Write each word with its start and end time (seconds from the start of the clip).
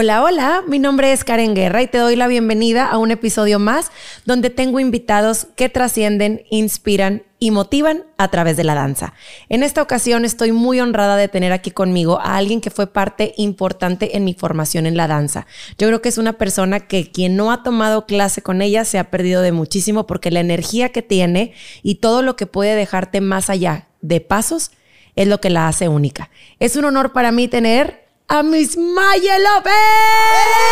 Hola, 0.00 0.22
hola, 0.22 0.62
mi 0.68 0.78
nombre 0.78 1.10
es 1.10 1.24
Karen 1.24 1.56
Guerra 1.56 1.82
y 1.82 1.88
te 1.88 1.98
doy 1.98 2.14
la 2.14 2.28
bienvenida 2.28 2.86
a 2.86 2.98
un 2.98 3.10
episodio 3.10 3.58
más 3.58 3.90
donde 4.26 4.48
tengo 4.48 4.78
invitados 4.78 5.48
que 5.56 5.68
trascienden, 5.68 6.44
inspiran 6.50 7.24
y 7.40 7.50
motivan 7.50 8.04
a 8.16 8.28
través 8.28 8.56
de 8.56 8.62
la 8.62 8.76
danza. 8.76 9.12
En 9.48 9.64
esta 9.64 9.82
ocasión 9.82 10.24
estoy 10.24 10.52
muy 10.52 10.78
honrada 10.78 11.16
de 11.16 11.26
tener 11.26 11.50
aquí 11.50 11.72
conmigo 11.72 12.20
a 12.20 12.36
alguien 12.36 12.60
que 12.60 12.70
fue 12.70 12.86
parte 12.86 13.34
importante 13.38 14.16
en 14.16 14.24
mi 14.24 14.34
formación 14.34 14.86
en 14.86 14.96
la 14.96 15.08
danza. 15.08 15.48
Yo 15.78 15.88
creo 15.88 16.00
que 16.00 16.10
es 16.10 16.18
una 16.18 16.34
persona 16.34 16.78
que 16.78 17.10
quien 17.10 17.34
no 17.34 17.50
ha 17.50 17.64
tomado 17.64 18.06
clase 18.06 18.40
con 18.40 18.62
ella 18.62 18.84
se 18.84 19.00
ha 19.00 19.10
perdido 19.10 19.42
de 19.42 19.50
muchísimo 19.50 20.06
porque 20.06 20.30
la 20.30 20.38
energía 20.38 20.90
que 20.90 21.02
tiene 21.02 21.54
y 21.82 21.96
todo 21.96 22.22
lo 22.22 22.36
que 22.36 22.46
puede 22.46 22.76
dejarte 22.76 23.20
más 23.20 23.50
allá 23.50 23.88
de 24.00 24.20
pasos 24.20 24.70
es 25.16 25.26
lo 25.26 25.40
que 25.40 25.50
la 25.50 25.66
hace 25.66 25.88
única. 25.88 26.30
Es 26.60 26.76
un 26.76 26.84
honor 26.84 27.12
para 27.12 27.32
mí 27.32 27.48
tener 27.48 28.07
a 28.28 28.42
Miss 28.42 28.76
Maya 28.76 29.38
López. 29.38 29.72
¡Eh! 29.72 30.66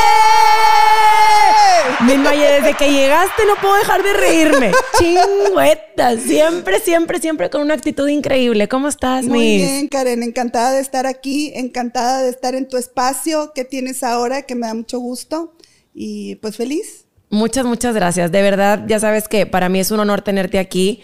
Miss 2.05 2.19
Maya, 2.19 2.52
desde 2.52 2.74
que 2.74 2.92
llegaste 2.92 3.47
no 3.47 3.55
puedo 3.60 3.74
dejar 3.77 4.02
de 4.02 4.12
reírme. 4.12 4.73
Chingüeta, 4.98 6.19
siempre, 6.19 6.80
siempre, 6.80 7.19
siempre 7.19 7.48
con 7.48 7.62
una 7.62 7.73
actitud 7.74 8.06
increíble. 8.09 8.69
¿Cómo 8.69 8.88
estás, 8.88 9.24
Muy 9.24 9.56
bien, 9.56 9.88
Karen, 9.88 10.23
encantada 10.23 10.73
de 10.73 10.80
estar 10.80 11.06
aquí, 11.06 11.52
encantada 11.55 12.23
de 12.23 12.28
estar 12.28 12.55
en 12.55 12.69
tu 12.69 12.77
espacio 12.77 13.52
que 13.55 13.64
tienes 13.64 14.02
ahora, 14.02 14.42
que 14.42 14.55
me 14.55 14.66
da 14.66 14.75
mucho 14.75 14.98
gusto 14.98 15.55
y 15.95 16.34
pues 16.36 16.56
feliz. 16.56 17.06
Muchas, 17.30 17.64
muchas 17.64 17.95
gracias. 17.95 18.30
De 18.30 18.42
verdad, 18.42 18.84
ya 18.86 19.00
sabes 19.00 19.28
que 19.28 19.47
para 19.47 19.70
mí 19.70 19.80
es 19.80 19.91
un 19.91 20.00
honor 20.00 20.20
tenerte 20.20 20.59
aquí. 20.59 21.00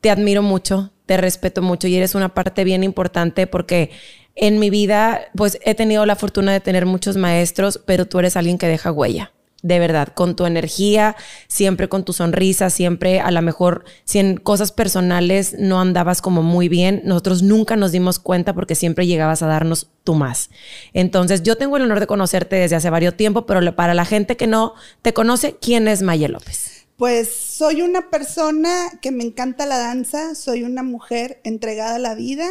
Te 0.00 0.10
admiro 0.10 0.42
mucho, 0.42 0.92
te 1.04 1.16
respeto 1.16 1.62
mucho 1.62 1.88
y 1.88 1.96
eres 1.96 2.14
una 2.14 2.32
parte 2.32 2.62
bien 2.62 2.84
importante 2.84 3.48
porque 3.48 3.90
en 4.36 4.58
mi 4.58 4.70
vida, 4.70 5.22
pues 5.34 5.58
he 5.64 5.74
tenido 5.74 6.06
la 6.06 6.14
fortuna 6.14 6.52
de 6.52 6.60
tener 6.60 6.86
muchos 6.86 7.16
maestros, 7.16 7.80
pero 7.84 8.06
tú 8.06 8.18
eres 8.18 8.36
alguien 8.36 8.58
que 8.58 8.68
deja 8.68 8.92
huella. 8.92 9.32
De 9.62 9.78
verdad, 9.78 10.08
con 10.14 10.36
tu 10.36 10.44
energía, 10.44 11.16
siempre 11.48 11.88
con 11.88 12.04
tu 12.04 12.12
sonrisa, 12.12 12.68
siempre 12.68 13.20
a 13.20 13.30
lo 13.30 13.40
mejor 13.40 13.84
si 14.04 14.18
en 14.18 14.36
cosas 14.36 14.70
personales 14.70 15.56
no 15.58 15.80
andabas 15.80 16.20
como 16.20 16.42
muy 16.42 16.68
bien, 16.68 17.00
nosotros 17.04 17.42
nunca 17.42 17.74
nos 17.74 17.90
dimos 17.90 18.18
cuenta 18.18 18.54
porque 18.54 18.74
siempre 18.74 19.06
llegabas 19.06 19.42
a 19.42 19.46
darnos 19.46 19.88
tú 20.04 20.14
más. 20.14 20.50
Entonces, 20.92 21.42
yo 21.42 21.56
tengo 21.56 21.78
el 21.78 21.84
honor 21.84 22.00
de 22.00 22.06
conocerte 22.06 22.56
desde 22.56 22.76
hace 22.76 22.90
varios 22.90 23.16
tiempo, 23.16 23.46
pero 23.46 23.74
para 23.74 23.94
la 23.94 24.04
gente 24.04 24.36
que 24.36 24.46
no 24.46 24.74
te 25.00 25.14
conoce, 25.14 25.56
¿quién 25.60 25.88
es 25.88 26.02
Maya 26.02 26.28
López? 26.28 26.86
Pues 26.96 27.34
soy 27.34 27.82
una 27.82 28.10
persona 28.10 28.86
que 29.00 29.10
me 29.10 29.24
encanta 29.24 29.66
la 29.66 29.78
danza, 29.78 30.34
soy 30.34 30.62
una 30.62 30.82
mujer 30.82 31.40
entregada 31.44 31.96
a 31.96 31.98
la 31.98 32.14
vida 32.14 32.46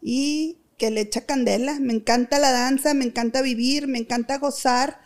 y 0.00 0.56
que 0.76 0.90
le 0.90 1.02
echa 1.02 1.22
candela. 1.22 1.78
Me 1.80 1.92
encanta 1.92 2.38
la 2.38 2.52
danza, 2.52 2.94
me 2.94 3.04
encanta 3.04 3.42
vivir, 3.42 3.88
me 3.88 3.98
encanta 3.98 4.38
gozar, 4.38 5.00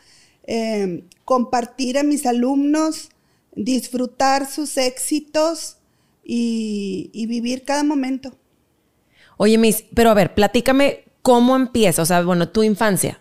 eh, 0.44 1.04
compartir 1.24 1.98
a 1.98 2.02
mis 2.02 2.26
alumnos, 2.26 3.10
disfrutar 3.54 4.50
sus 4.50 4.76
éxitos 4.76 5.76
y, 6.24 7.26
vivir 7.26 7.64
cada 7.64 7.82
momento. 7.82 8.36
Oye, 9.36 9.58
Miss, 9.58 9.84
pero 9.94 10.10
a 10.10 10.14
ver, 10.14 10.34
platícame 10.34 11.04
cómo 11.22 11.56
empieza, 11.56 12.02
o 12.02 12.06
sea, 12.06 12.22
bueno, 12.22 12.48
tu 12.48 12.62
infancia. 12.62 13.20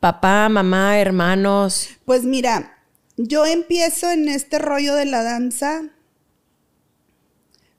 Papá, 0.00 0.48
mamá, 0.48 0.98
hermanos. 0.98 1.88
Pues 2.04 2.24
mira, 2.24 2.78
yo 3.16 3.46
empiezo 3.46 4.10
en 4.10 4.28
este 4.28 4.58
rollo 4.58 4.94
de 4.94 5.06
la 5.06 5.22
danza 5.22 5.82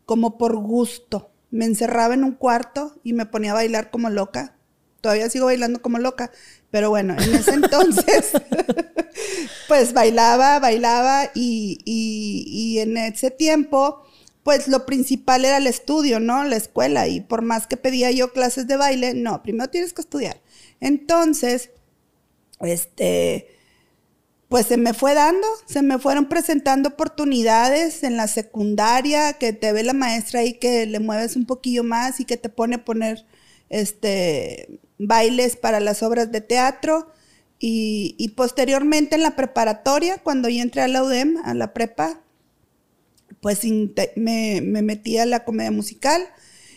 como 0.06 0.38
por 0.38 0.56
gusto 0.56 1.32
me 1.56 1.66
encerraba 1.66 2.14
en 2.14 2.26
un 2.26 2.34
cuarto 2.34 3.00
y 3.04 3.14
me 3.14 3.26
ponía 3.26 3.52
a 3.52 3.56
bailar 3.56 3.90
como 3.90 4.10
loca. 4.10 4.56
Todavía 5.00 5.30
sigo 5.30 5.46
bailando 5.46 5.82
como 5.82 6.00
loca, 6.00 6.32
pero 6.70 6.90
bueno, 6.90 7.16
en 7.18 7.34
ese 7.34 7.52
entonces, 7.54 8.32
pues 9.70 9.94
bailaba, 9.94 10.60
bailaba 10.60 11.32
y, 11.34 11.80
y, 11.86 12.80
en 12.80 12.98
ese 12.98 13.32
tiempo, 13.32 14.06
pues 14.44 14.68
lo 14.68 14.86
principal 14.86 15.46
era 15.46 15.58
el 15.58 15.68
estudio, 15.68 16.20
¿no? 16.20 16.44
La 16.44 16.58
escuela. 16.58 17.08
Y 17.08 17.22
por 17.22 17.42
más 17.42 17.68
que 17.68 17.78
pedía 17.78 18.12
yo 18.12 18.34
clases 18.34 18.68
de 18.68 18.76
baile, 18.76 19.14
no, 19.14 19.42
primero 19.42 19.70
tienes 19.70 19.94
que 19.94 20.02
estudiar. 20.02 20.42
Entonces, 20.82 21.70
este, 22.60 23.55
pues 24.50 24.68
se 24.68 24.78
me 24.78 24.94
fue 24.94 25.14
dando, 25.14 25.48
se 25.66 25.82
me 25.82 25.98
fueron 25.98 26.30
presentando 26.30 26.90
oportunidades 26.90 28.04
en 28.04 28.16
la 28.18 28.28
secundaria, 28.28 29.34
que 29.34 29.54
te 29.54 29.74
ve 29.74 29.84
la 29.84 29.94
maestra 29.94 30.42
ahí 30.42 30.54
que 30.54 30.86
le 30.86 31.00
mueves 31.00 31.36
un 31.36 31.46
poquillo 31.46 31.84
más 31.84 32.20
y 32.20 32.26
que 32.26 32.38
te 32.38 32.50
pone 32.50 32.76
a 32.76 32.86
poner 32.86 33.26
este 33.70 34.80
bailes 34.98 35.56
para 35.56 35.80
las 35.80 36.04
obras 36.04 36.32
de 36.32 36.42
teatro. 36.42 37.12
Y, 37.68 38.34
posteriormente 38.36 39.16
en 39.16 39.24
la 39.24 39.36
preparatoria, 39.36 40.20
cuando 40.20 40.50
yo 40.50 40.62
entré 40.62 40.82
a 40.82 40.88
la 40.88 41.04
UDEM, 41.04 41.38
a 41.44 41.56
la 41.56 41.74
prepa, 41.74 42.22
pues 43.42 43.62
me, 44.16 44.62
me 44.62 44.82
metí 44.84 45.18
a 45.18 45.26
la 45.26 45.44
comedia 45.46 45.72
musical 45.72 46.22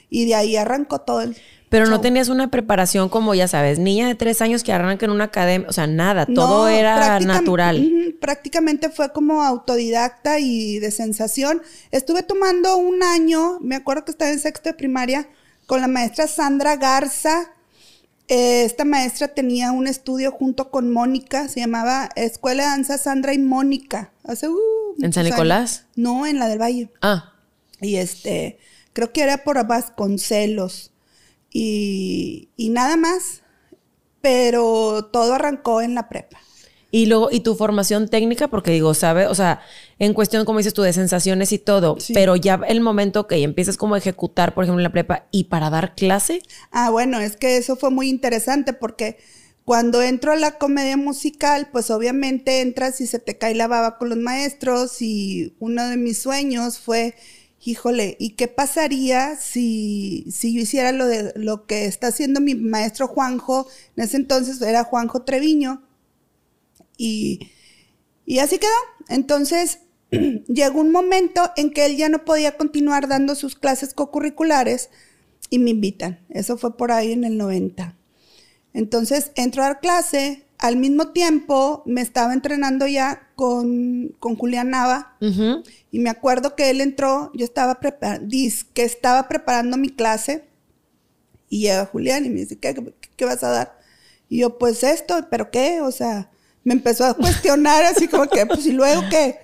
y 0.09 0.27
de 0.27 0.35
ahí 0.35 0.57
arrancó 0.57 1.03
todo 1.03 1.21
el 1.21 1.37
pero 1.69 1.87
no 1.87 2.01
tenías 2.01 2.29
una 2.29 2.51
preparación 2.51 3.09
como, 3.09 3.35
ya 3.35 3.49
sabes, 3.49 3.79
niña 3.79 4.07
de 4.09 4.15
tres 4.15 4.41
años 4.41 4.63
que 4.63 4.73
arranca 4.73 5.05
en 5.07 5.13
una 5.13 5.25
academia, 5.25 5.69
o 5.69 5.73
sea, 5.73 5.87
nada, 5.87 6.27
todo 6.27 6.69
era 6.69 7.21
natural. 7.21 8.15
prácticamente 8.21 8.89
fue 8.89 9.13
como 9.13 9.43
autodidacta 9.43 10.39
y 10.39 10.79
de 10.79 10.91
sensación. 10.91 11.63
Estuve 11.91 12.23
tomando 12.23 12.77
un 12.77 13.03
año, 13.03 13.59
me 13.61 13.77
acuerdo 13.77 14.05
que 14.05 14.13
estaba 14.13 14.31
en 14.31 14.41
sexto 14.41 14.71
de 14.71 14.75
primaria, 14.75 15.29
con 15.67 15.81
la 15.83 15.89
maestra 15.89 16.27
Sandra 16.27 16.77
Garza. 16.77 17.53
Eh, 18.29 18.65
esta 18.65 18.85
maestra 18.85 19.29
tenía 19.29 19.73
un 19.73 19.87
estudio 19.87 20.33
junto 20.33 20.71
con 20.71 20.91
Mónica, 20.91 21.49
se 21.49 21.61
llamaba 21.61 22.09
Escuela 22.17 22.63
de 22.65 22.69
Danza 22.71 22.99
Sandra 22.99 23.35
y 23.35 23.39
Mónica. 23.39 24.13
Hace, 24.25 24.49
uh, 24.49 24.57
¿En 25.01 25.13
San 25.13 25.25
Nicolás? 25.25 25.85
No, 25.97 26.27
en 26.27 26.39
la 26.39 26.49
del 26.49 26.61
Valle. 26.61 26.91
Ah. 27.03 27.35
Y 27.81 27.97
este, 27.97 28.59
creo 28.93 29.13
que 29.13 29.23
era 29.23 29.45
por 29.45 29.67
Vasconcelos 29.67 30.93
y, 31.51 32.49
nada 32.59 32.97
más, 32.97 33.43
pero 34.21 35.09
todo 35.13 35.35
arrancó 35.35 35.81
en 35.81 35.95
la 35.95 36.09
prepa. 36.09 36.39
Y 36.91 37.07
luego, 37.07 37.29
y 37.31 37.41
tu 37.41 37.55
formación 37.55 38.09
técnica, 38.09 38.49
porque 38.49 38.71
digo, 38.71 38.95
¿sabes? 38.95 39.29
O 39.29 39.35
sea, 39.35 39.61
en 39.99 40.15
cuestión, 40.15 40.47
como 40.47 40.59
dices 40.59 40.73
tú, 40.73 40.83
de 40.83 40.95
sensaciones 40.95 41.53
y 41.53 41.59
todo, 41.59 41.99
pero 42.15 42.35
ya 42.35 42.61
el 42.67 42.81
momento 42.81 43.27
que 43.27 43.43
empiezas 43.43 43.77
como 43.77 43.95
a 43.95 43.99
ejecutar, 43.99 44.55
por 44.55 44.65
ejemplo, 44.65 44.81
en 44.81 44.85
la 44.85 44.93
prepa 44.93 45.27
y 45.31 45.45
para 45.45 45.69
dar 45.69 45.95
clase. 45.95 46.41
Ah, 46.71 46.89
bueno, 46.89 47.21
es 47.21 47.37
que 47.37 47.59
eso 47.59 47.77
fue 47.77 47.91
muy 47.91 48.09
interesante 48.09 48.73
porque 48.73 49.19
cuando 49.69 50.01
entro 50.01 50.33
a 50.33 50.37
la 50.37 50.53
comedia 50.53 50.97
musical, 50.97 51.69
pues 51.71 51.91
obviamente 51.91 52.63
entras 52.63 53.03
y 53.03 53.07
se 53.07 53.19
te 53.19 53.37
cae 53.37 53.55
la 53.55 53.67
baba 53.67 53.99
con 53.99 54.09
los 54.09 54.17
maestros 54.17 55.03
y 55.03 55.55
uno 55.59 55.87
de 55.87 55.99
mis 55.99 56.17
sueños 56.17 56.79
fue 56.79 57.15
híjole, 57.65 58.17
¿y 58.19 58.31
qué 58.31 58.49
pasaría 58.49 59.37
si, 59.37 60.27
si 60.31 60.55
yo 60.55 60.61
hiciera 60.61 60.93
lo, 60.93 61.07
de, 61.07 61.33
lo 61.37 61.67
que 61.67 61.87
está 61.87 62.09
haciendo 62.09 62.41
mi 62.41 62.55
maestro 62.55 63.09
Juanjo? 63.09 63.67
En 63.97 64.05
ese 64.05 64.17
entonces 64.17 64.61
era 64.63 64.85
Juanjo 64.85 65.23
Treviño. 65.23 65.83
Y, 66.97 67.51
y 68.25 68.39
así 68.39 68.59
quedó. 68.59 68.71
Entonces 69.09 69.81
llegó 70.11 70.81
un 70.81 70.93
momento 70.93 71.51
en 71.57 71.71
que 71.71 71.87
él 71.87 71.97
ya 71.97 72.09
no 72.09 72.25
podía 72.25 72.57
continuar 72.57 73.09
dando 73.09 73.35
sus 73.35 73.57
clases 73.57 73.95
co-curriculares 73.95 74.91
y 75.51 75.59
me 75.59 75.71
invitan. 75.71 76.25
Eso 76.31 76.57
fue 76.57 76.77
por 76.77 76.93
ahí 76.93 77.13
en 77.13 77.25
el 77.25 77.37
90. 77.37 77.97
Entonces 78.73 79.33
entro 79.35 79.63
a 79.63 79.67
dar 79.67 79.81
clase, 79.81 80.45
al 80.59 80.77
mismo 80.77 81.09
tiempo 81.13 81.83
me 81.87 82.01
estaba 82.01 82.35
entrenando 82.35 82.87
ya 82.87 83.29
con, 83.37 84.15
con 84.19 84.37
Julián 84.37 84.71
Nava 84.71 85.17
y 85.21 85.99
me 86.01 86.11
acuerdo 86.11 86.57
que 86.57 86.71
él 86.71 86.81
entró, 86.81 87.31
yo 87.35 87.45
estaba 87.45 87.79
preparando, 87.79 88.29
que 88.75 88.83
estaba 88.83 89.29
preparando 89.29 89.77
mi 89.77 89.91
clase 89.91 90.49
y 91.49 91.61
llega 91.63 91.87
Julián 91.87 92.27
y 92.27 92.31
me 92.31 92.41
dice, 92.41 92.59
¿qué, 92.59 92.75
¿qué, 93.17 93.25
vas 93.25 93.43
a 93.45 93.51
dar? 93.51 93.79
Y 94.29 94.39
yo, 94.39 94.59
pues 94.59 94.83
esto, 94.83 95.29
¿pero 95.31 95.51
qué? 95.51 95.81
O 95.81 95.93
sea, 95.93 96.31
me 96.65 96.75
empezó 96.75 97.07
a 97.07 97.15
cuestionar 97.15 97.85
así 97.85 98.09
como 98.09 98.27
que, 98.27 98.45
pues 98.45 98.67
y 98.67 98.73
luego 98.73 99.03
qué. 99.09 99.39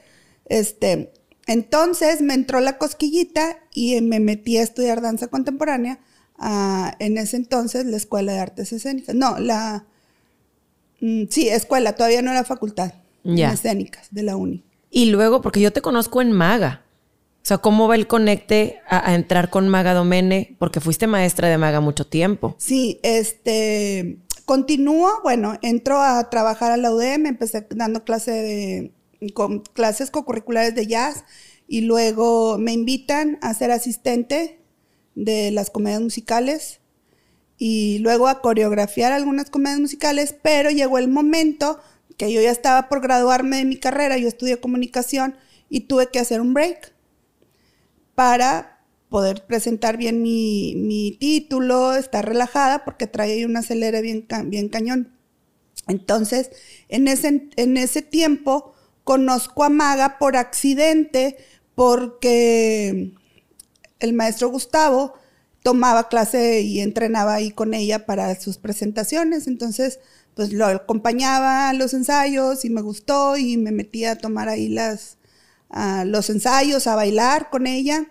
Este, 0.47 1.13
entonces 1.47 2.21
me 2.21 2.35
entró 2.35 2.61
la 2.61 2.77
cosquillita 2.77 3.59
y 3.73 4.01
me 4.01 4.21
metí 4.21 4.59
a 4.59 4.63
estudiar 4.63 5.01
danza 5.01 5.29
contemporánea 5.29 6.01
en 6.99 7.17
ese 7.19 7.37
entonces 7.37 7.87
la 7.87 7.97
Escuela 7.97 8.33
de 8.33 8.41
Artes 8.41 8.73
Escénicas. 8.73 9.15
No, 9.15 9.39
la 9.39 9.87
sí, 11.01 11.49
escuela, 11.49 11.95
todavía 11.95 12.23
no 12.23 12.31
era 12.31 12.45
facultad. 12.45 12.93
Ya. 13.25 13.53
Escénicas 13.53 14.09
de 14.11 14.23
la 14.23 14.37
uni. 14.37 14.63
Y 14.91 15.07
luego, 15.07 15.41
porque 15.41 15.61
yo 15.61 15.73
te 15.73 15.81
conozco 15.81 16.21
en 16.21 16.33
Maga. 16.33 16.85
O 17.45 17.47
sea, 17.47 17.59
¿cómo 17.59 17.89
va 17.89 17.95
el 17.95 18.07
conecte 18.07 18.81
a, 18.89 19.15
entrar 19.15 19.51
con 19.51 19.69
Maga 19.69 19.93
Domene? 19.93 20.57
Porque 20.59 20.81
fuiste 20.81 21.07
maestra 21.07 21.49
de 21.49 21.59
Maga 21.59 21.81
mucho 21.81 22.07
tiempo. 22.07 22.55
Sí, 22.59 23.01
este. 23.03 24.19
Continúo, 24.45 25.11
bueno, 25.23 25.59
entro 25.63 26.01
a 26.01 26.29
trabajar 26.29 26.71
a 26.71 26.77
la 26.77 26.91
UDM, 26.93 27.27
empecé 27.27 27.67
dando 27.71 28.05
clase 28.05 28.31
de, 28.31 28.93
con 29.33 29.61
clases 29.61 30.11
co-curriculares 30.11 30.75
de 30.75 30.87
jazz 30.87 31.25
y 31.67 31.81
luego 31.81 32.59
me 32.59 32.73
invitan 32.73 33.39
a 33.41 33.55
ser 33.55 33.71
asistente 33.71 34.61
de 35.15 35.51
las 35.51 35.71
comedias 35.71 36.03
musicales 36.03 36.81
y 37.59 37.99
luego 38.01 38.29
a 38.29 38.41
coreografiar 38.41 39.13
algunas 39.13 39.51
comedias 39.51 39.81
musicales, 39.81 40.35
pero 40.43 40.71
llegó 40.71 40.99
el 40.99 41.09
momento 41.09 41.81
que 42.17 42.33
yo 42.33 42.41
ya 42.41 42.51
estaba 42.51 42.89
por 42.89 43.01
graduarme 43.01 43.59
de 43.59 43.65
mi 43.65 43.77
carrera, 43.77 44.19
yo 44.19 44.29
estudié 44.29 44.61
comunicación 44.61 45.37
y 45.69 45.81
tuve 45.81 46.09
que 46.09 46.19
hacer 46.19 46.41
un 46.41 46.55
break 46.55 46.93
para 48.15 48.75
poder 49.09 49.47
presentar 49.47 49.97
bien 49.97 50.23
mi, 50.23 51.17
título, 51.21 51.95
estar 51.95 52.27
relajada 52.27 52.85
porque 52.85 53.07
traía 53.07 53.47
un 53.47 53.57
acelere 53.57 54.01
bien, 54.03 54.27
bien 54.47 54.69
cañón. 54.69 55.17
Entonces, 55.87 56.51
en 56.89 57.09
ese, 57.09 57.49
en 57.57 57.77
ese 57.77 58.03
tiempo 58.03 58.75
conozco 59.05 59.65
a 59.65 59.69
Maga 59.69 60.19
por 60.19 60.37
accidente 60.37 61.37
porque 61.75 63.13
el 64.01 64.13
maestro 64.13 64.49
Gustavo 64.49 65.15
tomaba 65.65 66.11
clase 66.11 66.61
y 66.61 66.81
entrenaba 66.81 67.35
ahí 67.35 67.51
con 67.51 67.73
ella 67.73 68.05
para 68.05 68.39
sus 68.39 68.59
presentaciones. 68.59 69.47
Entonces, 69.47 69.99
pues 70.35 70.53
lo 70.53 70.67
acompañaba 70.67 71.71
a 71.71 71.73
los 71.73 71.95
ensayos 71.95 72.67
y 72.67 72.71
me 72.71 72.83
gustó 72.83 73.39
y 73.39 73.57
me 73.57 73.73
metía 73.73 74.13
a 74.13 74.19
tomar 74.19 74.51
ahí 74.51 74.69
las, 74.69 75.17
los 76.05 76.29
ensayos, 76.29 76.87
a 76.87 76.97
bailar 76.97 77.49
con 77.49 77.67
ella. 77.67 78.11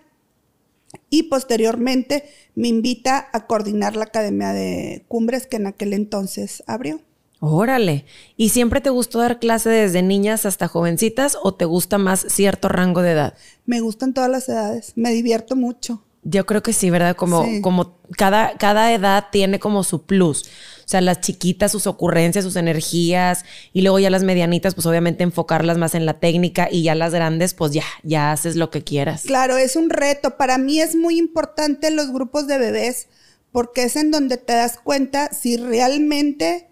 Y 1.10 1.24
posteriormente 1.24 2.24
me 2.56 2.66
invita 2.66 3.28
a 3.32 3.46
coordinar 3.46 3.94
la 3.94 4.06
Academia 4.06 4.52
de 4.52 5.04
Cumbres 5.06 5.46
que 5.46 5.56
en 5.56 5.68
aquel 5.68 5.92
entonces 5.92 6.64
abrió. 6.66 7.02
Órale. 7.38 8.04
¿Y 8.36 8.48
siempre 8.48 8.80
te 8.80 8.90
gustó 8.90 9.20
dar 9.20 9.38
clase 9.38 9.68
desde 9.68 10.02
niñas 10.02 10.44
hasta 10.44 10.66
jovencitas 10.66 11.38
o 11.40 11.54
te 11.54 11.66
gusta 11.66 11.98
más 11.98 12.26
cierto 12.28 12.68
rango 12.68 13.00
de 13.00 13.12
edad? 13.12 13.34
Me 13.64 13.80
gustan 13.80 14.12
todas 14.12 14.30
las 14.30 14.48
edades. 14.48 14.92
Me 14.96 15.12
divierto 15.12 15.54
mucho. 15.54 16.03
Yo 16.24 16.46
creo 16.46 16.62
que 16.62 16.72
sí, 16.72 16.88
¿verdad? 16.88 17.16
Como, 17.16 17.46
como 17.60 17.98
cada, 18.16 18.56
cada 18.56 18.92
edad 18.92 19.26
tiene 19.30 19.58
como 19.58 19.84
su 19.84 20.06
plus. 20.06 20.44
O 20.78 20.88
sea, 20.88 21.00
las 21.00 21.20
chiquitas, 21.20 21.72
sus 21.72 21.86
ocurrencias, 21.86 22.44
sus 22.44 22.56
energías, 22.56 23.44
y 23.72 23.82
luego 23.82 23.98
ya 23.98 24.10
las 24.10 24.22
medianitas, 24.22 24.74
pues 24.74 24.86
obviamente 24.86 25.22
enfocarlas 25.22 25.76
más 25.78 25.94
en 25.94 26.06
la 26.06 26.20
técnica, 26.20 26.68
y 26.70 26.82
ya 26.82 26.94
las 26.94 27.12
grandes, 27.12 27.52
pues 27.54 27.72
ya, 27.72 27.84
ya 28.02 28.32
haces 28.32 28.56
lo 28.56 28.70
que 28.70 28.82
quieras. 28.82 29.24
Claro, 29.26 29.58
es 29.58 29.76
un 29.76 29.90
reto. 29.90 30.36
Para 30.36 30.56
mí 30.58 30.80
es 30.80 30.96
muy 30.96 31.18
importante 31.18 31.90
los 31.90 32.10
grupos 32.10 32.46
de 32.46 32.58
bebés, 32.58 33.08
porque 33.52 33.84
es 33.84 33.96
en 33.96 34.10
donde 34.10 34.36
te 34.36 34.54
das 34.54 34.78
cuenta 34.82 35.30
si 35.32 35.56
realmente 35.58 36.68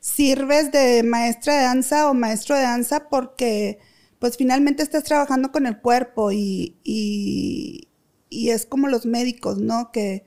sirves 0.00 0.72
de 0.72 1.02
maestra 1.02 1.56
de 1.56 1.62
danza 1.62 2.10
o 2.10 2.14
maestro 2.14 2.56
de 2.56 2.62
danza, 2.62 3.08
porque 3.08 3.78
pues 4.18 4.36
finalmente 4.36 4.82
estás 4.82 5.04
trabajando 5.04 5.50
con 5.52 5.66
el 5.66 5.78
cuerpo 5.78 6.30
y 6.32 6.76
y 6.84 7.89
es 8.30 8.66
como 8.66 8.88
los 8.88 9.06
médicos, 9.06 9.58
¿no? 9.58 9.90
Que 9.92 10.24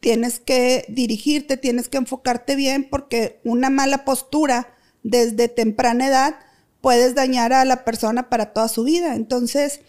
tienes 0.00 0.40
que 0.40 0.84
dirigirte, 0.88 1.56
tienes 1.56 1.88
que 1.88 1.98
enfocarte 1.98 2.56
bien 2.56 2.88
porque 2.88 3.40
una 3.44 3.70
mala 3.70 4.04
postura 4.04 4.74
desde 5.02 5.48
temprana 5.48 6.08
edad 6.08 6.34
puedes 6.80 7.14
dañar 7.14 7.52
a 7.52 7.64
la 7.64 7.84
persona 7.84 8.28
para 8.28 8.52
toda 8.52 8.68
su 8.68 8.84
vida. 8.84 9.14
Entonces, 9.14 9.80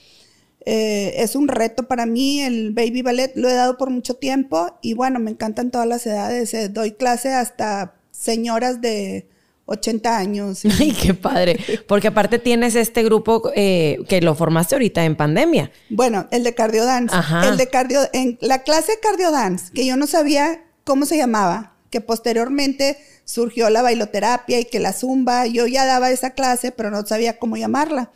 eh, 0.65 1.15
es 1.18 1.36
un 1.36 1.48
reto 1.48 1.88
para 1.88 2.06
mí, 2.06 2.42
el 2.42 2.74
baby 2.74 3.01
ballet 3.01 3.33
lo 3.36 3.50
he 3.50 3.54
dado 3.54 3.77
por 3.77 3.89
mucho 3.89 4.15
tiempo 4.15 4.77
y 4.81 4.94
bueno, 4.94 5.19
me 5.19 5.31
encantan 5.31 5.71
todas 5.71 5.88
las 5.88 6.06
edades. 6.06 6.54
Eh, 6.54 6.69
doy 6.69 6.92
clase 6.92 7.33
hasta 7.33 7.95
señoras 8.12 8.81
de 8.81 9.27
80 9.65 10.18
años. 10.18 10.62
Ay, 10.80 10.92
qué 10.92 11.13
padre. 11.13 11.60
Porque 11.88 12.07
aparte 12.10 12.39
tienes 12.39 12.75
este 12.75 13.04
grupo 13.04 13.51
eh, 13.56 14.00
que 14.07 14.21
lo 14.21 14.36
formaste 14.36 14.75
ahorita 14.75 15.06
en 15.06 15.15
pandemia. 15.15 15.71
Bueno, 15.89 16.27
el 16.31 16.44
de 16.44 16.54
cardio 16.54 16.86
dance. 16.86 17.15
El 17.44 17.57
de 17.57 17.68
cardio, 17.68 18.01
en 18.13 18.38
la 18.42 18.63
clase 18.63 19.00
cardio 19.01 19.31
dance, 19.31 19.71
que 19.74 19.86
yo 19.86 19.98
no 19.98 20.07
sabía 20.07 20.63
cómo 20.83 21.06
se 21.06 21.18
llamaba, 21.18 21.75
que 21.89 22.01
posteriormente 22.01 22.98
surgió 23.25 23.69
la 23.69 23.81
bailoterapia 23.81 24.60
y 24.60 24.65
que 24.65 24.80
la 24.80 24.92
zumba, 24.94 25.48
yo 25.48 25.65
ya 25.68 25.86
daba 25.86 26.12
esa 26.12 26.31
clase, 26.31 26.71
pero 26.71 26.92
no 26.92 27.06
sabía 27.06 27.38
cómo 27.39 27.56
llamarla. 27.56 28.12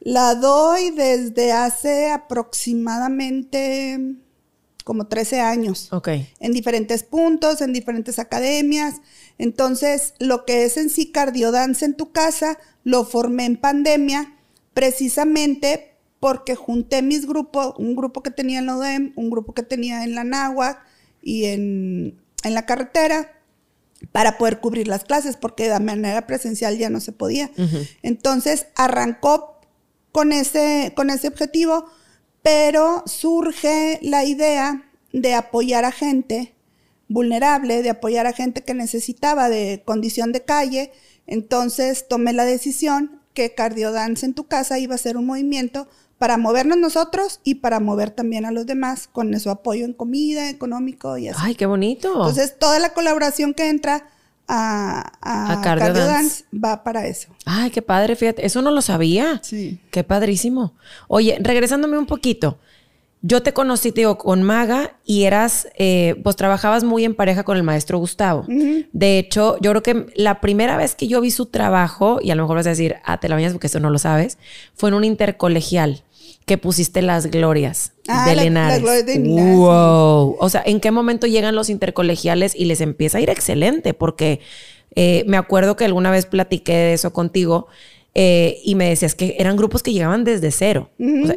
La 0.00 0.34
doy 0.34 0.90
desde 0.90 1.52
hace 1.52 2.10
aproximadamente 2.10 3.98
como 4.88 5.06
13 5.06 5.40
años. 5.40 5.92
Ok. 5.92 6.08
En 6.40 6.52
diferentes 6.52 7.02
puntos, 7.02 7.60
en 7.60 7.74
diferentes 7.74 8.18
academias. 8.18 9.02
Entonces, 9.36 10.14
lo 10.18 10.46
que 10.46 10.64
es 10.64 10.78
en 10.78 10.88
sí 10.88 11.12
cardiodance 11.12 11.84
en 11.84 11.92
tu 11.92 12.10
casa, 12.10 12.56
lo 12.84 13.04
formé 13.04 13.44
en 13.44 13.58
pandemia, 13.58 14.34
precisamente 14.72 15.92
porque 16.20 16.54
junté 16.54 17.02
mis 17.02 17.26
grupos, 17.26 17.74
un 17.76 17.96
grupo 17.96 18.22
que 18.22 18.30
tenía 18.30 18.60
en 18.60 18.64
la 18.64 18.78
ODEM, 18.78 19.12
un 19.14 19.28
grupo 19.28 19.52
que 19.52 19.62
tenía 19.62 20.04
en 20.04 20.14
la 20.14 20.24
NAWA 20.24 20.82
y 21.20 21.44
en, 21.44 22.18
la 22.44 22.64
carretera, 22.64 23.42
para 24.10 24.38
poder 24.38 24.60
cubrir 24.60 24.88
las 24.88 25.04
clases, 25.04 25.36
porque 25.36 25.68
de 25.68 25.78
manera 25.80 26.26
presencial 26.26 26.78
ya 26.78 26.88
no 26.88 27.00
se 27.00 27.12
podía. 27.12 27.50
Entonces, 28.00 28.68
arrancó 28.74 29.60
con 30.12 30.32
ese, 30.32 30.94
con 30.96 31.10
ese 31.10 31.28
objetivo, 31.28 31.90
pero 32.48 33.02
surge 33.04 33.98
la 34.00 34.24
idea 34.24 34.90
de 35.12 35.34
apoyar 35.34 35.84
a 35.84 35.92
gente 35.92 36.54
vulnerable, 37.06 37.82
de 37.82 37.90
apoyar 37.90 38.26
a 38.26 38.32
gente 38.32 38.64
que 38.64 38.72
necesitaba 38.72 39.50
de 39.50 39.82
condición 39.84 40.32
de 40.32 40.46
calle. 40.46 40.90
Entonces 41.26 42.08
tomé 42.08 42.32
la 42.32 42.46
decisión 42.46 43.20
que 43.34 43.54
Cardiodance 43.54 44.24
en 44.24 44.32
tu 44.32 44.44
casa 44.44 44.78
iba 44.78 44.94
a 44.94 44.98
ser 44.98 45.18
un 45.18 45.26
movimiento 45.26 45.88
para 46.16 46.38
movernos 46.38 46.78
nosotros 46.78 47.40
y 47.44 47.56
para 47.56 47.80
mover 47.80 48.12
también 48.12 48.46
a 48.46 48.50
los 48.50 48.64
demás 48.64 49.10
con 49.12 49.38
su 49.38 49.50
apoyo 49.50 49.84
en 49.84 49.92
comida, 49.92 50.48
económico 50.48 51.18
y 51.18 51.28
así. 51.28 51.38
¡Ay, 51.42 51.54
qué 51.54 51.66
bonito! 51.66 52.08
Entonces, 52.08 52.58
toda 52.58 52.78
la 52.78 52.94
colaboración 52.94 53.52
que 53.52 53.68
entra 53.68 54.08
a, 54.48 55.12
a, 55.20 55.60
Cardiodance 55.60 56.44
va 56.52 56.82
para 56.82 57.06
eso. 57.06 57.28
¡Ay, 57.44 57.70
qué 57.70 57.82
padre! 57.82 58.16
Fíjate, 58.16 58.46
eso 58.46 58.62
no 58.62 58.70
lo 58.70 58.80
sabía. 58.80 59.40
Sí. 59.42 59.78
¡Qué 59.90 60.04
padrísimo! 60.04 60.74
Oye, 61.06 61.38
regresándome 61.40 61.98
un 61.98 62.06
poquito. 62.06 62.58
Yo 63.20 63.42
te 63.42 63.52
conocí, 63.52 63.90
te 63.90 64.02
digo, 64.02 64.16
con 64.16 64.44
Maga 64.44 64.96
y 65.04 65.24
eras, 65.24 65.68
eh, 65.76 66.14
pues 66.22 66.36
trabajabas 66.36 66.84
muy 66.84 67.04
en 67.04 67.16
pareja 67.16 67.42
con 67.42 67.56
el 67.56 67.64
maestro 67.64 67.98
Gustavo. 67.98 68.46
De 68.46 69.18
hecho, 69.18 69.58
yo 69.60 69.72
creo 69.72 69.82
que 69.82 70.06
la 70.14 70.40
primera 70.40 70.76
vez 70.76 70.94
que 70.94 71.08
yo 71.08 71.20
vi 71.20 71.32
su 71.32 71.46
trabajo, 71.46 72.20
y 72.22 72.30
a 72.30 72.36
lo 72.36 72.44
mejor 72.44 72.58
vas 72.58 72.66
a 72.66 72.70
decir, 72.70 72.96
ah, 73.04 73.18
te 73.18 73.28
la 73.28 73.34
bañas 73.34 73.52
porque 73.52 73.66
eso 73.66 73.80
no 73.80 73.90
lo 73.90 73.98
sabes, 73.98 74.38
fue 74.76 74.90
en 74.90 74.94
un 74.94 75.02
intercolegial 75.02 76.04
que 76.46 76.58
pusiste 76.58 77.02
las 77.02 77.26
glorias 77.26 77.92
ah, 78.08 78.28
de 78.28 78.36
la, 78.36 78.44
Linares. 78.44 79.06
de 79.06 79.18
Wow. 79.18 80.36
O 80.38 80.48
sea, 80.48 80.62
¿en 80.64 80.80
qué 80.80 80.90
momento 80.90 81.26
llegan 81.26 81.54
los 81.54 81.70
intercolegiales 81.70 82.54
y 82.54 82.64
les 82.64 82.80
empieza 82.80 83.18
a 83.18 83.20
ir 83.20 83.30
excelente? 83.30 83.94
Porque 83.94 84.40
eh, 84.94 85.24
me 85.26 85.36
acuerdo 85.36 85.76
que 85.76 85.84
alguna 85.84 86.10
vez 86.10 86.26
platiqué 86.26 86.72
de 86.72 86.92
eso 86.94 87.12
contigo 87.12 87.68
eh, 88.14 88.58
y 88.64 88.74
me 88.74 88.88
decías 88.88 89.14
que 89.14 89.36
eran 89.38 89.56
grupos 89.56 89.82
que 89.82 89.92
llegaban 89.92 90.24
desde 90.24 90.50
cero. 90.50 90.90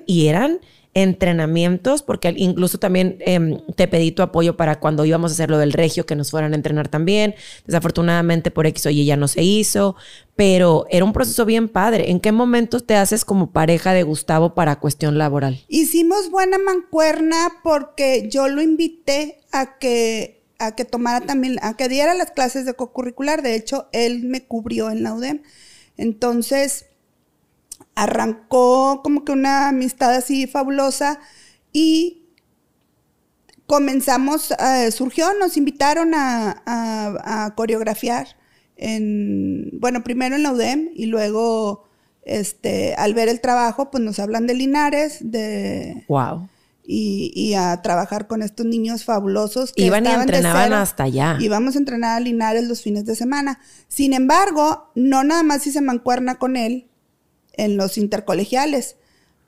y 0.05 0.27
eran 0.27 0.59
entrenamientos, 0.93 2.03
porque 2.03 2.33
incluso 2.35 2.77
también 2.77 3.17
em, 3.21 3.59
te 3.75 3.87
pedí 3.87 4.11
tu 4.11 4.21
apoyo 4.21 4.57
para 4.57 4.79
cuando 4.79 5.05
íbamos 5.05 5.31
a 5.31 5.33
hacer 5.33 5.49
lo 5.49 5.57
del 5.57 5.73
regio, 5.73 6.05
que 6.05 6.15
nos 6.15 6.31
fueran 6.31 6.53
a 6.53 6.55
entrenar 6.55 6.89
también. 6.89 7.35
Desafortunadamente 7.65 8.51
por 8.51 8.65
X 8.67 8.85
o 8.87 8.89
Y 8.89 9.05
ya 9.05 9.15
no 9.15 9.27
se 9.27 9.41
hizo, 9.41 9.95
pero 10.35 10.85
era 10.89 11.05
un 11.05 11.13
proceso 11.13 11.45
bien 11.45 11.69
padre. 11.69 12.11
¿En 12.11 12.19
qué 12.19 12.31
momento 12.31 12.81
te 12.81 12.95
haces 12.95 13.23
como 13.23 13.51
pareja 13.51 13.93
de 13.93 14.03
Gustavo 14.03 14.53
para 14.53 14.79
cuestión 14.79 15.17
laboral? 15.17 15.63
Hicimos 15.69 16.29
buena 16.29 16.57
mancuerna 16.57 17.49
porque 17.63 18.27
yo 18.29 18.47
lo 18.49 18.61
invité 18.61 19.39
a 19.51 19.77
que 19.77 20.41
a 20.59 20.75
que 20.75 20.85
tomara 20.85 21.25
también, 21.25 21.57
a 21.63 21.75
que 21.75 21.89
diera 21.89 22.13
las 22.13 22.31
clases 22.31 22.65
de 22.67 22.75
co-curricular. 22.75 23.41
De 23.41 23.55
hecho, 23.55 23.87
él 23.93 24.23
me 24.25 24.45
cubrió 24.45 24.91
en 24.91 25.01
la 25.01 25.15
UDEM. 25.15 25.41
Entonces, 25.97 26.85
arrancó 27.95 29.01
como 29.03 29.23
que 29.25 29.31
una 29.31 29.69
amistad 29.69 30.13
así 30.13 30.47
fabulosa 30.47 31.19
y 31.73 32.21
comenzamos, 33.71 34.51
eh, 34.51 34.91
surgió, 34.91 35.33
nos 35.39 35.55
invitaron 35.55 36.11
a, 36.13 37.53
coreografiar 37.55 38.27
en, 38.75 39.69
bueno, 39.79 40.03
primero 40.03 40.35
en 40.35 40.43
la 40.43 40.51
UDEM 40.51 40.89
y 40.93 41.05
luego, 41.05 41.87
este, 42.23 42.95
al 42.95 43.13
ver 43.13 43.29
el 43.29 43.39
trabajo, 43.39 43.89
pues 43.89 44.03
nos 44.03 44.19
hablan 44.19 44.45
de 44.45 44.55
Linares, 44.55 45.19
de... 45.21 46.03
Wow. 46.09 46.49
Y, 46.83 47.53
a 47.53 47.81
trabajar 47.81 48.27
con 48.27 48.41
estos 48.41 48.65
niños 48.65 49.05
fabulosos 49.05 49.71
que 49.71 49.83
iban 49.83 50.05
y 50.05 50.09
entrenaban 50.09 50.73
hasta 50.73 51.03
allá. 51.03 51.37
Íbamos 51.39 51.75
a 51.75 51.79
entrenar 51.79 52.17
a 52.17 52.19
Linares 52.19 52.67
los 52.67 52.81
fines 52.81 53.05
de 53.05 53.15
semana. 53.15 53.61
Sin 53.87 54.11
embargo, 54.11 54.91
no 54.95 55.23
nada 55.23 55.43
más 55.43 55.65
hice 55.65 55.79
mancuerna 55.79 56.35
con 56.35 56.57
él, 56.57 56.90
en 57.53 57.77
los 57.77 57.97
intercolegiales. 57.97 58.95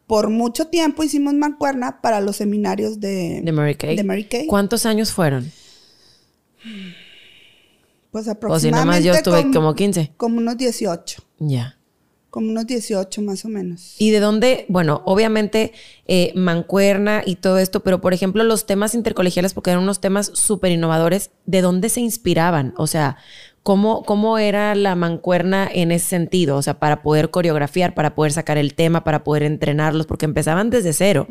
Por 0.08 0.30
mucho 0.30 0.68
tiempo 0.68 1.04
hicimos 1.04 1.34
mancuerna 1.34 2.02
para 2.02 2.22
los 2.22 2.36
seminarios 2.38 3.00
de, 3.00 3.42
de, 3.44 3.52
Mary, 3.52 3.76
Kay. 3.76 3.96
de 3.96 4.04
Mary 4.04 4.26
Kay. 4.26 4.48
¿Cuántos 4.48 4.86
años 4.86 5.12
fueron? 5.12 5.52
Pues 8.12 8.28
aproximadamente. 8.28 8.58
O 8.58 8.60
si 8.60 8.72
nada 8.72 8.86
más 8.86 9.04
yo 9.04 9.14
estuve 9.14 9.52
como, 9.52 9.74
15. 9.74 10.14
Como 10.18 10.38
unos 10.38 10.58
18. 10.58 11.24
Ya. 11.40 11.78
como 12.30 12.50
unos 12.50 12.68
18 12.68 13.22
más 13.22 13.46
o 13.46 13.50
menos. 13.50 13.96
¿Y 13.98 14.12
de 14.12 14.20
dónde? 14.20 14.66
Bueno, 14.68 15.02
obviamente 15.06 15.72
eh, 16.06 16.32
mancuerna 16.36 17.24
y 17.26 17.38
todo 17.38 17.58
esto, 17.58 17.82
pero 17.82 18.02
por 18.02 18.14
ejemplo 18.14 18.44
los 18.44 18.66
temas 18.66 18.96
intercolegiales, 18.96 19.54
porque 19.54 19.72
eran 19.72 19.84
unos 19.84 20.02
temas 20.02 20.32
súper 20.34 20.72
innovadores, 20.72 21.32
¿de 21.46 21.62
dónde 21.62 21.90
se 21.90 22.02
inspiraban? 22.02 22.74
O 22.78 22.88
sea, 22.88 23.18
¿cómo, 23.64 24.04
¿cómo 24.04 24.38
era 24.38 24.76
la 24.76 24.96
mancuerna 24.96 25.70
en 25.74 25.92
ese 25.92 26.08
sentido? 26.08 26.58
O 26.58 26.62
sea, 26.62 26.80
para 26.80 27.02
poder 27.02 27.32
coreografiar, 27.32 27.96
para 27.96 28.14
poder 28.14 28.34
sacar 28.34 28.58
el 28.58 28.76
tema, 28.76 29.04
para 29.04 29.24
poder 29.24 29.44
entrenarlos, 29.44 30.06
porque 30.06 30.26
empezaban 30.26 30.70
desde 30.70 30.94
cero 30.94 31.28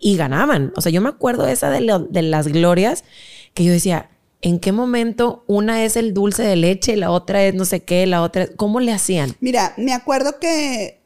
y 0.00 0.16
ganaban. 0.16 0.72
O 0.76 0.80
sea, 0.80 0.90
yo 0.90 1.00
me 1.00 1.10
acuerdo 1.10 1.46
esa 1.46 1.70
de, 1.70 2.06
de 2.10 2.22
las 2.22 2.48
glorias 2.48 3.04
que 3.52 3.64
yo 3.64 3.72
decía, 3.72 4.10
¿En 4.44 4.60
qué 4.60 4.72
momento 4.72 5.42
una 5.46 5.84
es 5.84 5.96
el 5.96 6.12
dulce 6.12 6.42
de 6.42 6.54
leche, 6.54 6.96
la 6.96 7.10
otra 7.10 7.42
es 7.44 7.54
no 7.54 7.64
sé 7.64 7.82
qué, 7.82 8.06
la 8.06 8.20
otra 8.20 8.46
¿Cómo 8.56 8.78
le 8.78 8.92
hacían? 8.92 9.34
Mira, 9.40 9.72
me 9.78 9.94
acuerdo 9.94 10.38
que 10.38 11.00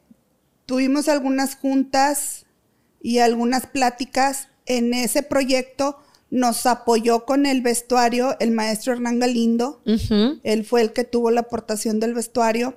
tuvimos 0.67 1.09
algunas 1.09 1.55
juntas 1.55 2.47
y 3.01 3.21
algunas 3.21 3.69
pláticas 3.69 4.49
en 4.67 4.93
ese 4.93 5.23
proyecto. 5.23 6.01
Nos 6.31 6.67
apoyó 6.67 7.25
con 7.25 7.47
el 7.47 7.63
vestuario 7.63 8.37
el 8.41 8.51
maestro 8.51 8.93
Hernán 8.93 9.19
Galindo. 9.19 9.81
Él 10.43 10.65
fue 10.65 10.83
el 10.83 10.93
que 10.93 11.05
tuvo 11.05 11.31
la 11.31 11.41
aportación 11.41 12.01
del 12.01 12.15
vestuario. 12.15 12.77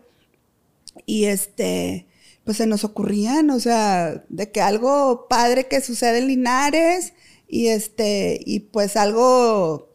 Y 1.05 1.25
este, 1.25 2.07
pues 2.43 2.57
se 2.57 2.67
nos 2.67 2.83
ocurrían, 2.83 3.49
o 3.49 3.59
sea, 3.59 4.23
de 4.29 4.51
que 4.51 4.61
algo 4.61 5.27
padre 5.29 5.67
que 5.67 5.81
sucede 5.81 6.19
en 6.19 6.27
Linares 6.27 7.13
y 7.47 7.67
este, 7.67 8.39
y 8.45 8.61
pues 8.61 8.95
algo 8.95 9.91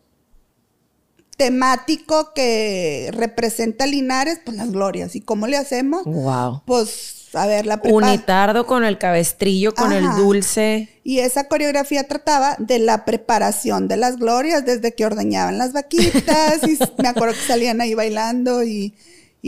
temático 1.36 2.32
que 2.34 3.10
representa 3.12 3.86
Linares, 3.86 4.40
pues 4.44 4.56
las 4.56 4.70
glorias. 4.70 5.16
¿Y 5.16 5.20
cómo 5.20 5.46
le 5.46 5.56
hacemos? 5.56 6.04
Wow. 6.04 6.62
Pues, 6.66 7.28
a 7.34 7.46
ver, 7.46 7.66
la 7.66 7.80
Unitardo 7.84 8.66
con 8.66 8.84
el 8.84 8.98
cabestrillo, 8.98 9.74
con 9.74 9.92
el 9.92 10.04
dulce. 10.16 10.95
Y 11.08 11.20
esa 11.20 11.46
coreografía 11.46 12.08
trataba 12.08 12.56
de 12.58 12.80
la 12.80 13.04
preparación 13.04 13.86
de 13.86 13.96
las 13.96 14.16
glorias, 14.16 14.66
desde 14.66 14.92
que 14.92 15.06
ordeñaban 15.06 15.56
las 15.56 15.72
vaquitas, 15.72 16.66
y 16.66 16.76
me 17.00 17.06
acuerdo 17.06 17.32
que 17.32 17.46
salían 17.46 17.80
ahí 17.80 17.94
bailando 17.94 18.64
y, 18.64 18.92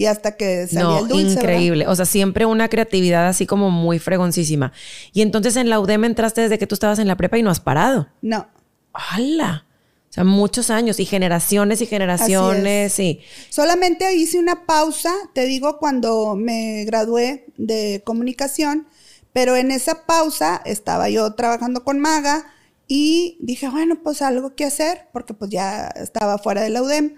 hasta 0.09 0.37
que 0.37 0.69
salía 0.69 1.01
el 1.01 1.09
dulce. 1.09 1.33
Increíble. 1.33 1.89
O 1.89 1.97
sea, 1.97 2.05
siempre 2.05 2.47
una 2.47 2.69
creatividad 2.69 3.27
así 3.27 3.45
como 3.45 3.73
muy 3.73 3.99
fregoncísima. 3.99 4.73
Y 5.13 5.23
entonces 5.23 5.57
en 5.57 5.69
la 5.69 5.81
UDEM 5.81 6.05
entraste 6.05 6.43
desde 6.43 6.61
que 6.61 6.69
tú 6.69 6.77
estabas 6.77 7.01
en 7.01 7.09
la 7.09 7.17
prepa 7.17 7.39
y 7.39 7.43
no 7.43 7.51
has 7.51 7.59
parado. 7.59 8.07
No. 8.23 8.47
¡Hala! 8.93 9.67
O 10.11 10.13
sea, 10.13 10.23
muchos 10.23 10.71
años 10.71 11.01
y 11.01 11.07
generaciones 11.07 11.81
y 11.81 11.87
generaciones 11.87 13.01
y... 13.01 13.19
Solamente 13.51 14.15
hice 14.15 14.39
una 14.39 14.65
pausa, 14.65 15.13
te 15.35 15.45
digo, 15.47 15.79
cuando 15.79 16.37
me 16.37 16.85
gradué 16.85 17.47
de 17.57 18.01
comunicación, 18.05 18.87
pero 19.33 19.57
en 19.57 19.71
esa 19.71 20.07
pausa 20.07 20.61
estaba 20.65 21.09
yo 21.11 21.35
trabajando 21.35 21.85
con 21.85 21.99
Maga 21.99 22.47
y 22.87 23.37
dije, 23.41 23.69
bueno, 23.69 24.03
pues 24.03 24.23
algo 24.23 24.55
que 24.55 24.65
hacer, 24.65 25.09
porque 25.13 25.35
pues 25.35 25.51
ya 25.51 25.89
estaba 25.89 26.39
fuera 26.39 26.63
de 26.63 26.71
la 26.71 26.83
UDEM. 26.83 27.17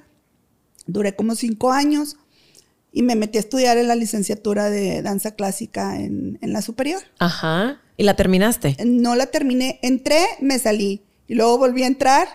Duré 0.87 1.15
como 1.15 1.35
cinco 1.37 1.73
años 1.73 2.17
y 2.93 3.03
me 3.03 3.15
metí 3.15 3.39
a 3.39 3.41
estudiar 3.41 3.79
en 3.79 3.87
la 3.87 3.95
licenciatura 3.95 4.69
de 4.69 5.03
danza 5.03 5.37
clásica 5.37 5.97
en, 5.97 6.39
en 6.41 6.53
la 6.53 6.63
superior. 6.63 7.01
Ajá. 7.19 7.81
¿Y 7.97 8.03
la 8.03 8.17
terminaste? 8.17 8.77
No 8.85 9.15
la 9.15 9.27
terminé. 9.27 9.79
Entré, 9.83 10.25
me 10.41 10.59
salí. 10.59 11.03
Y 11.29 11.35
luego 11.35 11.59
volví 11.59 11.85
a 11.85 11.87
entrar 11.87 12.27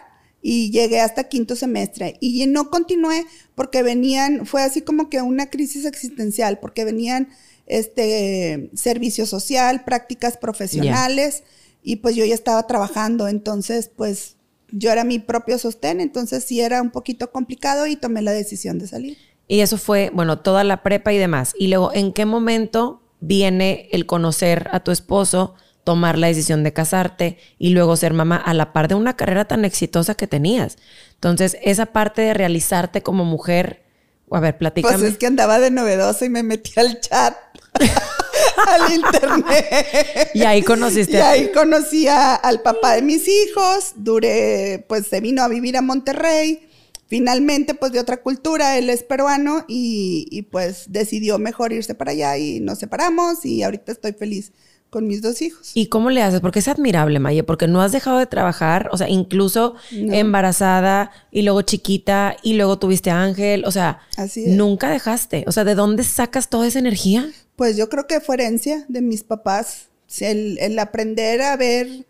y 0.47 0.69
llegué 0.69 1.01
hasta 1.01 1.23
quinto 1.23 1.55
semestre 1.55 2.17
y 2.19 2.45
no 2.45 2.69
continué 2.69 3.25
porque 3.55 3.81
venían, 3.81 4.45
fue 4.45 4.61
así 4.61 4.81
como 4.81 5.09
que 5.09 5.23
una 5.23 5.49
crisis 5.49 5.85
existencial, 5.85 6.59
porque 6.59 6.85
venían 6.85 7.29
este 7.65 8.69
servicio 8.73 9.25
social, 9.25 9.83
prácticas 9.83 10.37
profesionales 10.37 11.43
y 11.83 11.97
pues 11.97 12.15
yo 12.15 12.25
ya 12.25 12.35
estaba 12.35 12.65
trabajando, 12.67 13.27
entonces 13.27 13.89
pues 13.95 14.35
yo 14.71 14.91
era 14.91 15.03
mi 15.03 15.19
propio 15.19 15.57
sostén, 15.57 16.01
entonces 16.01 16.43
sí 16.43 16.61
era 16.61 16.81
un 16.81 16.91
poquito 16.91 17.31
complicado 17.31 17.87
y 17.87 17.95
tomé 17.95 18.21
la 18.21 18.31
decisión 18.31 18.79
de 18.79 18.87
salir. 18.87 19.17
Y 19.47 19.59
eso 19.59 19.77
fue, 19.77 20.11
bueno, 20.13 20.39
toda 20.39 20.63
la 20.63 20.81
prepa 20.81 21.13
y 21.13 21.17
demás. 21.17 21.53
Y 21.57 21.67
luego, 21.67 21.93
¿en 21.93 22.13
qué 22.13 22.25
momento 22.25 23.03
viene 23.19 23.87
el 23.91 24.07
conocer 24.07 24.67
a 24.71 24.79
tu 24.79 24.91
esposo? 24.91 25.55
tomar 25.85 26.17
la 26.17 26.27
decisión 26.27 26.63
de 26.63 26.73
casarte 26.73 27.37
y 27.59 27.69
luego 27.69 27.95
ser 27.95 28.11
mamá 28.11 28.35
a 28.37 28.53
la 28.53 28.73
par 28.73 28.89
de 28.89 28.95
una 28.95 29.15
carrera 29.15 29.45
tan 29.45 29.63
exitosa 29.63 30.15
que 30.15 30.27
tenías. 30.27 30.77
Entonces, 31.13 31.57
esa 31.61 31.85
parte 31.85 32.23
de 32.23 32.33
realizarte 32.33 33.03
como 33.03 33.23
mujer, 33.23 33.84
a 34.31 34.39
ver, 34.39 34.57
platícame. 34.57 34.97
Pues 34.97 35.11
es 35.11 35.17
que 35.17 35.27
andaba 35.27 35.59
de 35.59 35.71
novedoso 35.71 36.25
y 36.25 36.29
me 36.29 36.43
metí 36.43 36.71
al 36.79 36.99
chat. 36.99 37.35
al 38.67 38.93
internet. 38.93 40.31
Y 40.33 40.43
ahí 40.43 40.63
conociste. 40.63 41.17
Y 41.17 41.21
ahí 41.21 41.51
conocí 41.51 42.07
al 42.07 42.61
papá 42.61 42.95
de 42.95 43.01
mis 43.01 43.27
hijos. 43.27 43.93
Duré, 43.95 44.85
pues 44.87 45.07
se 45.07 45.19
vino 45.21 45.43
a 45.43 45.47
vivir 45.47 45.77
a 45.77 45.81
Monterrey. 45.81 46.67
Finalmente, 47.07 47.75
pues 47.75 47.91
de 47.91 47.99
otra 47.99 48.17
cultura, 48.17 48.77
él 48.77 48.89
es 48.89 49.03
peruano 49.03 49.63
y, 49.67 50.27
y 50.31 50.41
pues 50.41 50.85
decidió 50.87 51.37
mejor 51.37 51.71
irse 51.71 51.93
para 51.93 52.11
allá 52.11 52.37
y 52.37 52.59
nos 52.59 52.79
separamos 52.79 53.45
y 53.45 53.61
ahorita 53.61 53.91
estoy 53.91 54.13
feliz 54.13 54.51
con 54.95 55.07
mis 55.07 55.21
dos 55.21 55.41
hijos. 55.41 55.71
¿Y 55.73 55.87
cómo 55.87 56.09
le 56.09 56.21
haces? 56.21 56.39
Porque 56.39 56.59
es 56.59 56.69
admirable, 56.69 57.19
Maye, 57.19 57.43
porque 57.43 57.67
no 57.67 57.81
has 57.81 57.91
dejado 57.91 58.17
de 58.17 58.27
trabajar, 58.27 58.87
o 58.93 58.97
sea, 58.97 59.09
incluso 59.09 59.75
embarazada 59.91 61.11
y 61.31 61.41
luego 61.41 61.63
chiquita 61.63 62.37
y 62.41 62.53
luego 62.53 62.79
tuviste 62.79 63.11
a 63.11 63.21
Ángel, 63.21 63.65
o 63.65 63.71
sea, 63.71 63.99
nunca 64.47 64.89
dejaste. 64.89 65.43
O 65.47 65.51
sea, 65.51 65.65
¿de 65.65 65.75
dónde 65.75 66.05
sacas 66.05 66.49
toda 66.49 66.65
esa 66.65 66.79
energía? 66.79 67.29
Pues 67.57 67.75
yo 67.75 67.89
creo 67.89 68.07
que 68.07 68.21
fue 68.21 68.35
herencia 68.35 68.85
de 68.87 69.01
mis 69.01 69.23
papás, 69.23 69.89
el, 70.21 70.57
el 70.59 70.79
aprender 70.79 71.41
a 71.41 71.57
ver 71.57 72.05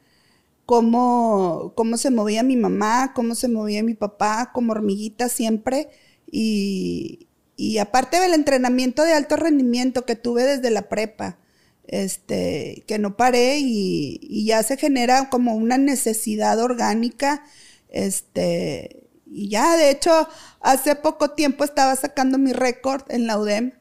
cómo, 0.68 1.74
cómo 1.74 1.98
se 1.98 2.12
movía 2.12 2.44
mi 2.44 2.56
mamá, 2.56 3.14
cómo 3.16 3.34
se 3.34 3.48
movía 3.48 3.82
mi 3.82 3.96
papá, 3.96 4.52
como 4.54 4.74
hormiguita 4.74 5.28
siempre. 5.28 5.90
Y, 6.30 7.26
y 7.58 7.80
aparte 7.80 8.20
del 8.20 8.36
entrenamiento 8.36 9.02
de 9.02 9.14
alto 9.14 9.38
rendimiento 9.38 10.06
que 10.06 10.16
tuve 10.16 10.44
desde 10.44 10.70
la 10.70 10.88
prepa, 10.88 11.40
este, 11.88 12.84
que 12.88 13.00
no 13.00 13.18
paré 13.18 13.60
y, 13.60 14.46
ya 14.46 14.64
se 14.64 14.78
genera 14.78 15.30
como 15.30 15.56
una 15.56 15.78
necesidad 15.78 16.60
orgánica, 16.60 17.44
este, 17.90 19.08
y 19.26 19.50
ya, 19.50 19.78
de 19.78 19.90
hecho, 19.90 20.28
hace 20.62 20.96
poco 20.96 21.32
tiempo 21.32 21.64
estaba 21.64 21.96
sacando 21.96 22.38
mi 22.38 22.54
récord 22.54 23.04
en 23.10 23.28
la 23.28 23.38
UDEM, 23.38 23.74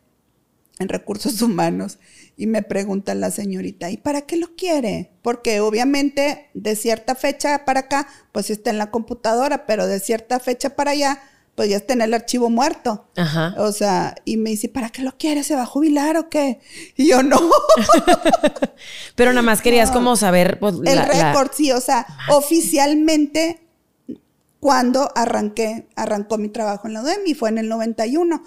en 0.79 0.89
recursos 0.89 1.41
humanos, 1.43 1.99
y 2.37 2.47
me 2.47 2.63
pregunta 2.63 3.15
la 3.15 3.31
señorita, 3.31 3.91
¿y 3.91 3.97
para 3.97 4.23
qué 4.23 4.37
lo 4.37 4.57
quiere? 4.57 5.13
Porque 5.23 5.61
obviamente 5.61 6.51
de 6.55 6.75
cierta 6.75 7.15
fecha 7.15 7.65
para 7.65 7.81
acá, 7.81 8.09
pues 8.33 8.51
está 8.51 8.71
en 8.71 8.79
la 8.79 8.91
computadora, 8.91 9.67
pero 9.67 9.87
de 9.87 10.01
cierta 10.01 10.41
fecha 10.41 10.71
para 10.71 10.93
allá, 10.93 11.23
pues 11.55 11.69
ya 11.69 11.77
está 11.77 11.93
en 11.93 12.03
el 12.03 12.15
archivo 12.15 12.51
muerto. 12.51 13.07
Ajá. 13.17 13.55
O 13.59 13.71
sea, 13.73 14.17
y 14.25 14.37
me 14.37 14.51
dice, 14.51 14.69
¿para 14.69 14.91
qué 14.91 15.03
lo 15.03 15.17
quieres? 15.17 15.47
¿Se 15.47 15.55
va 15.55 15.63
a 15.63 15.67
jubilar 15.67 16.17
o 16.17 16.29
qué? 16.29 16.61
Y 16.97 17.09
yo 17.09 17.23
no. 17.23 17.39
Pero 19.15 19.31
nada 19.31 19.43
más 19.43 19.63
querías 19.63 19.91
como 19.91 20.17
saber. 20.17 20.59
Pues, 20.59 20.75
el 20.85 20.99
récord, 20.99 21.51
sí, 21.53 21.71
o 21.71 21.81
sea, 21.81 22.07
oficialmente 22.31 23.61
cuando 24.59 25.11
arranqué, 25.15 25.89
arrancó 25.95 26.39
mi 26.39 26.49
trabajo 26.49 26.89
en 26.89 26.95
la 26.95 27.03
UDEM 27.03 27.21
y 27.27 27.35
fue 27.35 27.51
en 27.51 27.59
el 27.59 27.69
91. 27.69 28.43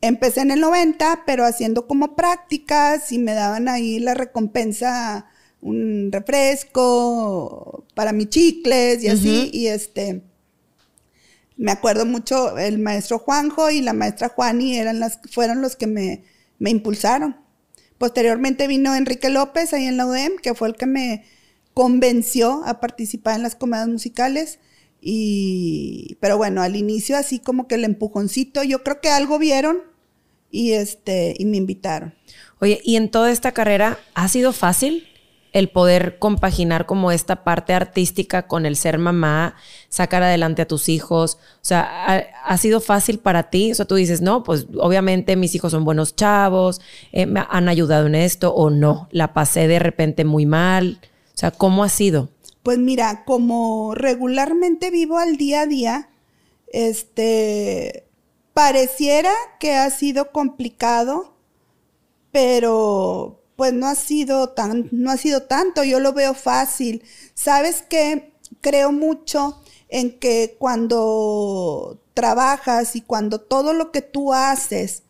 Empecé 0.00 0.40
en 0.40 0.50
el 0.50 0.60
90, 0.60 1.24
pero 1.26 1.44
haciendo 1.44 1.86
como 1.86 2.16
prácticas 2.16 3.12
y 3.12 3.18
me 3.18 3.34
daban 3.34 3.68
ahí 3.68 3.98
la 3.98 4.14
recompensa, 4.14 5.26
un 5.60 6.10
refresco 6.10 7.84
para 7.94 8.12
mis 8.12 8.30
chicles 8.30 9.02
y 9.02 9.08
así, 9.08 9.50
y 9.52 9.66
este 9.66 10.22
me 11.58 11.72
acuerdo 11.72 12.06
mucho, 12.06 12.56
el 12.56 12.78
maestro 12.78 13.18
Juanjo 13.18 13.70
y 13.70 13.82
la 13.82 13.92
maestra 13.92 14.28
Juani 14.28 14.78
eran 14.78 15.00
las, 15.00 15.18
fueron 15.30 15.60
los 15.60 15.74
que 15.76 15.88
me, 15.88 16.24
me 16.58 16.70
impulsaron. 16.70 17.36
Posteriormente 17.98 18.68
vino 18.68 18.94
Enrique 18.94 19.28
López 19.28 19.72
ahí 19.72 19.86
en 19.86 19.96
la 19.96 20.06
UDEM, 20.06 20.36
que 20.36 20.54
fue 20.54 20.68
el 20.68 20.76
que 20.76 20.86
me 20.86 21.24
convenció 21.74 22.62
a 22.64 22.80
participar 22.80 23.34
en 23.34 23.42
las 23.42 23.56
comedias 23.56 23.88
musicales. 23.88 24.60
Y, 25.00 26.16
pero 26.20 26.36
bueno, 26.36 26.62
al 26.62 26.76
inicio 26.76 27.16
así 27.16 27.40
como 27.40 27.66
que 27.66 27.74
el 27.74 27.84
empujoncito, 27.84 28.62
yo 28.62 28.84
creo 28.84 29.00
que 29.00 29.10
algo 29.10 29.38
vieron 29.40 29.78
y 30.52 30.72
este, 30.72 31.34
y 31.38 31.44
me 31.44 31.56
invitaron. 31.56 32.14
Oye, 32.60 32.80
¿y 32.84 32.94
en 32.96 33.10
toda 33.10 33.32
esta 33.32 33.50
carrera 33.50 33.98
ha 34.14 34.28
sido 34.28 34.52
fácil? 34.52 35.08
El 35.52 35.68
poder 35.68 36.18
compaginar 36.18 36.86
como 36.86 37.10
esta 37.10 37.44
parte 37.44 37.72
artística 37.72 38.46
con 38.46 38.66
el 38.66 38.76
ser 38.76 38.98
mamá, 38.98 39.56
sacar 39.88 40.22
adelante 40.22 40.62
a 40.62 40.68
tus 40.68 40.88
hijos. 40.88 41.38
O 41.56 41.64
sea, 41.64 42.34
¿ha, 42.44 42.58
sido 42.58 42.80
fácil 42.80 43.18
para 43.18 43.50
ti? 43.50 43.72
O 43.72 43.74
sea, 43.74 43.86
tú 43.86 43.94
dices, 43.94 44.20
no, 44.20 44.42
pues 44.42 44.66
obviamente 44.78 45.36
mis 45.36 45.54
hijos 45.54 45.72
son 45.72 45.84
buenos 45.84 46.16
chavos, 46.16 46.80
eh, 47.12 47.26
me 47.26 47.44
han 47.48 47.68
ayudado 47.68 48.06
en 48.06 48.14
esto 48.14 48.54
o 48.54 48.70
no, 48.70 49.08
la 49.10 49.32
pasé 49.34 49.68
de 49.68 49.78
repente 49.78 50.24
muy 50.24 50.46
mal. 50.46 51.00
O 51.34 51.38
sea, 51.38 51.50
¿cómo 51.50 51.84
ha 51.84 51.88
sido? 51.88 52.28
Pues 52.62 52.78
mira, 52.78 53.24
como 53.24 53.94
regularmente 53.94 54.90
vivo 54.90 55.18
al 55.18 55.36
día 55.36 55.62
a 55.62 55.66
día, 55.66 56.10
este, 56.72 58.06
pareciera 58.52 59.32
que 59.58 59.74
ha 59.74 59.88
sido 59.90 60.32
complicado 60.32 61.38
pero 62.32 63.37
pues 63.58 63.72
no 63.72 63.88
ha 63.88 63.96
sido 63.96 64.50
tan, 64.50 64.88
no 64.92 65.10
ha 65.10 65.16
sido 65.16 65.42
tanto, 65.42 65.82
yo 65.82 65.98
lo 65.98 66.12
veo 66.12 66.32
fácil. 66.32 67.02
¿Sabes 67.34 67.82
qué? 67.82 68.32
Creo 68.60 68.92
mucho 68.92 69.60
en 69.88 70.16
que 70.20 70.54
cuando 70.60 72.00
trabajas 72.14 72.94
y 72.94 73.00
cuando 73.00 73.40
todo 73.40 73.72
lo 73.72 73.90
que 73.90 74.00
tú 74.00 74.32
haces, 74.32 75.02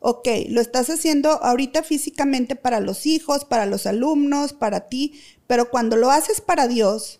ok, 0.00 0.26
lo 0.48 0.62
estás 0.62 0.88
haciendo 0.88 1.28
ahorita 1.44 1.82
físicamente 1.82 2.56
para 2.56 2.80
los 2.80 3.04
hijos, 3.04 3.44
para 3.44 3.66
los 3.66 3.84
alumnos, 3.84 4.54
para 4.54 4.88
ti, 4.88 5.20
pero 5.46 5.68
cuando 5.68 5.96
lo 5.96 6.10
haces 6.10 6.40
para 6.40 6.68
Dios, 6.68 7.18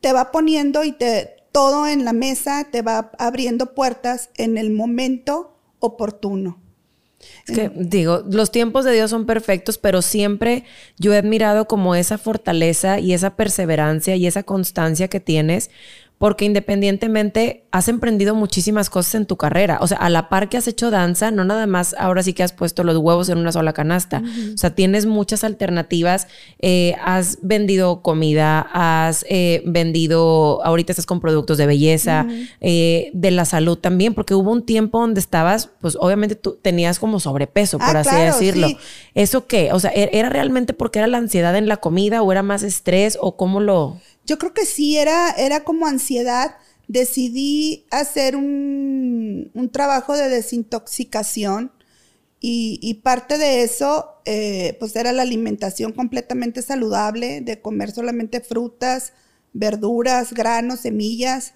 te 0.00 0.12
va 0.12 0.32
poniendo 0.32 0.82
y 0.82 0.90
te 0.90 1.36
todo 1.52 1.86
en 1.86 2.04
la 2.04 2.12
mesa, 2.12 2.66
te 2.72 2.82
va 2.82 3.12
abriendo 3.20 3.72
puertas 3.72 4.30
en 4.34 4.58
el 4.58 4.72
momento 4.72 5.56
oportuno. 5.78 6.63
Es 7.46 7.54
que 7.54 7.70
digo, 7.74 8.22
los 8.30 8.50
tiempos 8.50 8.84
de 8.84 8.92
Dios 8.92 9.10
son 9.10 9.26
perfectos, 9.26 9.78
pero 9.78 10.02
siempre 10.02 10.64
yo 10.98 11.12
he 11.12 11.18
admirado 11.18 11.66
como 11.66 11.94
esa 11.94 12.18
fortaleza 12.18 13.00
y 13.00 13.12
esa 13.12 13.36
perseverancia 13.36 14.16
y 14.16 14.26
esa 14.26 14.42
constancia 14.42 15.08
que 15.08 15.20
tienes 15.20 15.70
porque 16.18 16.44
independientemente 16.44 17.64
has 17.70 17.88
emprendido 17.88 18.34
muchísimas 18.34 18.88
cosas 18.88 19.16
en 19.16 19.26
tu 19.26 19.36
carrera. 19.36 19.78
O 19.80 19.88
sea, 19.88 19.98
a 19.98 20.08
la 20.08 20.28
par 20.28 20.48
que 20.48 20.56
has 20.56 20.68
hecho 20.68 20.92
danza, 20.92 21.32
no 21.32 21.44
nada 21.44 21.66
más 21.66 21.94
ahora 21.98 22.22
sí 22.22 22.32
que 22.32 22.44
has 22.44 22.52
puesto 22.52 22.84
los 22.84 22.96
huevos 22.96 23.28
en 23.28 23.38
una 23.38 23.50
sola 23.50 23.72
canasta. 23.72 24.22
O 24.54 24.56
sea, 24.56 24.74
tienes 24.74 25.06
muchas 25.06 25.42
alternativas. 25.42 26.28
Eh, 26.60 26.94
has 27.04 27.38
vendido 27.42 28.00
comida, 28.00 28.60
has 28.72 29.26
eh, 29.28 29.62
vendido, 29.66 30.64
ahorita 30.64 30.92
estás 30.92 31.04
con 31.04 31.20
productos 31.20 31.58
de 31.58 31.66
belleza, 31.66 32.26
eh, 32.60 33.10
de 33.12 33.30
la 33.32 33.44
salud 33.44 33.76
también, 33.76 34.14
porque 34.14 34.34
hubo 34.34 34.52
un 34.52 34.64
tiempo 34.64 35.00
donde 35.00 35.18
estabas, 35.18 35.70
pues 35.80 35.96
obviamente 35.98 36.36
tú 36.36 36.56
tenías 36.62 37.00
como 37.00 37.18
sobrepeso, 37.18 37.78
por 37.78 37.96
ah, 37.96 38.00
así 38.00 38.14
decirlo. 38.16 38.68
¿Eso 39.14 39.46
qué? 39.48 39.72
O 39.72 39.80
sea, 39.80 39.90
¿e-, 39.92 40.10
¿era 40.12 40.28
realmente 40.28 40.74
porque 40.74 41.00
era 41.00 41.08
la 41.08 41.18
ansiedad 41.18 41.56
en 41.56 41.66
la 41.66 41.78
comida 41.78 42.22
o 42.22 42.30
era 42.30 42.44
más 42.44 42.62
estrés 42.62 43.18
o 43.20 43.36
cómo 43.36 43.60
lo... 43.60 43.98
Yo 44.26 44.38
creo 44.38 44.54
que 44.54 44.66
sí, 44.66 44.96
era, 44.96 45.30
era 45.32 45.64
como 45.64 45.86
ansiedad. 45.86 46.56
Decidí 46.88 47.86
hacer 47.90 48.36
un, 48.36 49.50
trabajo 49.72 50.14
de 50.16 50.28
desintoxicación 50.28 51.72
y, 52.40 53.00
parte 53.02 53.38
de 53.38 53.62
eso, 53.62 54.20
eh, 54.26 54.76
pues 54.78 54.94
era 54.96 55.12
la 55.12 55.22
alimentación 55.22 55.92
completamente 55.92 56.60
saludable, 56.60 57.40
de 57.40 57.60
comer 57.62 57.90
solamente 57.90 58.40
frutas, 58.40 59.14
verduras, 59.54 60.34
granos, 60.34 60.80
semillas, 60.80 61.54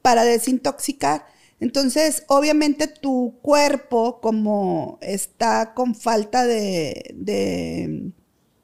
para 0.00 0.24
desintoxicar. 0.24 1.26
Entonces, 1.60 2.22
obviamente 2.28 2.86
tu 2.86 3.34
cuerpo, 3.42 4.20
como 4.20 4.98
está 5.02 5.74
con 5.74 5.96
falta 5.96 6.46
de 6.46 8.12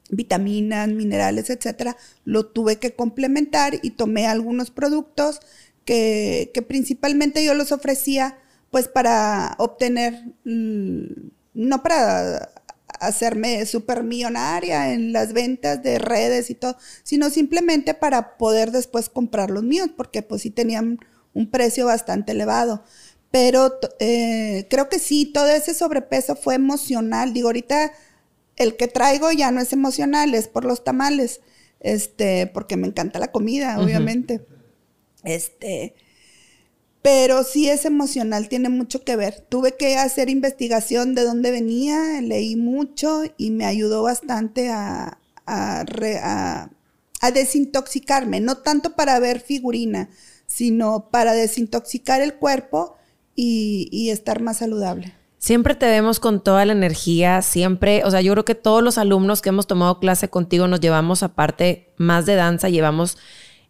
vitaminas, 0.09 0.89
minerales, 0.89 1.49
etcétera, 1.49 1.97
lo 2.23 2.47
tuve 2.47 2.77
que 2.77 2.93
complementar 2.93 3.79
y 3.81 3.91
tomé 3.91 4.27
algunos 4.27 4.71
productos 4.71 5.39
que, 5.85 6.51
principalmente 6.67 7.43
yo 7.43 7.53
los 7.53 7.71
ofrecía 7.71 8.37
pues 8.71 8.87
para 8.87 9.55
obtener, 9.59 10.33
mm, 10.43 11.05
no 11.53 11.83
para 11.83 12.49
hacerme 12.99 13.65
súper 13.65 14.03
millonaria 14.03 14.93
en 14.93 15.13
las 15.13 15.33
ventas 15.33 15.81
de 15.83 15.99
redes 15.99 16.49
y 16.49 16.55
todo, 16.55 16.77
sino 17.03 17.29
simplemente 17.29 17.93
para 17.93 18.37
poder 18.37 18.71
después 18.71 19.09
comprar 19.09 19.51
los 19.51 19.63
míos, 19.63 19.89
porque 19.95 20.21
pues 20.21 20.41
sí 20.41 20.49
tenían 20.49 20.99
un 21.33 21.49
precio 21.51 21.85
bastante 21.85 22.31
elevado. 22.33 22.83
Pero 23.31 23.73
eh, 23.99 24.65
creo 24.69 24.87
que 24.89 24.99
sí, 24.99 25.25
todo 25.25 25.47
ese 25.47 25.73
sobrepeso 25.73 26.35
fue 26.35 26.55
emocional. 26.55 27.33
Digo, 27.33 27.49
ahorita 27.49 27.91
el 28.57 28.77
que 28.77 28.87
traigo 28.87 29.31
ya 29.31 29.51
no 29.51 29.61
es 29.61 29.73
emocional, 29.73 30.33
es 30.33 30.47
por 30.47 30.65
los 30.65 30.83
tamales, 30.83 31.41
este, 31.79 32.47
porque 32.47 32.77
me 32.77 32.87
encanta 32.87 33.19
la 33.19 33.31
comida, 33.31 33.79
obviamente. 33.79 34.45
Este, 35.23 35.95
pero 37.01 37.43
sí 37.43 37.69
es 37.69 37.85
emocional, 37.85 38.49
tiene 38.49 38.69
mucho 38.69 39.03
que 39.03 39.15
ver. 39.15 39.45
Tuve 39.49 39.75
que 39.75 39.97
hacer 39.97 40.29
investigación 40.29 41.15
de 41.15 41.23
dónde 41.23 41.51
venía, 41.51 42.21
leí 42.21 42.55
mucho 42.55 43.23
y 43.37 43.51
me 43.51 43.65
ayudó 43.65 44.03
bastante 44.03 44.69
a, 44.69 45.19
a, 45.45 46.71
desintoxicarme, 47.33 48.39
no 48.39 48.57
tanto 48.57 48.95
para 48.95 49.19
ver 49.19 49.39
figurina, 49.39 50.09
sino 50.47 51.09
para 51.09 51.33
desintoxicar 51.33 52.21
el 52.21 52.35
cuerpo 52.35 52.95
y 53.35 54.09
estar 54.11 54.41
más 54.41 54.57
saludable. 54.57 55.13
Siempre 55.45 55.75
te 55.75 55.85
vemos 55.85 56.19
con 56.19 56.43
toda 56.43 56.65
la 56.65 56.71
energía, 56.71 57.43
siempre, 57.43 58.01
o 58.03 58.09
sea, 58.09 58.19
yo 58.19 58.31
creo 58.31 58.45
que 58.45 58.55
todos 58.55 58.81
los 58.81 58.97
alumnos 58.97 59.43
que 59.43 59.49
hemos 59.49 59.67
tomado 59.67 59.99
clase 59.99 60.27
contigo 60.27 60.67
nos 60.67 60.79
llevamos 60.79 61.21
aparte 61.21 61.93
más 61.97 62.25
de 62.25 62.33
danza, 62.33 62.67
llevamos 62.69 63.19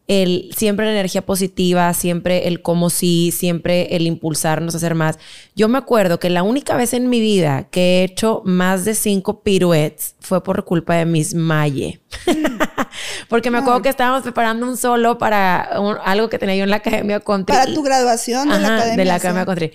el 0.08 0.52
siempre 0.56 0.86
la 0.86 0.94
energía 0.94 1.26
positiva, 1.26 1.94
siempre 1.94 2.48
el 2.48 2.62
cómo 2.62 2.90
sí, 2.90 3.34
siempre 3.38 3.94
el 3.94 4.08
impulsarnos 4.08 4.74
a 4.74 4.78
hacer 4.78 4.96
más. 4.96 5.20
Yo 5.54 5.68
me 5.68 5.78
acuerdo 5.78 6.18
que 6.18 6.30
la 6.30 6.44
única 6.44 6.78
vez 6.78 6.94
en 6.94 7.10
mi 7.10 7.20
vida 7.20 7.68
que 7.70 7.82
he 7.82 8.04
hecho 8.06 8.42
más 8.46 8.86
de 8.86 8.96
cinco 8.96 9.44
piruetes 9.44 10.16
fue 10.22 10.42
por 10.46 10.64
culpa 10.64 10.96
de 10.96 11.06
Miss 11.06 11.34
Maye. 11.34 12.00
Porque 13.28 13.52
me 13.52 13.58
acuerdo 13.58 13.82
que 13.82 13.90
estábamos 13.90 14.24
preparando 14.24 14.66
un 14.66 14.78
solo 14.78 15.18
para 15.18 15.60
algo 16.06 16.30
que 16.30 16.40
tenía 16.40 16.56
yo 16.56 16.64
en 16.64 16.70
la 16.70 16.78
Academia 16.78 17.20
Country. 17.20 17.54
Para 17.54 17.74
tu 17.74 17.84
graduación 17.84 18.48
de 18.48 18.60
la 18.60 18.76
Academia. 18.76 18.96
De 18.96 19.04
la 19.04 19.16
Academia 19.16 19.46
Country. 19.46 19.74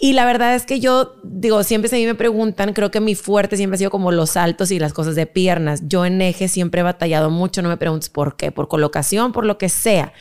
Y 0.00 0.12
la 0.12 0.24
verdad 0.24 0.54
es 0.54 0.64
que 0.64 0.78
yo 0.78 1.16
digo, 1.24 1.64
siempre 1.64 1.88
se 1.88 1.96
a 1.96 1.98
mí 1.98 2.06
me 2.06 2.14
preguntan, 2.14 2.72
creo 2.72 2.92
que 2.92 3.00
mi 3.00 3.16
fuerte 3.16 3.56
siempre 3.56 3.74
ha 3.74 3.78
sido 3.78 3.90
como 3.90 4.12
los 4.12 4.30
saltos 4.30 4.70
y 4.70 4.78
las 4.78 4.92
cosas 4.92 5.16
de 5.16 5.26
piernas. 5.26 5.82
Yo 5.88 6.06
en 6.06 6.22
eje 6.22 6.46
siempre 6.46 6.80
he 6.80 6.84
batallado 6.84 7.30
mucho, 7.30 7.62
no 7.62 7.68
me 7.68 7.76
preguntes 7.76 8.08
por 8.08 8.36
qué, 8.36 8.52
por 8.52 8.68
colocación, 8.68 9.32
por 9.32 9.44
lo 9.44 9.58
que 9.58 9.68
sea. 9.68 10.12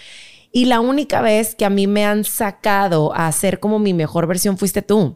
Y 0.52 0.66
la 0.66 0.80
única 0.80 1.22
vez 1.22 1.54
que 1.54 1.64
a 1.64 1.70
mí 1.70 1.86
me 1.86 2.06
han 2.06 2.24
sacado 2.24 3.14
a 3.14 3.28
hacer 3.28 3.60
como 3.60 3.78
mi 3.78 3.94
mejor 3.94 4.26
versión 4.26 4.58
fuiste 4.58 4.82
tú. 4.82 5.16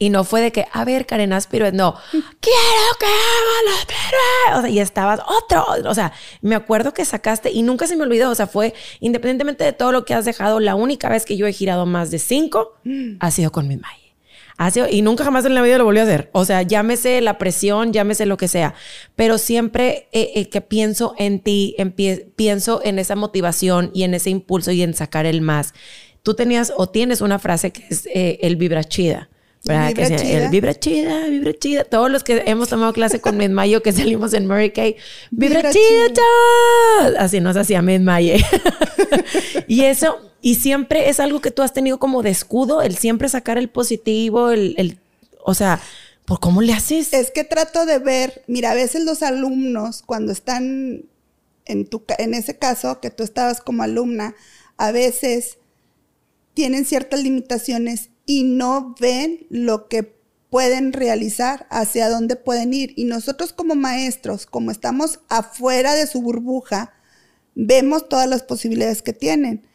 Y 0.00 0.10
no 0.10 0.22
fue 0.22 0.40
de 0.40 0.52
que, 0.52 0.64
a 0.72 0.84
ver, 0.84 1.06
Karen, 1.06 1.34
piruetas. 1.50 1.76
No, 1.76 1.96
quiero 2.12 2.88
que 3.00 3.06
haga 3.06 3.74
las 3.74 3.84
piruetas. 3.84 4.58
O 4.58 4.60
sea, 4.62 4.70
y 4.70 4.78
estabas 4.78 5.20
otro. 5.26 5.66
O 5.90 5.94
sea, 5.94 6.12
me 6.40 6.54
acuerdo 6.54 6.94
que 6.94 7.04
sacaste 7.04 7.50
y 7.50 7.62
nunca 7.62 7.88
se 7.88 7.96
me 7.96 8.04
olvidó. 8.04 8.30
O 8.30 8.34
sea, 8.34 8.46
fue 8.46 8.74
independientemente 9.00 9.64
de 9.64 9.72
todo 9.72 9.90
lo 9.90 10.04
que 10.04 10.14
has 10.14 10.24
dejado, 10.24 10.60
la 10.60 10.76
única 10.76 11.08
vez 11.08 11.26
que 11.26 11.36
yo 11.36 11.48
he 11.48 11.52
girado 11.52 11.84
más 11.84 12.12
de 12.12 12.20
cinco 12.20 12.74
mm. 12.84 13.16
ha 13.18 13.30
sido 13.32 13.50
con 13.50 13.66
mi 13.66 13.76
May. 13.76 13.96
Ha 14.56 14.70
sido, 14.70 14.88
y 14.88 15.02
nunca 15.02 15.24
jamás 15.24 15.44
en 15.44 15.54
la 15.54 15.62
vida 15.62 15.78
lo 15.78 15.84
volví 15.84 15.98
a 15.98 16.04
hacer. 16.04 16.30
O 16.32 16.44
sea, 16.44 16.62
llámese 16.62 17.20
la 17.20 17.36
presión, 17.36 17.92
llámese 17.92 18.24
lo 18.24 18.36
que 18.36 18.46
sea. 18.46 18.74
Pero 19.16 19.36
siempre 19.36 20.08
eh, 20.12 20.30
eh, 20.36 20.48
que 20.48 20.60
pienso 20.60 21.14
en 21.18 21.40
ti, 21.40 21.76
pienso 22.36 22.80
en 22.84 23.00
esa 23.00 23.16
motivación 23.16 23.90
y 23.94 24.04
en 24.04 24.14
ese 24.14 24.30
impulso 24.30 24.70
y 24.70 24.82
en 24.82 24.94
sacar 24.94 25.26
el 25.26 25.40
más. 25.40 25.74
Tú 26.22 26.34
tenías 26.34 26.72
o 26.76 26.88
tienes 26.88 27.20
una 27.20 27.40
frase 27.40 27.72
que 27.72 27.84
es 27.90 28.06
eh, 28.06 28.38
el 28.42 28.54
vibra 28.56 28.84
chida 28.84 29.28
Vibra 29.64 29.92
que 29.92 30.16
chida. 30.16 30.44
El 30.44 30.48
vibra 30.50 30.74
chida, 30.74 31.26
vibra 31.26 31.52
chida. 31.52 31.84
Todos 31.84 32.10
los 32.10 32.24
que 32.24 32.42
hemos 32.46 32.68
tomado 32.68 32.92
clase 32.92 33.20
con 33.20 33.36
Mid 33.36 33.50
Mayo 33.50 33.82
que 33.82 33.92
salimos 33.92 34.32
en 34.34 34.46
Murray 34.46 34.70
Kay, 34.70 34.96
vibra, 35.30 35.70
chida, 35.70 36.22
Así 37.18 37.40
nos 37.40 37.56
hacía 37.56 37.82
Mid 37.82 38.00
Mayo. 38.00 38.34
y 39.66 39.82
eso, 39.82 40.18
y 40.40 40.56
siempre 40.56 41.08
es 41.10 41.20
algo 41.20 41.40
que 41.40 41.50
tú 41.50 41.62
has 41.62 41.72
tenido 41.72 41.98
como 41.98 42.22
de 42.22 42.30
escudo, 42.30 42.82
el 42.82 42.96
siempre 42.96 43.28
sacar 43.28 43.58
el 43.58 43.68
positivo, 43.68 44.50
el, 44.50 44.74
el 44.78 44.98
o 45.44 45.54
sea, 45.54 45.80
¿por 46.24 46.40
cómo 46.40 46.62
le 46.62 46.72
haces? 46.72 47.12
Es 47.12 47.30
que 47.30 47.44
trato 47.44 47.84
de 47.84 47.98
ver, 47.98 48.44
mira, 48.46 48.70
a 48.70 48.74
veces 48.74 49.04
los 49.04 49.22
alumnos 49.22 50.02
cuando 50.04 50.32
están 50.32 51.04
en, 51.64 51.86
tu, 51.86 52.02
en 52.18 52.34
ese 52.34 52.56
caso 52.56 53.00
que 53.00 53.10
tú 53.10 53.22
estabas 53.22 53.60
como 53.60 53.82
alumna, 53.82 54.34
a 54.76 54.92
veces 54.92 55.58
tienen 56.54 56.84
ciertas 56.84 57.22
limitaciones 57.22 58.10
y 58.28 58.44
no 58.44 58.94
ven 59.00 59.46
lo 59.48 59.88
que 59.88 60.02
pueden 60.50 60.92
realizar, 60.92 61.66
hacia 61.70 62.10
dónde 62.10 62.36
pueden 62.36 62.74
ir. 62.74 62.92
Y 62.94 63.04
nosotros 63.04 63.54
como 63.54 63.74
maestros, 63.74 64.44
como 64.44 64.70
estamos 64.70 65.20
afuera 65.30 65.94
de 65.94 66.06
su 66.06 66.20
burbuja, 66.20 66.92
vemos 67.54 68.06
todas 68.10 68.28
las 68.28 68.42
posibilidades 68.42 69.00
que 69.00 69.14
tienen. 69.14 69.66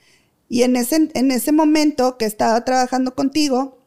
Y 0.50 0.62
en 0.62 0.76
ese, 0.76 1.10
en 1.16 1.32
ese 1.32 1.52
momento 1.52 2.20
que 2.20 2.26
estaba 2.26 2.64
trabajando 2.64 3.16
contigo, 3.16 3.80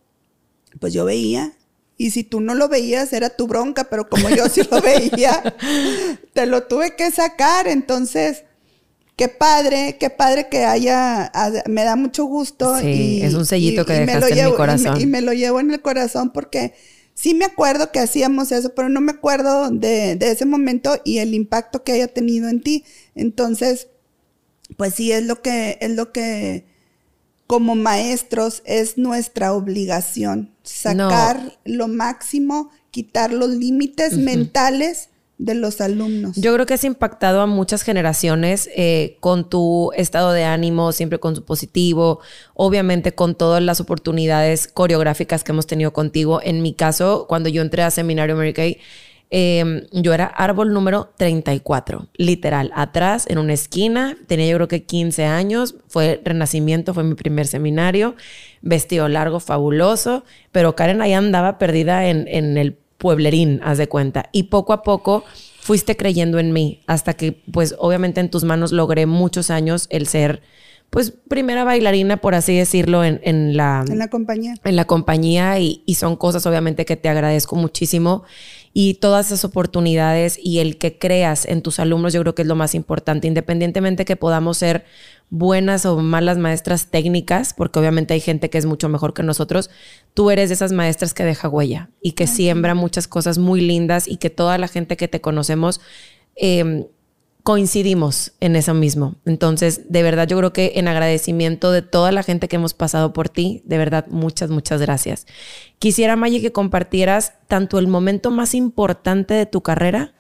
pues 0.81 0.92
yo 0.92 1.05
veía, 1.05 1.57
y 1.96 2.11
si 2.11 2.24
tú 2.24 2.40
no 2.40 2.57
lo 2.57 2.68
veías 2.68 3.12
era 3.12 3.31
tu 3.31 3.46
bronca, 3.46 3.85
pero 3.85 4.09
como 4.09 4.29
yo 4.31 4.48
sí 4.48 4.62
lo 4.68 4.83
veía, 4.83 5.55
te 6.33 6.46
lo 6.46 6.64
tuve 6.64 6.96
que 6.96 7.12
sacar. 7.12 7.68
Entonces, 7.68 8.42
qué 9.16 9.29
padre, 9.29 9.96
qué 9.98 10.11
padre 10.11 10.48
que 10.48 10.64
haya, 10.64 11.33
me 11.66 11.85
da 11.85 11.96
mucho 11.96 12.26
gusto. 12.26 12.79
Sí, 12.79 13.20
es 13.22 13.35
un 13.35 13.46
sellito 13.46 13.85
que 13.87 13.94
dejaste 13.94 14.38
en 14.38 14.50
mi 14.50 14.55
corazón. 14.55 15.00
Y 15.00 15.07
me, 15.07 15.22
lo 15.22 15.33
llevo 15.33 15.59
en 15.59 15.70
el 15.70 15.81
corazón 15.81 16.33
porque 16.33 16.74
sí 17.14 17.35
me 17.35 17.46
acuerdo 17.46 17.90
que 17.90 17.98
hacíamos 17.98 18.52
eso, 18.52 18.74
pero 18.74 18.90
no 18.90 19.00
me 19.00 19.12
acuerdo 19.12 19.70
de, 19.70 20.18
ese 20.20 20.44
momento 20.44 21.00
y 21.05 21.18
el 21.18 21.35
impacto 21.35 21.83
que 21.83 21.92
haya 21.92 22.09
tenido 22.09 22.48
en 22.48 22.61
ti. 22.61 22.85
Entonces, 23.14 23.88
pues 24.76 24.94
sí, 24.94 25.11
es 25.11 25.24
lo 25.24 25.40
que, 25.40 25.79
es 25.81 25.90
lo 25.90 26.12
que 26.12 26.66
como 27.46 27.74
maestros 27.74 28.62
es 28.66 28.98
nuestra 28.98 29.52
obligación 29.52 30.52
sacar 30.64 31.59
lo 31.64 31.87
máximo, 31.87 32.70
quitar 32.90 33.33
los 33.33 33.50
límites 33.50 34.18
mentales 34.18 35.11
de 35.38 35.55
los 35.55 35.81
alumnos. 35.81 36.37
Yo 36.37 36.55
creo 36.55 36.66
que 36.66 36.75
has 36.75 36.85
impactado 36.85 37.40
a 37.42 37.46
muchas 37.46 37.83
generaciones 37.83 38.70
eh, 38.75 39.16
con 39.20 39.49
tu 39.49 39.92
estado 39.94 40.33
de 40.33 40.44
ánimo, 40.44 40.92
siempre 40.92 41.18
con 41.18 41.37
su 41.37 41.44
positivo, 41.44 42.20
obviamente 42.55 43.12
con 43.12 43.35
todas 43.35 43.62
las 43.62 43.81
oportunidades 43.81 44.66
coreográficas 44.66 45.44
que 45.44 45.53
hemos 45.53 45.66
tenido 45.66 45.92
contigo. 45.92 46.40
En 46.42 46.62
mi 46.62 46.72
caso, 46.72 47.27
cuando 47.29 47.49
yo 47.49 47.62
entré 47.62 47.83
a 47.83 47.90
Seminario 47.90 48.35
Mary 48.35 48.55
Kay, 48.55 48.79
em, 49.29 49.83
yo 49.92 50.14
era 50.14 50.25
árbol 50.25 50.72
número 50.72 51.11
34, 51.18 52.07
literal, 52.16 52.72
atrás, 52.75 53.27
en 53.29 53.38
una 53.38 53.53
esquina, 53.53 54.16
tenía 54.27 54.49
yo 54.49 54.57
creo 54.57 54.68
que 54.68 54.85
15 54.85 55.25
años, 55.25 55.75
fue 55.88 56.20
Renacimiento, 56.25 56.94
fue 56.94 57.05
mi 57.05 57.14
primer 57.14 57.46
seminario, 57.46 58.14
vestido 58.62 59.09
largo, 59.09 59.40
fabuloso, 59.40 60.25
pero 60.51 60.77
Karen 60.77 61.03
ahí 61.03 61.12
andaba 61.12 61.59
perdida 61.59 62.07
en, 62.09 62.27
en 62.29 62.57
el 62.57 62.79
pueblerín, 62.99 63.61
haz 63.63 63.79
de 63.79 63.89
cuenta. 63.89 64.29
Y 64.33 64.45
poco 64.45 64.73
a 64.73 64.83
poco 64.83 65.25
fuiste 65.61 65.97
creyendo 65.97 66.39
en 66.39 66.53
mí 66.53 66.81
hasta 66.87 67.15
que, 67.15 67.33
pues, 67.51 67.75
obviamente 67.79 68.21
en 68.21 68.31
tus 68.31 68.45
manos 68.45 68.73
logré 68.73 69.07
muchos 69.07 69.51
años 69.51 69.87
el 69.91 70.07
ser, 70.07 70.43
pues, 70.90 71.11
primera 71.11 71.64
bailarina, 71.64 72.18
por 72.18 72.35
así 72.35 72.57
decirlo, 72.57 73.05
en, 73.05 73.20
en 73.22 73.57
la... 73.57 73.85
En 73.88 73.99
la 73.99 74.09
compañía. 74.09 74.55
En 74.64 74.77
la 74.77 74.87
compañía 74.87 75.59
y, 75.59 75.83
y 75.85 75.96
son 75.96 76.16
cosas, 76.16 76.46
obviamente, 76.46 76.85
que 76.85 76.96
te 76.96 77.09
agradezco 77.09 77.57
muchísimo. 77.57 78.25
Y 78.72 78.94
todas 78.94 79.27
esas 79.27 79.44
oportunidades 79.44 80.38
y 80.42 80.59
el 80.59 80.77
que 80.77 80.99
creas 80.99 81.46
en 81.46 81.62
tus 81.62 81.81
alumnos, 81.81 82.12
yo 82.12 82.20
creo 82.20 82.35
que 82.35 82.42
es 82.42 82.49
lo 82.49 82.57
más 82.57 82.75
importante, 82.75 83.27
independientemente 83.27 84.05
que 84.05 84.16
podamos 84.16 84.59
ser 84.59 84.85
buenas 85.31 85.87
o 85.87 85.99
malas 85.99 86.38
maestras 86.38 86.90
técnicas, 86.90 87.53
porque 87.55 87.79
obviamente 87.79 88.14
hay 88.14 88.20
gente 88.20 88.51
que 88.51 88.59
es 88.59 88.66
mucho 88.66 88.88
mejor 88.88 89.14
que 89.14 89.22
nosotros, 89.22 89.70
tú 90.14 90.31
eres 90.31 90.51
de 90.51 90.55
esas 90.55 90.72
maestras 90.72 91.14
que 91.14 91.25
deja 91.25 91.49
huella 91.49 91.90
y 92.01 92.12
que 92.12 92.27
siembra 92.27 92.75
muchas 92.75 93.09
cosas 93.09 93.38
muy 93.38 93.61
lindas 93.61 94.07
y 94.07 94.18
que 94.18 94.31
toda 94.31 94.59
la 94.59 94.68
gente 94.68 94.96
que 94.96 95.09
te 95.09 95.20
conocemos 95.20 95.81
em, 96.37 96.85
coincidimos 97.47 98.33
en 98.41 98.57
eso 98.57 98.75
mismo. 98.75 99.15
Entonces, 99.25 99.83
de 99.89 100.03
verdad, 100.03 100.27
yo 100.27 100.37
creo 100.37 100.53
que 100.53 100.73
en 100.75 100.89
agradecimiento 100.89 101.71
de 101.71 101.81
toda 101.81 102.11
la 102.11 102.25
gente 102.25 102.49
que 102.49 102.57
hemos 102.57 102.75
pasado 102.75 103.13
por 103.13 103.29
ti, 103.29 103.63
de 103.65 103.79
verdad, 103.79 104.05
muchas, 104.09 104.51
muchas 104.51 104.81
gracias. 104.81 105.29
Quisiera, 105.79 106.17
Maggie, 106.17 106.41
que 106.41 106.51
compartieras 106.51 107.35
tanto 107.47 107.79
el 107.79 107.87
momento 107.87 108.33
más 108.33 108.53
importante 108.53 109.35
de 109.35 109.47
tu 109.47 109.63
carrera 109.63 110.13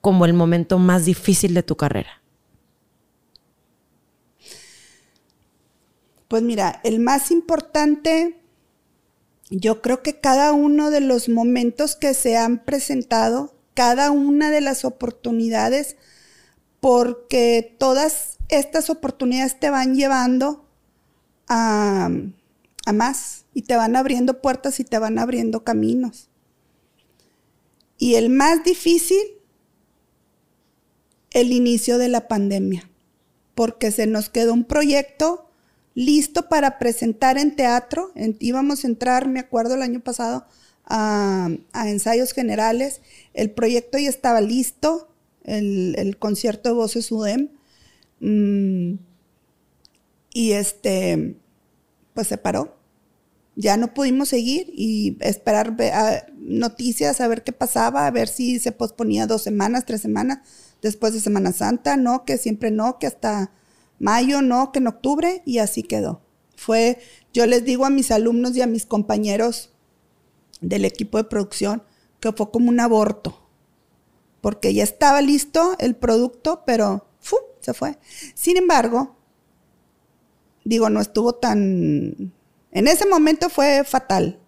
como 0.00 0.24
el 0.24 0.32
momento 0.32 0.78
más 0.78 1.04
difícil 1.04 1.52
de 1.52 1.62
tu 1.62 1.76
carrera. 1.76 2.22
Pues 6.26 6.42
mira, 6.42 6.80
el 6.84 7.00
más 7.00 7.30
importante, 7.32 8.40
yo 9.50 9.82
creo 9.82 10.02
que 10.02 10.20
cada 10.20 10.54
uno 10.54 10.90
de 10.90 11.02
los 11.02 11.28
momentos 11.28 11.96
que 11.96 12.14
se 12.14 12.38
han 12.38 12.64
presentado, 12.64 13.52
cada 13.74 14.10
una 14.10 14.50
de 14.50 14.62
las 14.62 14.86
oportunidades, 14.86 15.96
porque 16.80 17.76
todas 17.78 18.38
estas 18.48 18.90
oportunidades 18.90 19.58
te 19.58 19.70
van 19.70 19.94
llevando 19.94 20.68
a, 21.48 22.10
a 22.86 22.92
más 22.92 23.44
y 23.54 23.62
te 23.62 23.76
van 23.76 23.96
abriendo 23.96 24.40
puertas 24.40 24.80
y 24.80 24.84
te 24.84 24.98
van 24.98 25.18
abriendo 25.18 25.64
caminos. 25.64 26.28
Y 27.98 28.14
el 28.14 28.30
más 28.30 28.62
difícil, 28.62 29.18
el 31.30 31.52
inicio 31.52 31.98
de 31.98 32.08
la 32.08 32.28
pandemia, 32.28 32.90
porque 33.54 33.90
se 33.90 34.06
nos 34.06 34.28
quedó 34.28 34.52
un 34.52 34.64
proyecto 34.64 35.46
listo 35.96 36.48
para 36.48 36.78
presentar 36.78 37.38
en 37.38 37.56
teatro. 37.56 38.12
íbamos 38.38 38.84
a 38.84 38.86
entrar, 38.86 39.26
me 39.26 39.40
acuerdo, 39.40 39.74
el 39.74 39.82
año 39.82 40.00
pasado 40.00 40.46
a, 40.84 41.48
ensayos 41.72 42.32
generales. 42.32 43.00
El 43.34 43.50
proyecto 43.50 43.98
ya 43.98 44.08
estaba 44.08 44.40
listo, 44.40 45.08
el, 45.46 46.16
concierto 46.18 46.68
de 46.68 46.74
voces 46.74 47.10
UDEM. 47.10 47.50
Mm, 48.20 48.98
y 50.34 50.52
este, 50.52 51.36
pues 52.14 52.26
se 52.26 52.38
paró. 52.38 52.76
Ya 53.54 53.78
no 53.78 53.94
pudimos 53.94 54.28
seguir 54.28 54.70
y 54.74 55.16
esperar 55.20 55.76
noticias, 56.36 57.22
a 57.22 57.28
ver 57.28 57.42
qué 57.42 57.52
pasaba, 57.52 58.06
a 58.06 58.10
ver 58.10 58.28
si 58.28 58.58
se 58.58 58.70
posponía 58.70 59.26
dos 59.26 59.42
semanas, 59.42 59.86
tres 59.86 60.02
semanas 60.02 60.40
después 60.82 61.14
de 61.14 61.20
Semana 61.20 61.52
Santa. 61.52 61.96
No, 61.96 62.26
que 62.26 62.36
siempre 62.36 62.70
no, 62.70 62.98
que 62.98 63.06
hasta 63.06 63.50
mayo 63.98 64.42
no, 64.42 64.72
que 64.72 64.80
en 64.80 64.88
octubre, 64.88 65.42
y 65.46 65.58
así 65.58 65.82
quedó. 65.82 66.20
Fue, 66.56 66.98
yo 67.32 67.46
les 67.46 67.64
digo 67.64 67.86
a 67.86 67.90
mis 67.90 68.10
alumnos 68.10 68.56
y 68.56 68.62
a 68.62 68.66
mis 68.66 68.84
compañeros 68.84 69.70
del 70.60 70.84
equipo 70.84 71.18
de 71.18 71.24
producción 71.24 71.82
que 72.20 72.32
fue 72.32 72.50
como 72.50 72.70
un 72.70 72.80
aborto, 72.80 73.45
porque 74.40 74.74
ya 74.74 74.84
estaba 74.84 75.20
listo 75.22 75.76
el 75.78 75.96
producto, 75.96 76.62
pero 76.66 77.06
se 77.66 77.74
fue. 77.74 77.98
Sin 78.34 78.56
embargo, 78.56 79.16
digo, 80.64 80.88
no 80.88 81.00
estuvo 81.00 81.34
tan... 81.34 82.32
En 82.70 82.88
ese 82.88 83.06
momento 83.06 83.48
fue 83.48 83.82
fatal. 83.84 84.38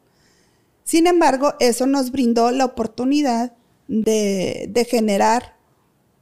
Sin 0.84 1.06
embargo, 1.06 1.54
eso 1.58 1.86
nos 1.86 2.12
brindó 2.12 2.52
la 2.52 2.64
oportunidad 2.64 3.54
de, 3.88 4.68
de 4.70 4.84
generar 4.84 5.56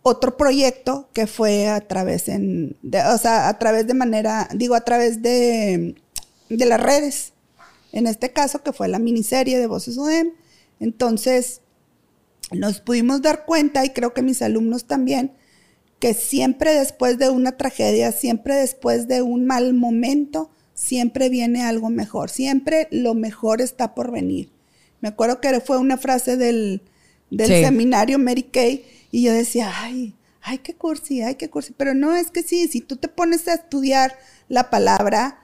otro 0.02 0.36
proyecto 0.36 1.08
que 1.12 1.26
fue 1.26 1.68
a 1.68 1.80
través 1.86 2.28
en, 2.28 2.76
o 3.12 3.18
sea, 3.18 3.48
a 3.48 3.58
través 3.58 3.86
de 3.86 3.94
manera, 3.94 4.48
digo, 4.54 4.74
a 4.74 4.84
través 4.84 5.20
de, 5.20 5.96
de 6.48 6.66
las 6.66 6.80
redes. 6.80 7.32
En 7.92 8.06
este 8.06 8.32
caso, 8.32 8.62
que 8.62 8.72
fue 8.72 8.88
la 8.88 8.98
miniserie 8.98 9.58
de 9.58 9.66
Voces 9.66 9.98
UDEM. 9.98 10.32
Entonces, 10.80 11.60
nos 12.52 12.80
pudimos 12.80 13.22
dar 13.22 13.44
cuenta, 13.44 13.84
y 13.84 13.90
creo 13.90 14.14
que 14.14 14.22
mis 14.22 14.42
alumnos 14.42 14.86
también, 14.86 15.32
que 15.98 16.14
siempre 16.14 16.74
después 16.74 17.18
de 17.18 17.30
una 17.30 17.56
tragedia, 17.56 18.12
siempre 18.12 18.54
después 18.54 19.08
de 19.08 19.22
un 19.22 19.46
mal 19.46 19.74
momento, 19.74 20.50
siempre 20.74 21.28
viene 21.28 21.62
algo 21.62 21.90
mejor. 21.90 22.30
Siempre 22.30 22.86
lo 22.90 23.14
mejor 23.14 23.60
está 23.60 23.94
por 23.94 24.12
venir. 24.12 24.50
Me 25.00 25.08
acuerdo 25.08 25.40
que 25.40 25.60
fue 25.60 25.78
una 25.78 25.96
frase 25.96 26.36
del, 26.36 26.82
del 27.30 27.48
seminario 27.48 28.18
Mary 28.18 28.44
Kay 28.44 28.84
y 29.10 29.22
yo 29.22 29.32
decía, 29.32 29.72
ay, 29.74 30.14
ay, 30.42 30.58
qué 30.58 30.74
cursi, 30.74 31.22
ay, 31.22 31.36
qué 31.36 31.48
cursi. 31.48 31.72
Pero 31.76 31.94
no, 31.94 32.14
es 32.14 32.30
que 32.30 32.42
sí, 32.42 32.68
si 32.68 32.80
tú 32.80 32.96
te 32.96 33.08
pones 33.08 33.48
a 33.48 33.54
estudiar 33.54 34.18
la 34.48 34.70
palabra, 34.70 35.40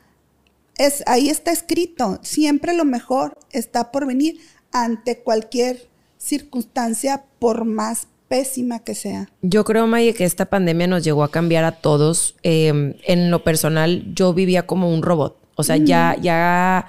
es, 0.79 1.03
ahí 1.07 1.29
está 1.29 1.51
escrito, 1.51 2.19
siempre 2.23 2.75
lo 2.75 2.85
mejor 2.85 3.39
está 3.51 3.91
por 3.91 4.07
venir 4.07 4.41
ante 4.71 5.19
cualquier 5.19 5.92
circunstancia, 6.23 7.25
por 7.39 7.65
más 7.65 8.07
pésima 8.29 8.79
que 8.79 8.95
sea. 8.95 9.29
Yo 9.43 9.65
creo, 9.65 9.87
Maye, 9.87 10.15
que 10.15 10.25
esta 10.25 10.47
pandemia 10.47 10.87
nos 10.87 11.05
llegó 11.05 11.23
a 11.25 11.31
cambiar 11.31 11.65
a 11.65 11.73
todos. 11.73 12.37
Em, 12.43 12.95
en 13.05 13.31
lo 13.31 13.45
personal, 13.45 14.05
yo 14.15 14.33
vivía 14.33 14.67
como 14.67 14.93
un 14.93 15.03
robot. 15.03 15.37
O 15.57 15.65
sea, 15.65 15.77
ya, 15.77 16.17
ya 16.21 16.87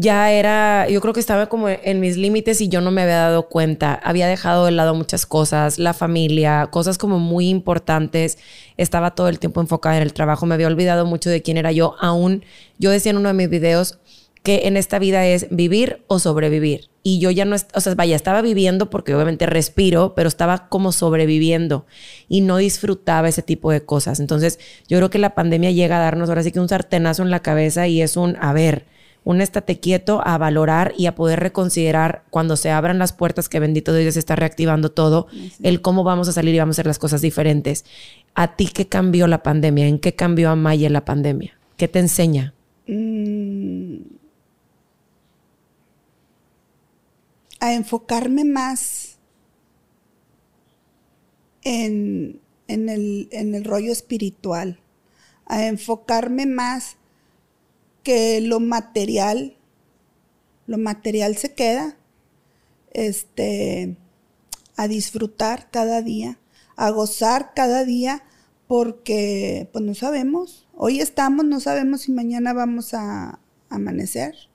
ya 0.00 0.30
era, 0.30 0.88
yo 0.88 1.00
creo 1.00 1.12
que 1.12 1.20
estaba 1.20 1.48
como 1.48 1.68
en 1.68 1.98
mis 1.98 2.16
límites 2.16 2.60
y 2.60 2.68
yo 2.68 2.80
no 2.80 2.90
me 2.90 3.02
había 3.02 3.16
dado 3.16 3.48
cuenta. 3.48 3.94
Había 3.94 4.28
dejado 4.28 4.66
de 4.66 4.70
lado 4.70 4.94
muchas 4.94 5.26
cosas, 5.26 5.78
la 5.78 5.92
familia, 5.92 6.68
cosas 6.70 6.98
como 6.98 7.18
muy 7.18 7.48
importantes. 7.48 8.38
Estaba 8.76 9.16
todo 9.16 9.28
el 9.28 9.38
tiempo 9.40 9.60
enfocada 9.60 9.96
en 9.96 10.02
el 10.02 10.12
trabajo. 10.12 10.46
Me 10.46 10.54
había 10.54 10.68
olvidado 10.68 11.04
mucho 11.04 11.30
de 11.30 11.42
quién 11.42 11.56
era 11.56 11.72
yo. 11.72 11.96
Aún 12.00 12.44
yo 12.78 12.90
decía 12.90 13.10
en 13.10 13.16
uno 13.18 13.28
de 13.28 13.34
mis 13.34 13.50
videos 13.50 13.98
que 14.48 14.66
en 14.66 14.78
esta 14.78 14.98
vida 14.98 15.26
es 15.26 15.46
vivir 15.50 16.04
o 16.06 16.18
sobrevivir. 16.18 16.88
Y 17.02 17.18
yo 17.18 17.30
ya 17.30 17.44
no, 17.44 17.54
o 17.74 17.80
sea, 17.82 17.94
vaya, 17.94 18.16
estaba 18.16 18.40
viviendo 18.40 18.88
porque 18.88 19.14
obviamente 19.14 19.44
respiro, 19.44 20.14
pero 20.14 20.26
estaba 20.26 20.70
como 20.70 20.90
sobreviviendo 20.90 21.84
y 22.30 22.40
no 22.40 22.56
disfrutaba 22.56 23.28
ese 23.28 23.42
tipo 23.42 23.70
de 23.70 23.82
cosas. 23.82 24.20
Entonces, 24.20 24.58
yo 24.88 24.96
creo 24.96 25.10
que 25.10 25.18
la 25.18 25.34
pandemia 25.34 25.70
llega 25.70 25.98
a 25.98 26.00
darnos 26.00 26.30
ahora 26.30 26.42
sí 26.42 26.50
que 26.50 26.60
un 26.60 26.68
sartenazo 26.70 27.22
en 27.24 27.30
la 27.30 27.40
cabeza 27.40 27.88
y 27.88 28.00
es 28.00 28.16
un, 28.16 28.38
a 28.40 28.54
ver, 28.54 28.86
un 29.22 29.42
estate 29.42 29.80
quieto 29.80 30.22
a 30.24 30.38
valorar 30.38 30.94
y 30.96 31.04
a 31.04 31.14
poder 31.14 31.40
reconsiderar 31.40 32.22
cuando 32.30 32.56
se 32.56 32.70
abran 32.70 32.98
las 32.98 33.12
puertas, 33.12 33.50
que 33.50 33.60
bendito 33.60 33.92
Dios 33.92 34.14
se 34.14 34.20
está 34.20 34.34
reactivando 34.34 34.90
todo, 34.90 35.26
el 35.62 35.82
cómo 35.82 36.04
vamos 36.04 36.26
a 36.28 36.32
salir 36.32 36.54
y 36.54 36.58
vamos 36.58 36.72
a 36.72 36.76
hacer 36.76 36.86
las 36.86 36.98
cosas 36.98 37.20
diferentes. 37.20 37.84
¿A 38.34 38.56
ti 38.56 38.68
qué 38.72 38.88
cambió 38.88 39.26
la 39.26 39.42
pandemia? 39.42 39.88
¿En 39.88 39.98
qué 39.98 40.14
cambió 40.14 40.48
a 40.48 40.56
Maya 40.56 40.88
la 40.88 41.04
pandemia? 41.04 41.58
¿Qué 41.76 41.86
te 41.86 41.98
enseña? 41.98 42.54
Mm. 42.86 43.37
A 47.60 47.74
enfocarme 47.74 48.44
más 48.44 49.18
en, 51.62 52.40
el, 52.68 53.28
en 53.32 53.54
el 53.54 53.64
rollo 53.64 53.92
espiritual, 53.92 54.80
a 55.46 55.66
enfocarme 55.66 56.46
más 56.46 56.96
que 58.02 58.40
lo 58.40 58.60
material, 58.60 59.56
lo 60.66 60.78
material 60.78 61.36
se 61.36 61.54
queda, 61.54 61.96
este, 62.92 63.96
a 64.76 64.88
disfrutar 64.88 65.70
cada 65.70 66.02
día, 66.02 66.38
a 66.76 66.90
gozar 66.90 67.52
cada 67.54 67.84
día, 67.84 68.22
porque 68.66 69.68
pues 69.72 69.84
no 69.84 69.94
sabemos, 69.94 70.68
hoy 70.74 71.00
estamos, 71.00 71.44
no 71.44 71.60
sabemos 71.60 72.02
si 72.02 72.12
mañana 72.12 72.52
vamos 72.52 72.94
a 72.94 73.40
amanecer. 73.70 74.47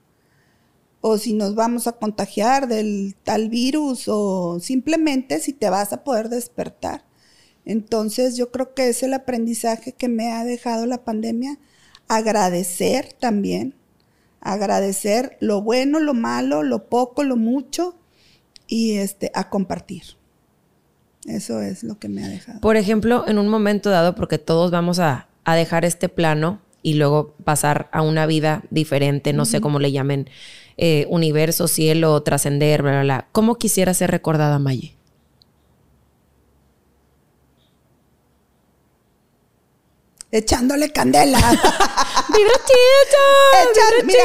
O 1.06 1.18
si 1.18 1.34
nos 1.34 1.54
vamos 1.54 1.86
a 1.88 1.92
contagiar 1.92 2.70
del 2.70 3.14
tal 3.24 3.50
virus 3.50 4.06
o 4.08 4.62
simplemente 4.62 5.42
si 5.42 5.52
te 5.52 5.70
vas 5.70 5.92
a 5.92 6.02
poder 6.06 6.30
despertar. 6.30 7.04
Entonces 7.66 8.38
yo 8.38 8.52
creo 8.52 8.74
que 8.74 8.88
es 8.88 9.04
el 9.04 9.14
aprendizaje 9.14 9.92
que 9.92 10.08
me 10.08 10.32
ha 10.32 10.46
dejado 10.46 10.86
la 10.86 11.04
pandemia. 11.04 11.60
Agradecer 12.08 13.12
también, 13.20 13.76
agradecer 14.40 15.36
lo 15.42 15.62
bueno, 15.62 16.00
lo 16.00 16.14
malo, 16.14 16.64
lo 16.64 16.86
poco, 16.86 17.26
lo 17.26 17.36
mucho 17.36 17.98
y 18.66 18.94
este, 18.94 19.30
a 19.36 19.50
compartir. 19.50 20.04
Eso 21.26 21.62
es 21.62 21.84
lo 21.84 22.00
que 22.00 22.08
me 22.08 22.24
ha 22.24 22.30
dejado. 22.30 22.62
Por 22.62 22.78
ejemplo, 22.78 23.26
en 23.28 23.40
un 23.40 23.50
momento 23.50 23.90
dado, 23.90 24.16
porque 24.16 24.38
todos 24.38 24.72
vamos 24.72 25.00
a, 25.00 25.28
dejar 25.46 25.84
este 25.84 26.08
plano 26.08 26.62
y 26.82 26.94
luego 26.94 27.36
pasar 27.44 27.90
a 27.92 28.02
una 28.02 28.26
vida 28.26 28.64
diferente, 28.70 29.34
no 29.34 29.44
sé 29.44 29.60
cómo 29.60 29.80
le 29.80 29.92
llamen, 29.92 30.30
eh, 30.78 31.06
universo, 31.10 31.68
cielo, 31.68 32.22
trascender, 32.24 32.82
bla, 32.82 32.92
bla, 32.92 33.02
bla. 33.02 33.28
¿Cómo 33.32 33.56
quisiera 33.56 33.94
ser 33.94 34.12
recordada, 34.12 34.60
Maye? 34.60 34.96
echándole 40.34 40.92
candela. 40.92 41.38
¡Vibra 42.28 42.54
chida! 42.66 44.04
mira, 44.04 44.24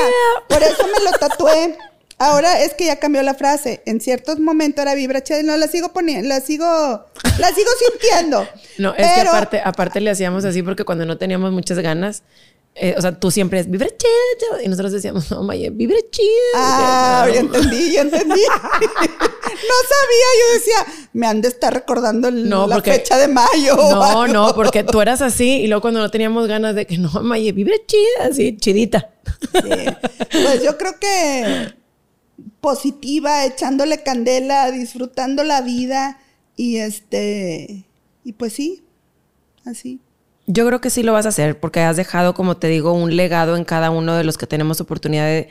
por 0.48 0.62
eso 0.62 0.87
me 0.87 1.04
lo 1.04 1.12
tatué. 1.18 1.78
Ahora 2.20 2.61
es 2.62 2.74
que 2.74 2.87
ya 2.87 2.96
cambió 2.96 3.22
la 3.22 3.34
frase. 3.34 3.82
En 3.87 4.00
ciertos 4.00 4.40
momentos 4.40 4.82
era 4.82 4.94
vibra 4.94 5.22
y 5.28 5.44
no 5.44 5.56
la 5.56 5.68
sigo 5.68 5.92
poniendo, 5.92 6.28
la 6.28 6.40
sigo, 6.40 6.66
la 6.66 7.48
sigo 7.48 7.70
sintiendo. 7.90 8.48
No, 8.78 8.94
es 8.94 9.08
que 9.12 9.20
aparte, 9.22 9.61
aparte 9.64 10.00
le 10.00 10.08
hacíamos 10.08 10.44
así 10.44 10.62
porque 10.62 10.84
cuando 10.84 11.04
no 11.04 11.18
teníamos 11.18 11.50
muchas 11.50 11.80
ganas, 11.80 12.22
eh, 12.80 12.94
o 12.96 13.00
sea, 13.00 13.18
tú 13.18 13.30
siempre 13.30 13.60
es 13.60 13.70
vibra 13.70 13.88
chida. 13.88 14.62
Y 14.62 14.68
nosotros 14.68 14.92
decíamos, 14.92 15.30
no, 15.30 15.42
Maya, 15.42 15.70
vibra 15.70 15.96
chida. 16.10 16.28
Ah, 16.54 17.28
ya 17.32 17.40
entendí, 17.40 17.92
ya 17.92 18.02
entendí. 18.02 18.40
no 18.68 19.76
sabía, 19.88 20.28
yo 20.38 20.54
decía, 20.54 21.08
me 21.12 21.26
han 21.26 21.40
de 21.40 21.48
estar 21.48 21.72
recordando 21.74 22.30
la 22.30 22.80
fecha 22.80 23.16
de 23.18 23.28
mayo. 23.28 23.76
No, 23.76 24.28
no, 24.28 24.54
porque 24.54 24.84
tú 24.84 25.00
eras 25.00 25.22
así 25.22 25.62
y 25.62 25.66
luego 25.66 25.82
cuando 25.82 26.00
no 26.00 26.10
teníamos 26.10 26.46
ganas 26.46 26.74
de 26.74 26.86
que 26.86 26.98
no, 26.98 27.10
Maya, 27.22 27.52
vibra 27.52 27.76
chida, 27.86 28.28
así, 28.30 28.56
chidita. 28.56 29.10
Pues 29.52 30.62
yo 30.62 30.76
creo 30.78 30.98
que 31.00 31.74
positiva, 32.60 33.44
echándole 33.44 34.02
candela, 34.02 34.70
disfrutando 34.70 35.44
la 35.44 35.62
vida 35.62 36.18
y 36.56 36.76
este, 36.78 37.84
y 38.24 38.32
pues 38.32 38.52
sí, 38.52 38.84
así. 39.64 40.00
Yo 40.50 40.66
creo 40.66 40.80
que 40.80 40.88
sí 40.88 41.02
lo 41.02 41.12
vas 41.12 41.26
a 41.26 41.28
hacer 41.28 41.61
porque 41.61 41.80
has 41.80 41.98
dejado, 41.98 42.32
como 42.32 42.56
te 42.56 42.68
digo, 42.68 42.94
un 42.94 43.14
legado 43.14 43.54
en 43.54 43.64
cada 43.64 43.90
uno 43.90 44.14
de 44.14 44.24
los 44.24 44.38
que 44.38 44.46
tenemos 44.46 44.80
oportunidad 44.80 45.26
de, 45.26 45.50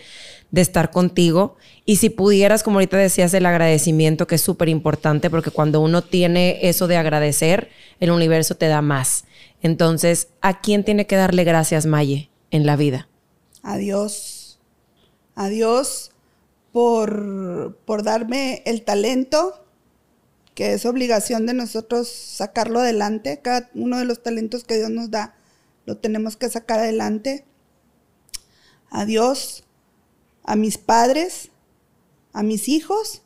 estar 0.56 0.90
contigo. 0.90 1.56
Y 1.86 1.98
si 1.98 2.10
pudieras, 2.10 2.64
como 2.64 2.78
ahorita 2.78 2.98
decías, 2.98 3.32
el 3.36 3.46
agradecimiento, 3.46 4.26
que 4.26 4.36
es 4.36 4.42
súper 4.42 4.70
importante 4.70 5.30
porque 5.30 5.52
cuando 5.52 5.82
uno 5.82 6.02
tiene 6.02 6.68
eso 6.68 6.88
de 6.88 6.98
agradecer, 6.98 7.70
el 8.00 8.10
universo 8.10 8.56
te 8.56 8.68
da 8.68 8.82
más. 8.82 9.26
Entonces, 9.62 10.30
¿a 10.42 10.62
quién 10.62 10.84
tiene 10.84 11.06
que 11.06 11.16
darle 11.16 11.44
gracias, 11.44 11.86
Maye, 11.86 12.32
en 12.50 12.66
la 12.66 12.76
vida? 12.76 13.08
A 13.62 13.78
Dios. 13.78 14.60
A 15.36 15.48
Dios 15.48 16.10
por, 16.72 17.78
por 17.86 18.02
darme 18.02 18.64
el 18.66 18.82
talento 18.82 19.64
que 20.58 20.74
es 20.74 20.88
obligación 20.88 21.46
de 21.46 21.54
nosotros 21.54 22.08
sacarlo 22.10 22.80
adelante. 22.80 23.42
Cada 23.44 23.70
uno 23.76 24.00
de 24.00 24.06
los 24.06 24.24
talentos 24.24 24.64
que 24.64 24.78
Dios 24.78 24.90
nos 24.90 25.12
da, 25.12 25.36
lo 25.86 25.98
tenemos 25.98 26.36
que 26.36 26.50
sacar 26.50 26.80
adelante. 26.80 27.46
A 28.90 29.06
Dios, 29.06 29.66
a 30.42 30.56
mis 30.56 30.80
padres, 30.80 31.52
a 32.34 32.42
mis 32.42 32.70
hijos 32.70 33.22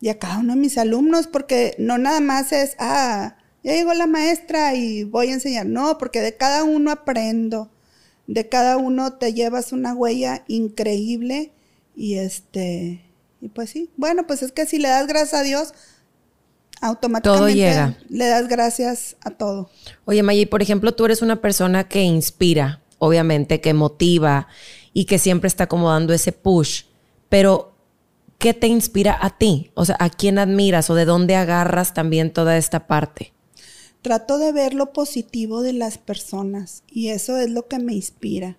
y 0.00 0.08
a 0.08 0.18
cada 0.18 0.38
uno 0.38 0.54
de 0.54 0.60
mis 0.60 0.78
alumnos, 0.78 1.26
porque 1.26 1.74
no 1.76 1.98
nada 1.98 2.20
más 2.20 2.52
es, 2.52 2.74
ah, 2.78 3.36
ya 3.62 3.74
llegó 3.74 3.92
la 3.92 4.06
maestra 4.06 4.74
y 4.74 5.04
voy 5.04 5.28
a 5.28 5.34
enseñar. 5.34 5.66
No, 5.66 5.98
porque 5.98 6.22
de 6.22 6.34
cada 6.38 6.64
uno 6.64 6.90
aprendo, 6.90 7.70
de 8.26 8.48
cada 8.48 8.78
uno 8.78 9.18
te 9.18 9.34
llevas 9.34 9.70
una 9.72 9.92
huella 9.92 10.44
increíble 10.48 11.52
y 11.94 12.14
este 12.14 13.03
y 13.44 13.50
pues 13.50 13.68
sí, 13.68 13.90
bueno, 13.98 14.26
pues 14.26 14.42
es 14.42 14.52
que 14.52 14.64
si 14.64 14.78
le 14.78 14.88
das 14.88 15.06
gracias 15.06 15.34
a 15.34 15.42
Dios, 15.42 15.74
automáticamente 16.80 17.98
le 18.08 18.26
das 18.26 18.48
gracias 18.48 19.16
a 19.20 19.32
todo. 19.32 19.68
Oye, 20.06 20.22
Mayi, 20.22 20.46
por 20.46 20.62
ejemplo, 20.62 20.92
tú 20.92 21.04
eres 21.04 21.20
una 21.20 21.42
persona 21.42 21.86
que 21.86 22.02
inspira, 22.02 22.80
obviamente, 22.96 23.60
que 23.60 23.74
motiva 23.74 24.48
y 24.94 25.04
que 25.04 25.18
siempre 25.18 25.48
está 25.48 25.66
como 25.66 25.90
dando 25.90 26.14
ese 26.14 26.32
push, 26.32 26.84
pero 27.28 27.74
¿qué 28.38 28.54
te 28.54 28.66
inspira 28.66 29.18
a 29.20 29.36
ti? 29.36 29.72
O 29.74 29.84
sea, 29.84 29.98
¿a 30.00 30.08
quién 30.08 30.38
admiras 30.38 30.88
o 30.88 30.94
de 30.94 31.04
dónde 31.04 31.36
agarras 31.36 31.92
también 31.92 32.32
toda 32.32 32.56
esta 32.56 32.86
parte? 32.86 33.34
Trato 34.00 34.38
de 34.38 34.52
ver 34.52 34.72
lo 34.72 34.94
positivo 34.94 35.60
de 35.60 35.74
las 35.74 35.98
personas 35.98 36.82
y 36.88 37.08
eso 37.08 37.36
es 37.36 37.50
lo 37.50 37.68
que 37.68 37.78
me 37.78 37.92
inspira. 37.92 38.56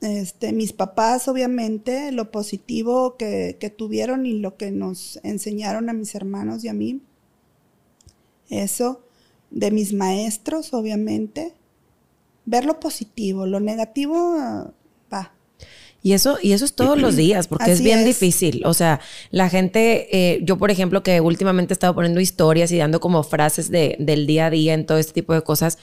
Este, 0.00 0.52
mis 0.52 0.72
papás, 0.72 1.26
obviamente, 1.26 2.12
lo 2.12 2.30
positivo 2.30 3.16
que, 3.16 3.74
tuvieron 3.76 4.26
y 4.26 4.34
lo 4.34 4.56
que 4.56 4.70
nos 4.70 5.18
enseñaron 5.24 5.88
a 5.88 5.92
mis 5.92 6.14
hermanos 6.14 6.64
y 6.64 6.68
a 6.68 6.72
mí. 6.72 7.00
Eso, 8.48 9.02
de 9.50 9.70
mis 9.70 9.92
maestros, 9.92 10.72
obviamente. 10.72 11.52
Ver 12.44 12.64
lo 12.64 12.78
positivo, 12.78 13.46
lo 13.46 13.60
negativo, 13.60 14.36
va. 15.12 15.32
Y 16.00 16.12
eso, 16.12 16.38
y 16.40 16.52
eso 16.52 16.64
es 16.64 16.74
todos 16.74 16.98
los 16.98 17.16
días, 17.16 17.48
porque 17.48 17.72
es 17.72 17.82
bien 17.82 18.04
difícil. 18.04 18.62
O 18.64 18.74
sea, 18.74 19.00
la 19.30 19.48
gente, 19.48 20.16
eh, 20.16 20.40
yo 20.44 20.58
por 20.58 20.70
ejemplo, 20.70 21.02
que 21.02 21.20
últimamente 21.20 21.72
he 21.72 21.74
estado 21.74 21.96
poniendo 21.96 22.20
historias 22.20 22.70
y 22.70 22.78
dando 22.78 23.00
como 23.00 23.24
frases 23.24 23.68
de, 23.68 23.96
del 23.98 24.28
día 24.28 24.46
a 24.46 24.50
día 24.50 24.74
en 24.74 24.86
todo 24.86 24.98
este 24.98 25.12
tipo 25.12 25.34
de 25.34 25.42
cosas, 25.42 25.76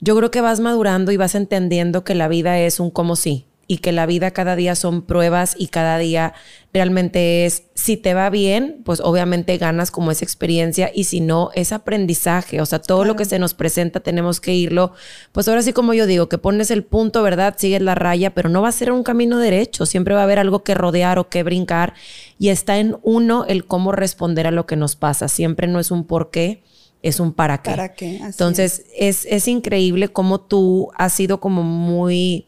yo 0.00 0.16
creo 0.16 0.30
que 0.30 0.40
vas 0.40 0.60
madurando 0.60 1.12
y 1.12 1.16
vas 1.16 1.34
entendiendo 1.34 2.04
que 2.04 2.14
la 2.14 2.28
vida 2.28 2.58
es 2.58 2.80
un 2.80 2.90
como 2.90 3.16
sí 3.16 3.46
y 3.68 3.78
que 3.78 3.92
la 3.92 4.06
vida 4.06 4.30
cada 4.30 4.54
día 4.54 4.74
son 4.76 5.02
pruebas 5.02 5.56
y 5.58 5.68
cada 5.68 5.98
día 5.98 6.34
realmente 6.72 7.46
es, 7.46 7.64
si 7.74 7.96
te 7.96 8.14
va 8.14 8.30
bien, 8.30 8.82
pues 8.84 9.00
obviamente 9.00 9.56
ganas 9.58 9.90
como 9.90 10.10
esa 10.10 10.24
experiencia 10.24 10.90
y 10.94 11.04
si 11.04 11.20
no, 11.20 11.50
es 11.54 11.72
aprendizaje, 11.72 12.60
o 12.60 12.66
sea, 12.66 12.80
todo 12.80 13.04
lo 13.04 13.16
que 13.16 13.24
se 13.24 13.38
nos 13.38 13.54
presenta 13.54 14.00
tenemos 14.00 14.40
que 14.40 14.54
irlo, 14.54 14.92
pues 15.32 15.48
ahora 15.48 15.62
sí 15.62 15.72
como 15.72 15.94
yo 15.94 16.06
digo, 16.06 16.28
que 16.28 16.38
pones 16.38 16.70
el 16.70 16.84
punto, 16.84 17.22
¿verdad? 17.22 17.54
Sigues 17.56 17.82
la 17.82 17.94
raya, 17.94 18.34
pero 18.34 18.48
no 18.48 18.62
va 18.62 18.68
a 18.68 18.72
ser 18.72 18.92
un 18.92 19.02
camino 19.02 19.38
derecho, 19.38 19.86
siempre 19.86 20.14
va 20.14 20.20
a 20.20 20.24
haber 20.24 20.38
algo 20.38 20.62
que 20.62 20.74
rodear 20.74 21.18
o 21.18 21.28
que 21.28 21.42
brincar 21.42 21.94
y 22.38 22.50
está 22.50 22.78
en 22.78 22.96
uno 23.02 23.46
el 23.48 23.64
cómo 23.64 23.90
responder 23.90 24.46
a 24.46 24.52
lo 24.52 24.66
que 24.66 24.76
nos 24.76 24.94
pasa, 24.94 25.26
siempre 25.28 25.66
no 25.66 25.80
es 25.80 25.90
un 25.90 26.04
por 26.04 26.30
qué 26.30 26.62
es 27.02 27.20
un 27.20 27.32
para 27.32 27.62
qué. 27.62 27.70
¿Para 27.70 27.94
qué? 27.94 28.16
Entonces, 28.16 28.84
es. 28.96 29.26
es. 29.26 29.48
increíble 29.48 30.08
cómo 30.08 30.40
tú 30.40 30.90
has 30.96 31.12
sido 31.12 31.40
como 31.40 31.62
muy 31.62 32.46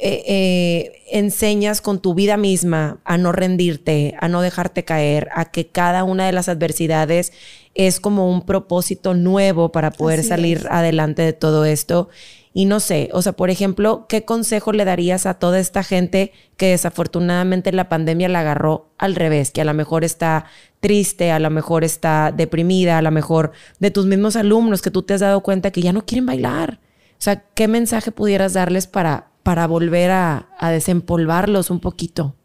eh, 0.00 0.24
eh, 0.26 1.02
enseñas 1.10 1.80
con 1.80 2.00
tu 2.00 2.14
vida 2.14 2.36
misma 2.36 2.98
a 3.04 3.16
no 3.18 3.32
rendirte, 3.32 4.14
a 4.20 4.28
no 4.28 4.40
dejarte 4.40 4.84
caer, 4.84 5.28
a 5.34 5.44
que 5.46 5.68
cada 5.68 6.04
una 6.04 6.26
de 6.26 6.32
las 6.32 6.48
adversidades 6.48 7.32
es 7.74 8.00
como 8.00 8.30
un 8.30 8.46
propósito 8.46 9.14
nuevo 9.14 9.72
para 9.72 9.90
poder 9.90 10.22
salir 10.22 10.66
adelante 10.70 11.22
de 11.22 11.32
todo 11.32 11.64
esto. 11.64 12.08
Y 12.56 12.66
no 12.66 12.78
sé, 12.78 13.08
o 13.12 13.20
sea, 13.20 13.32
por 13.32 13.50
ejemplo, 13.50 14.06
¿qué 14.08 14.24
consejo 14.24 14.72
le 14.72 14.84
darías 14.84 15.26
a 15.26 15.34
toda 15.34 15.58
esta 15.58 15.82
gente 15.82 16.30
que 16.56 16.68
desafortunadamente 16.68 17.72
la 17.72 17.88
pandemia 17.88 18.28
la 18.28 18.40
agarró 18.40 18.90
al 18.96 19.16
revés, 19.16 19.50
que 19.50 19.60
a 19.60 19.64
lo 19.64 19.74
mejor 19.74 20.04
está 20.04 20.46
triste, 20.78 21.32
a 21.32 21.40
lo 21.40 21.50
mejor 21.50 21.82
está 21.82 22.32
deprimida, 22.34 22.98
a 22.98 23.02
lo 23.02 23.10
mejor 23.10 23.50
de 23.80 23.90
tus 23.90 24.06
mismos 24.06 24.36
alumnos 24.36 24.82
que 24.82 24.92
tú 24.92 25.02
te 25.02 25.14
has 25.14 25.20
dado 25.20 25.42
cuenta 25.42 25.72
que 25.72 25.82
ya 25.82 25.92
no 25.92 26.06
quieren 26.06 26.26
bailar? 26.26 26.78
O 27.14 27.22
sea, 27.24 27.42
¿qué 27.54 27.66
mensaje 27.66 28.12
pudieras 28.12 28.52
darles 28.52 28.86
para, 28.86 29.30
para 29.42 29.66
volver 29.66 30.12
a, 30.12 30.48
desempolvarlos 30.70 31.70
un 31.70 31.80
poquito? 31.80 32.36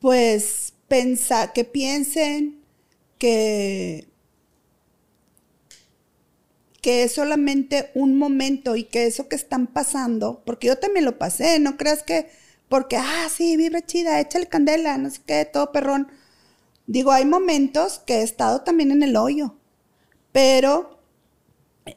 Pues 0.00 0.74
pensa, 0.86 1.52
que 1.54 1.64
piensen 1.64 2.60
que, 3.16 4.09
que 6.80 7.02
es 7.02 7.12
solamente 7.12 7.90
un 7.94 8.16
momento 8.16 8.76
y 8.76 8.84
que 8.84 9.06
eso 9.06 9.28
que 9.28 9.36
están 9.36 9.66
pasando, 9.66 10.42
porque 10.46 10.68
yo 10.68 10.78
también 10.78 11.04
lo 11.04 11.18
pasé, 11.18 11.58
no 11.58 11.76
creas 11.76 12.02
que 12.02 12.28
porque, 12.70 12.96
ah, 12.96 13.28
sí, 13.28 13.56
vibra 13.56 13.84
chida, 13.84 14.20
échale 14.20 14.46
candela, 14.46 14.96
no 14.96 15.10
sé 15.10 15.20
qué, 15.26 15.44
todo 15.44 15.72
perrón. 15.72 16.06
Digo, 16.86 17.10
hay 17.10 17.24
momentos 17.24 17.98
que 17.98 18.18
he 18.18 18.22
estado 18.22 18.62
también 18.62 18.92
en 18.92 19.02
el 19.02 19.16
hoyo, 19.16 19.56
pero 20.30 21.00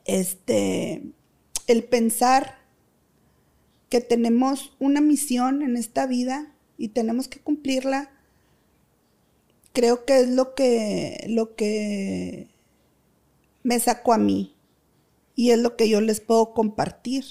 este, 0.05 1.03
el 1.67 1.83
pensar 1.83 2.57
que 3.89 4.01
tenemos 4.01 4.75
una 4.79 4.99
misión 4.99 5.61
en 5.61 5.77
esta 5.77 6.07
vida 6.07 6.55
y 6.75 6.87
tenemos 6.87 7.27
que 7.27 7.39
cumplirla, 7.39 8.09
creo 9.73 10.05
que 10.05 10.21
es 10.21 10.29
lo 10.29 10.55
que, 10.55 11.23
lo 11.29 11.55
que 11.55 12.49
me 13.61 13.79
sacó 13.79 14.13
a 14.13 14.17
mí 14.17 14.52
y 15.35 15.51
es 15.51 15.59
lo 15.59 15.75
que 15.75 15.89
yo 15.89 16.01
les 16.01 16.19
puedo 16.19 16.53
compartir, 16.53 17.25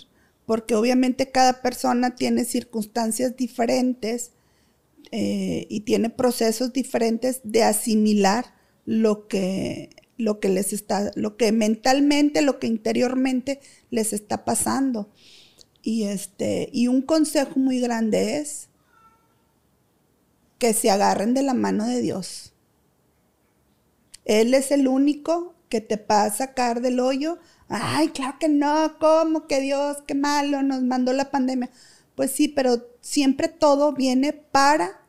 porque 0.47 0.75
obviamente 0.75 1.31
cada 1.31 1.63
persona 1.63 2.15
tiene 2.15 2.45
circunstancias 2.45 3.37
diferentes 3.37 4.33
eh, 5.11 5.67
y 5.69 5.81
tiene 5.81 6.11
procesos 6.11 6.73
diferentes 6.73 7.41
de 7.45 7.63
asimilar 7.63 8.55
lo 8.85 9.29
que, 9.29 9.91
lo 10.17 10.41
que 10.41 10.49
les 10.49 10.73
está, 10.73 11.11
lo 11.15 11.37
que 11.37 11.53
mentalmente, 11.53 12.43
lo 12.43 12.59
que 12.59 12.67
interiormente 12.67 13.61
les 13.91 14.13
está 14.13 14.45
pasando. 14.45 15.11
Y 15.83 16.05
este, 16.05 16.69
y 16.73 16.89
un 16.89 17.03
consejo 17.03 17.59
muy 17.59 17.81
grande 17.81 18.39
es 18.39 18.69
que 20.59 20.75
se 20.75 20.91
agarren 20.91 21.35
de 21.35 21.43
la 21.43 21.55
mano 21.55 21.87
de 21.87 22.01
Dios. 22.01 22.53
Él 24.25 24.55
es 24.55 24.71
el 24.71 24.87
único 24.87 25.55
que 25.69 25.81
te 25.81 25.97
va 25.97 26.25
a 26.25 26.31
sacar 26.31 26.81
del 26.81 27.01
hoyo. 27.01 27.39
Ay, 27.69 28.09
claro 28.09 28.37
que 28.39 28.49
no, 28.49 28.99
¿cómo 28.99 29.47
que 29.47 29.61
Dios, 29.61 29.99
qué 30.07 30.15
malo, 30.15 30.63
nos 30.63 30.83
mandó 30.83 31.13
la 31.13 31.31
pandemia? 31.31 31.71
Pues 32.15 32.31
sí, 32.33 32.49
pero 32.49 32.87
siempre 33.01 33.49
todo 33.49 33.93
viene 33.93 34.33
para 34.33 35.01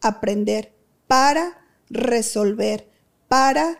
aprender, 0.00 0.72
para 1.06 1.58
resolver, 1.90 2.88
para 3.28 3.78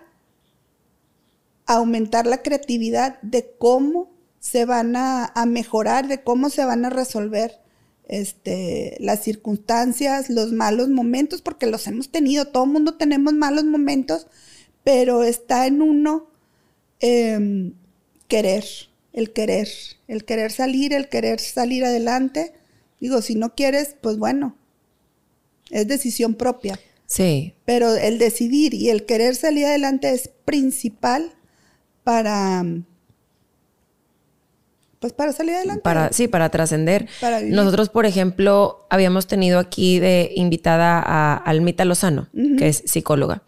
aumentar 1.67 2.27
la 2.27 2.43
creatividad 2.43 3.21
de 3.23 3.55
cómo 3.59 4.11
se 4.39 4.65
van 4.65 4.97
a, 4.97 5.33
mejorar, 5.47 6.09
de 6.09 6.23
cómo 6.23 6.51
se 6.51 6.65
van 6.65 6.85
a 6.85 6.91
resolver 6.91 7.61
este, 8.09 8.97
las 9.01 9.23
circunstancias, 9.23 10.31
los 10.31 10.53
malos 10.53 10.89
momentos, 10.89 11.43
porque 11.43 11.67
los 11.67 11.87
hemos 11.87 12.11
tenido, 12.11 12.47
todo 12.47 12.65
el 12.65 12.71
mundo 12.71 12.97
tenemos 12.97 13.33
malos 13.35 13.65
momentos, 13.65 14.27
pero 14.85 15.23
está 15.23 15.67
en 15.67 15.81
uno 15.81 16.29
em, 17.01 17.75
querer, 18.33 18.65
el 19.13 19.31
querer, 19.35 19.69
el 20.09 20.25
querer 20.25 20.53
salir, 20.53 20.95
el 20.95 21.11
querer 21.11 21.39
salir 21.39 21.85
adelante. 21.85 22.55
Digo, 22.99 23.21
si 23.21 23.35
no 23.35 23.55
quieres, 23.55 23.95
pues 24.01 24.17
bueno, 24.17 24.57
es 25.71 25.87
decisión 25.87 26.35
propia. 26.35 26.81
Sí. 27.05 27.53
Pero 27.67 27.95
el 27.95 28.19
decidir 28.19 28.73
y 28.73 28.89
el 28.89 29.05
querer 29.05 29.37
salir 29.37 29.67
adelante 29.67 30.15
es 30.15 30.31
principal 30.47 31.35
para 32.05 32.65
pues 34.99 35.13
para 35.13 35.33
salir 35.33 35.57
adelante. 35.57 35.83
Para, 35.83 36.11
sí, 36.13 36.27
para 36.27 36.49
trascender. 36.49 37.09
Nosotros, 37.49 37.91
por 37.91 38.07
ejemplo, 38.07 38.87
habíamos 38.89 39.27
tenido 39.27 39.59
aquí 39.59 39.99
de 39.99 40.33
invitada 40.37 41.03
a 41.05 41.37
Almita 41.37 41.85
Lozano, 41.85 42.29
que 42.57 42.69
es 42.69 42.83
psicóloga. 42.87 43.43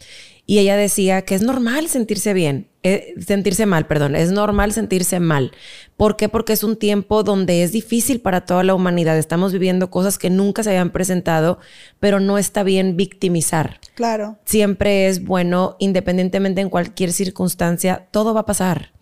Y 0.47 0.59
ella 0.59 0.77
decía 0.77 1.23
que 1.23 1.35
es 1.35 1.43
normal 1.43 1.89
sentirse 1.89 2.35
bien, 2.35 2.69
eh, 2.83 3.15
sentirse 3.19 3.65
mal, 3.65 3.87
perdón, 3.87 4.15
es 4.15 4.31
normal 4.31 4.73
sentirse 4.73 5.19
mal. 5.19 5.53
¿Por 5.97 6.17
qué? 6.17 6.29
Porque 6.29 6.53
es 6.53 6.63
un 6.63 6.77
tiempo 6.77 7.23
donde 7.23 7.63
es 7.63 7.73
difícil 7.73 8.21
para 8.21 8.45
toda 8.45 8.63
la 8.63 8.75
humanidad. 8.75 9.17
Estamos 9.17 9.53
viviendo 9.53 9.91
cosas 9.91 10.19
que 10.19 10.29
nunca 10.29 10.63
se 10.63 10.71
habían 10.71 10.91
presentado, 10.91 11.59
pero 11.99 12.21
no 12.21 12.37
está 12.37 12.63
bien 12.63 12.97
victimizar. 12.97 13.81
Claro. 13.95 14.39
Siempre 14.45 15.09
es 15.09 15.25
bueno, 15.25 15.77
independientemente 15.79 16.61
en 16.61 16.69
cualquier 16.69 17.13
circunstancia, 17.13 18.07
todo 18.11 18.35
va 18.35 18.41
a 18.41 18.47
pasar. 18.47 18.94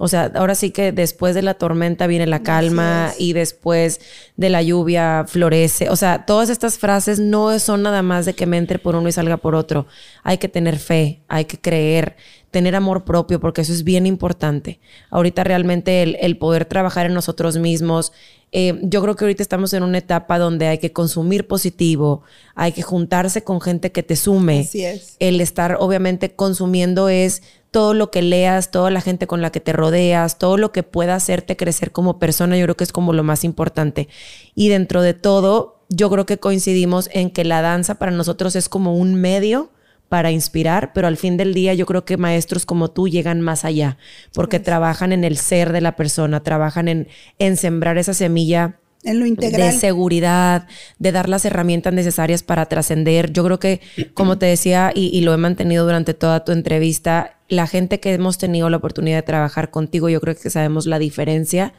O 0.00 0.06
sea, 0.06 0.30
ahora 0.36 0.54
sí 0.54 0.70
que 0.70 0.92
después 0.92 1.34
de 1.34 1.42
la 1.42 1.54
tormenta 1.54 2.06
viene 2.06 2.26
la 2.26 2.44
calma 2.44 3.12
y 3.18 3.32
después 3.32 4.00
de 4.36 4.48
la 4.48 4.62
lluvia 4.62 5.24
florece. 5.26 5.90
O 5.90 5.96
sea, 5.96 6.24
todas 6.24 6.50
estas 6.50 6.78
frases 6.78 7.18
no 7.18 7.58
son 7.58 7.82
nada 7.82 8.02
más 8.02 8.24
de 8.24 8.34
que 8.34 8.46
me 8.46 8.58
entre 8.58 8.78
por 8.78 8.94
uno 8.94 9.08
y 9.08 9.12
salga 9.12 9.38
por 9.38 9.56
otro. 9.56 9.86
Hay 10.22 10.38
que 10.38 10.48
tener 10.48 10.78
fe, 10.78 11.20
hay 11.26 11.46
que 11.46 11.58
creer, 11.58 12.14
tener 12.52 12.76
amor 12.76 13.04
propio, 13.04 13.40
porque 13.40 13.62
eso 13.62 13.72
es 13.72 13.82
bien 13.82 14.06
importante. 14.06 14.78
Ahorita 15.10 15.42
realmente 15.42 16.24
el, 16.24 16.38
poder 16.38 16.64
trabajar 16.64 17.06
en 17.06 17.14
nosotros 17.14 17.58
mismos. 17.58 18.12
Eh, 18.52 18.78
yo 18.82 19.02
creo 19.02 19.16
que 19.16 19.24
ahorita 19.24 19.42
estamos 19.42 19.72
en 19.72 19.82
una 19.82 19.98
etapa 19.98 20.38
donde 20.38 20.68
hay 20.68 20.78
que 20.78 20.92
consumir 20.92 21.46
positivo, 21.46 22.22
hay 22.54 22.70
que 22.70 22.82
juntarse 22.82 23.42
con 23.42 23.60
gente 23.60 23.92
que 23.92 24.04
te 24.04 24.14
sume. 24.14 24.60
Así 24.60 24.84
es. 24.84 25.16
El 25.18 25.40
estar 25.40 25.76
obviamente 25.80 26.30
consumiendo 26.30 27.08
es 27.08 27.42
todo 27.70 27.94
lo 27.94 28.10
que 28.10 28.22
leas, 28.22 28.70
toda 28.70 28.90
la 28.90 29.00
gente 29.00 29.26
con 29.26 29.42
la 29.42 29.50
que 29.50 29.60
te 29.60 29.72
rodeas, 29.72 30.38
todo 30.38 30.56
lo 30.56 30.72
que 30.72 30.82
pueda 30.82 31.14
hacerte 31.14 31.56
crecer 31.56 31.92
como 31.92 32.18
persona, 32.18 32.56
yo 32.56 32.64
creo 32.64 32.76
que 32.76 32.84
es 32.84 32.92
como 32.92 33.12
lo 33.12 33.22
más 33.24 33.44
importante. 33.44 34.08
Y 34.54 34.68
dentro 34.68 35.02
de 35.02 35.14
todo, 35.14 35.80
yo 35.88 36.10
creo 36.10 36.26
que 36.26 36.38
coincidimos 36.38 37.08
en 37.12 37.30
que 37.30 37.44
la 37.44 37.62
danza 37.62 37.96
para 37.96 38.12
nosotros 38.12 38.56
es 38.56 38.68
como 38.68 38.96
un 38.96 39.14
medio 39.14 39.70
para 40.08 40.30
inspirar, 40.30 40.92
pero 40.94 41.06
al 41.06 41.18
fin 41.18 41.36
del 41.36 41.52
día 41.52 41.74
yo 41.74 41.84
creo 41.84 42.04
que 42.04 42.16
maestros 42.16 42.64
como 42.64 42.90
tú 42.90 43.08
llegan 43.08 43.42
más 43.42 43.64
allá, 43.64 43.98
porque 44.32 44.58
trabajan 44.58 45.12
en 45.12 45.22
el 45.22 45.36
ser 45.36 45.72
de 45.72 45.82
la 45.82 45.96
persona, 45.96 46.42
trabajan 46.42 46.88
en, 46.88 47.08
en 47.38 47.56
sembrar 47.58 47.98
esa 47.98 48.14
semilla 48.14 48.78
en 49.08 49.20
lo 49.20 49.26
integral. 49.26 49.72
De 49.72 49.78
seguridad, 49.78 50.66
de 50.98 51.12
dar 51.12 51.28
las 51.28 51.44
herramientas 51.44 51.92
necesarias 51.92 52.42
para 52.42 52.66
trascender. 52.66 53.32
Yo 53.32 53.44
creo 53.44 53.58
que, 53.58 53.80
como 54.14 54.38
te 54.38 54.46
decía, 54.46 54.92
y, 54.94 55.20
lo 55.22 55.34
he 55.34 55.38
mantenido 55.38 55.84
durante 55.84 56.14
toda 56.14 56.44
tu 56.44 56.52
entrevista, 56.52 57.38
la 57.48 57.66
gente 57.66 58.00
que 58.00 58.12
hemos 58.12 58.38
tenido 58.38 58.68
la 58.68 58.76
oportunidad 58.76 59.16
de 59.16 59.22
trabajar 59.22 59.70
contigo, 59.70 60.08
yo 60.08 60.20
creo 60.20 60.36
que 60.36 60.50
sabemos 60.50 60.86
la 60.86 60.98
diferencia 60.98 61.72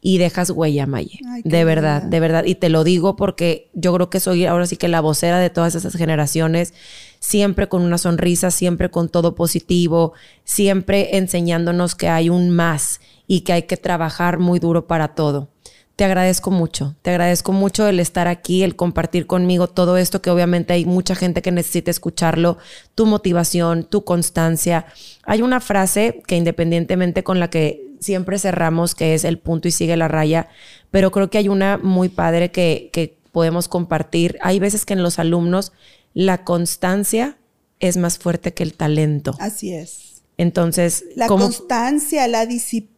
y 0.00 0.18
dejas 0.18 0.50
huella, 0.50 0.86
Maye. 0.86 1.18
de 1.42 1.64
verdad, 1.64 2.02
de 2.02 2.20
verdad. 2.20 2.44
Y 2.44 2.54
te 2.54 2.68
lo 2.68 2.84
digo 2.84 3.16
porque 3.16 3.68
yo 3.74 3.92
creo 3.94 4.08
que 4.08 4.20
soy 4.20 4.46
ahora 4.46 4.66
sí 4.66 4.76
que 4.76 4.88
la 4.88 5.00
vocera 5.00 5.40
de 5.40 5.50
todas 5.50 5.74
esas 5.74 5.94
generaciones, 5.96 6.74
siempre 7.18 7.68
con 7.68 7.82
una 7.82 7.98
sonrisa, 7.98 8.52
siempre 8.52 8.90
con 8.90 9.08
todo 9.08 9.34
positivo, 9.34 10.12
siempre 10.44 11.16
enseñándonos 11.16 11.96
que 11.96 12.08
hay 12.08 12.28
un 12.28 12.50
más 12.50 13.00
y 13.26 13.40
que 13.40 13.52
hay 13.52 13.62
que 13.64 13.76
trabajar 13.76 14.38
muy 14.38 14.60
duro 14.60 14.86
para 14.86 15.08
todo 15.08 15.48
te 15.96 16.04
agradezco 16.04 16.50
mucho. 16.50 16.94
Te 17.00 17.10
agradezco 17.10 17.52
mucho 17.52 17.88
el 17.88 18.00
estar 18.00 18.28
aquí, 18.28 18.62
el 18.62 18.76
compartir 18.76 19.26
conmigo 19.26 19.66
todo 19.66 19.96
esto, 19.96 20.20
que 20.20 20.30
obviamente 20.30 20.74
hay 20.74 20.84
mucha 20.84 21.14
gente 21.14 21.40
que 21.40 21.50
necesita 21.52 21.90
escucharlo, 21.90 22.58
tu 22.94 23.06
motivación, 23.06 23.84
tu 23.84 24.04
constancia. 24.04 24.86
Hay 25.24 25.40
una 25.40 25.58
frase 25.58 26.22
que 26.26 26.36
independientemente 26.36 27.24
con 27.24 27.40
la 27.40 27.48
que 27.48 27.82
siempre 27.98 28.38
cerramos, 28.38 28.94
que 28.94 29.14
es 29.14 29.24
el 29.24 29.38
punto 29.38 29.68
y 29.68 29.70
sigue 29.70 29.96
la 29.96 30.06
raya, 30.06 30.48
pero 30.90 31.10
creo 31.10 31.30
que 31.30 31.38
hay 31.38 31.48
una 31.48 31.78
muy 31.78 32.10
padre 32.10 32.50
que, 32.50 32.90
que 32.92 33.16
podemos 33.32 33.66
compartir. 33.66 34.38
Hay 34.42 34.58
veces 34.58 34.84
que 34.84 34.92
en 34.92 35.02
los 35.02 35.18
alumnos 35.18 35.72
la 36.12 36.44
constancia 36.44 37.38
es 37.80 37.96
más 37.96 38.18
fuerte 38.18 38.52
que 38.52 38.62
el 38.62 38.74
talento. 38.74 39.34
Así 39.40 39.72
es. 39.72 40.22
Entonces, 40.36 41.06
la 41.14 41.26
constancia, 41.26 42.28
la 42.28 42.44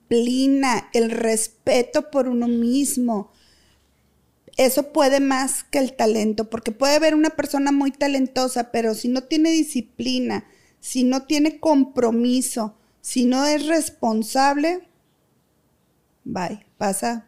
disciplina 0.09 0.89
el 0.93 1.11
respeto 1.11 2.11
por 2.11 2.29
uno 2.29 2.49
mismo. 2.49 3.31
Eso 4.57 4.93
puede 4.93 5.21
más 5.21 5.65
que 5.65 5.79
el 5.79 5.95
talento, 5.95 6.51
porque 6.51 6.73
puede 6.73 6.97
haber 6.97 7.15
una 7.15 7.31
persona 7.31 7.71
muy 7.71 7.93
talentosa, 7.93 8.73
pero 8.73 8.95
si 8.95 9.09
no 9.09 9.25
tiene 9.25 9.51
disciplina, 9.51 10.47
si 10.81 11.05
no 11.05 11.27
tiene 11.27 11.61
compromiso, 11.61 12.77
si 13.01 13.25
no 13.25 13.47
es 13.47 13.67
responsable, 13.67 14.89
bye, 16.25 16.67
pasa 16.77 17.28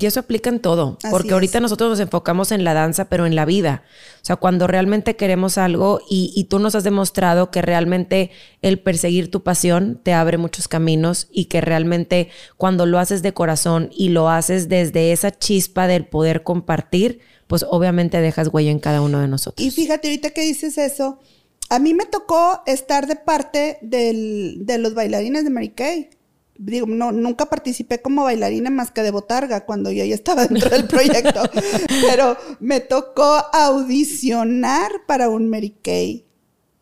y 0.00 0.06
eso 0.06 0.20
aplica 0.20 0.48
en 0.48 0.60
todo, 0.60 0.98
porque 1.10 1.34
ahorita 1.34 1.60
nosotros 1.60 1.90
nos 1.90 2.00
enfocamos 2.00 2.52
en 2.52 2.64
la 2.64 2.72
danza, 2.72 3.10
pero 3.10 3.26
en 3.26 3.34
la 3.34 3.44
vida. 3.44 3.82
O 4.22 4.24
sea, 4.24 4.36
cuando 4.36 4.66
realmente 4.66 5.14
queremos 5.14 5.58
algo 5.58 6.00
y, 6.08 6.44
tú 6.48 6.58
nos 6.58 6.74
has 6.74 6.84
demostrado 6.84 7.50
que 7.50 7.60
realmente 7.60 8.30
el 8.62 8.80
perseguir 8.80 9.30
tu 9.30 9.42
pasión 9.42 10.00
te 10.02 10.14
abre 10.14 10.38
muchos 10.38 10.68
caminos 10.68 11.28
y 11.30 11.44
que 11.46 11.60
realmente 11.60 12.30
cuando 12.56 12.86
lo 12.86 12.98
haces 12.98 13.22
de 13.22 13.34
corazón 13.34 13.90
y 13.94 14.08
lo 14.08 14.30
haces 14.30 14.68
desde 14.68 15.12
esa 15.12 15.30
chispa 15.30 15.86
del 15.86 16.06
poder 16.06 16.42
compartir, 16.42 17.20
pues 17.46 17.66
obviamente 17.68 18.20
dejas 18.20 18.48
huella 18.52 18.70
en 18.70 18.78
cada 18.78 19.02
uno 19.02 19.20
de 19.20 19.28
nosotros. 19.28 19.66
Y 19.66 19.70
fíjate, 19.70 20.08
ahorita 20.08 20.30
que 20.30 20.42
dices 20.42 20.78
eso, 20.78 21.18
a 21.68 21.78
mí 21.78 21.92
me 21.92 22.06
tocó 22.06 22.62
estar 22.66 23.06
de 23.06 23.16
parte 23.16 23.78
de 23.82 24.78
los 24.78 24.94
bailarines 24.94 25.44
de 25.44 25.50
Mary 25.50 25.70
Kay 25.70 26.10
digo, 26.60 26.86
no, 26.86 27.10
nunca 27.10 27.46
participé 27.46 28.02
como 28.02 28.24
bailarina 28.24 28.70
más 28.70 28.90
que 28.90 29.02
de 29.02 29.10
botarga 29.10 29.64
cuando 29.64 29.90
yo 29.90 30.04
ya 30.04 30.14
estaba 30.14 30.46
dentro 30.48 30.70
del 30.70 30.86
proyecto, 30.86 31.42
pero 32.06 32.36
me 32.60 32.80
tocó 32.80 33.24
audicionar 33.52 34.92
para 35.06 35.28
un 35.28 35.48
Mary 35.48 35.74
Kay 35.82 36.26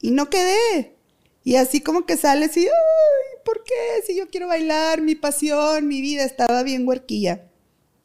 y 0.01 0.11
no 0.11 0.29
quedé. 0.31 0.97
Y 1.45 1.57
así 1.57 1.81
como 1.81 2.05
que 2.05 2.17
sales 2.17 2.57
y, 2.57 2.67
ay, 2.67 3.39
¿por 3.45 3.65
qué? 3.65 4.03
Si 4.07 4.15
yo 4.15 4.29
quiero 4.29 4.49
bailar, 4.49 5.01
mi 5.01 5.15
pasión, 5.15 5.89
mi 5.89 6.03
vida, 6.03 6.25
estaba 6.25 6.63
bien 6.63 6.87
huerquilla. 6.87 7.49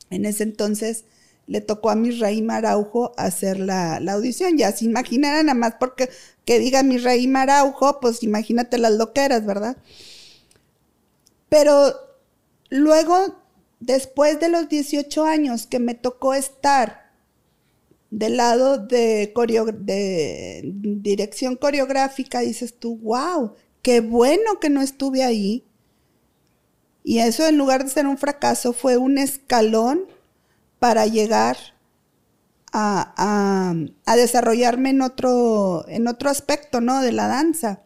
En 0.10 0.26
ese 0.26 0.44
entonces 0.44 1.04
le 1.46 1.60
tocó 1.60 1.90
a 1.90 1.96
mi 1.96 2.12
rey 2.12 2.46
Araujo 2.50 3.12
hacer 3.18 3.60
la, 3.60 4.00
la, 4.00 4.14
audición. 4.14 4.58
Ya 4.58 4.72
se 4.72 4.86
imaginarán, 4.86 5.48
nada 5.48 5.60
más 5.60 5.76
porque 5.78 6.10
que 6.46 6.60
diga 6.60 6.84
mi 6.84 6.98
rey 6.98 7.30
Araujo, 7.36 8.00
pues 8.00 8.24
imagínate 8.24 8.78
las 8.78 8.94
loqueras, 8.94 9.46
¿verdad? 9.46 9.76
Pero 11.54 11.94
luego, 12.72 13.44
después 13.80 14.40
de 14.40 14.50
los 14.50 14.70
18 14.70 15.24
años 15.24 15.68
que 15.68 15.78
me 15.78 15.94
tocó 15.94 16.34
estar 16.34 17.12
del 18.10 18.38
lado 18.38 18.80
de, 18.80 19.32
dirección 20.74 21.56
coreográfica, 21.56 22.40
dices 22.40 22.80
tú, 22.80 22.98
wow, 22.98 23.54
qué 23.84 24.02
bueno 24.02 24.60
que 24.60 24.72
no 24.72 24.82
estuve 24.82 25.24
ahí. 25.24 25.64
Y 27.04 27.20
eso 27.20 27.46
en 27.46 27.60
lugar 27.60 27.84
de 27.84 27.92
ser 27.92 28.08
un 28.08 28.18
fracaso 28.18 28.74
fue 28.74 28.98
un 28.98 29.20
escalón 29.20 30.08
para 30.80 31.06
llegar 31.06 31.58
a, 32.72 33.76
desarrollarme 34.08 34.90
en 34.90 35.04
otro, 35.04 35.86
en 35.88 36.08
otro 36.08 36.32
aspecto, 36.32 36.82
¿no? 36.82 37.04
De 37.04 37.12
la 37.12 37.28
danza. 37.28 37.84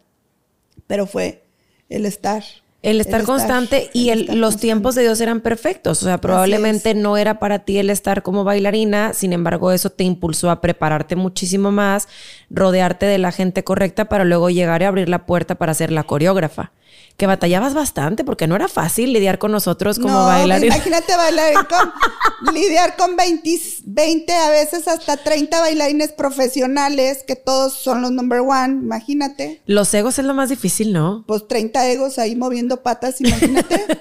Pero 0.86 1.06
fue 1.06 1.44
el 1.90 2.06
estar. 2.06 2.42
El 2.88 3.00
estar 3.02 3.22
constante 3.24 3.90
y 3.92 4.14
los 4.14 4.56
tiempos 4.56 4.94
de 4.94 5.02
Dios 5.02 5.20
eran 5.20 5.40
perfectos. 5.42 6.02
O 6.02 6.06
sea, 6.06 6.18
probablemente 6.18 6.94
no 6.94 7.16
era 7.18 7.38
para 7.38 7.58
ti 7.58 7.78
el 7.78 7.90
estar 7.90 8.22
como 8.22 8.44
bailarina, 8.44 9.12
sin 9.12 9.34
embargo, 9.34 9.72
eso 9.72 9.90
te 9.90 10.04
impulsó 10.04 10.50
a 10.50 10.62
prepararte 10.62 11.14
muchísimo 11.14 11.70
más, 11.70 12.08
rodearte 12.48 13.04
de 13.04 13.18
la 13.18 13.30
gente 13.30 13.62
correcta 13.62 14.06
para 14.06 14.24
luego 14.24 14.48
llegar 14.48 14.80
y 14.80 14.86
abrir 14.86 15.08
la 15.08 15.26
puerta 15.26 15.56
para 15.56 15.74
ser 15.74 15.92
la 15.92 16.04
coreógrafa 16.04 16.72
que 17.18 17.26
batallabas 17.26 17.74
bastante 17.74 18.22
porque 18.22 18.46
no 18.46 18.54
era 18.54 18.68
fácil 18.68 19.12
lidiar 19.12 19.40
con 19.40 19.50
nosotros 19.50 19.98
como 19.98 20.14
no, 20.14 20.56
Imagínate 20.56 21.16
bailar 21.16 21.66
con, 21.66 21.92
lidiar 22.54 22.96
con 22.96 23.16
20, 23.16 23.60
20, 23.86 24.32
a 24.32 24.50
veces 24.50 24.86
hasta 24.86 25.16
30 25.16 25.60
bailarines 25.60 26.12
profesionales 26.12 27.24
que 27.26 27.34
todos 27.34 27.72
son 27.74 28.02
los 28.02 28.12
number 28.12 28.38
one, 28.38 28.74
imagínate. 28.84 29.60
Los 29.66 29.92
egos 29.94 30.20
es 30.20 30.26
lo 30.26 30.32
más 30.32 30.48
difícil, 30.48 30.92
¿no? 30.92 31.24
Pues 31.26 31.48
30 31.48 31.88
egos 31.88 32.20
ahí 32.20 32.36
moviendo 32.36 32.84
patas, 32.84 33.20
imagínate. 33.20 33.84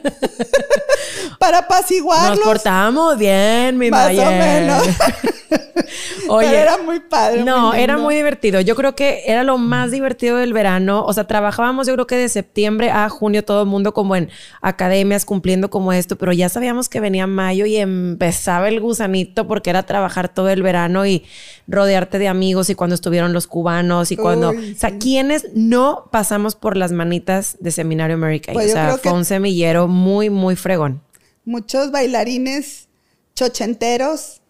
Para 1.39 1.59
apaciguarlos. 1.59 2.37
Nos 2.37 2.45
portamos 2.45 3.17
bien, 3.17 3.77
mi 3.77 3.89
Más 3.89 4.17
o 4.17 4.25
menos. 4.25 4.83
Oye, 6.29 6.59
era 6.59 6.77
muy 6.77 6.99
padre. 6.99 7.43
No, 7.43 7.73
era 7.73 7.97
muy 7.97 8.15
divertido. 8.15 8.59
Yo 8.61 8.75
creo 8.75 8.95
que 8.95 9.23
era 9.25 9.43
lo 9.43 9.57
más 9.57 9.91
divertido 9.91 10.37
del 10.37 10.53
verano. 10.53 11.05
O 11.05 11.13
sea, 11.13 11.25
trabajábamos 11.25 11.87
yo 11.87 11.93
creo 11.93 12.07
que 12.07 12.17
de 12.17 12.29
septiembre 12.29 12.91
a 12.91 13.07
junio 13.09 13.43
todo 13.43 13.61
el 13.61 13.67
mundo 13.67 13.93
como 13.93 14.15
en 14.15 14.29
academias 14.61 15.25
cumpliendo 15.25 15.69
como 15.69 15.93
esto, 15.93 16.17
pero 16.17 16.33
ya 16.33 16.49
sabíamos 16.49 16.89
que 16.89 16.99
venía 16.99 17.27
mayo 17.27 17.65
y 17.65 17.77
empezaba 17.77 18.67
el 18.67 18.79
gusanito 18.79 19.47
porque 19.47 19.69
era 19.69 19.83
trabajar 19.83 20.29
todo 20.29 20.49
el 20.49 20.63
verano 20.63 21.05
y 21.05 21.23
rodearte 21.67 22.19
de 22.19 22.27
amigos 22.27 22.69
y 22.69 22.75
cuando 22.75 22.95
estuvieron 22.95 23.33
los 23.33 23.47
cubanos 23.47 24.11
y 24.11 24.17
cuando... 24.17 24.49
o 24.49 24.53
sea, 24.75 24.97
¿quiénes 24.97 25.47
no 25.53 26.09
pasamos 26.11 26.55
por 26.55 26.77
las 26.77 26.91
manitas 26.91 27.57
de 27.59 27.71
Seminario 27.71 28.15
América? 28.15 28.53
Pues 28.53 28.69
o 28.69 28.73
sea, 28.73 28.97
fue 28.97 29.11
un 29.11 29.25
semillero 29.25 29.87
muy, 29.87 30.29
muy 30.29 30.55
fregón. 30.55 31.01
Muchos 31.47 31.89
bailarines 31.89 32.89
chochenteros 33.33 34.41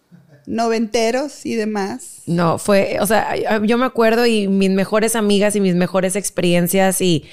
noventeros 0.48 1.44
y 1.44 1.54
demás. 1.54 2.22
No, 2.26 2.58
fue, 2.58 2.98
o 3.00 3.06
sea, 3.06 3.36
yo 3.60 3.78
me 3.78 3.84
acuerdo 3.84 4.26
y 4.26 4.48
mis 4.48 4.70
mejores 4.70 5.14
amigas 5.14 5.54
y 5.54 5.60
mis 5.60 5.74
mejores 5.74 6.16
experiencias 6.16 7.00
y, 7.00 7.24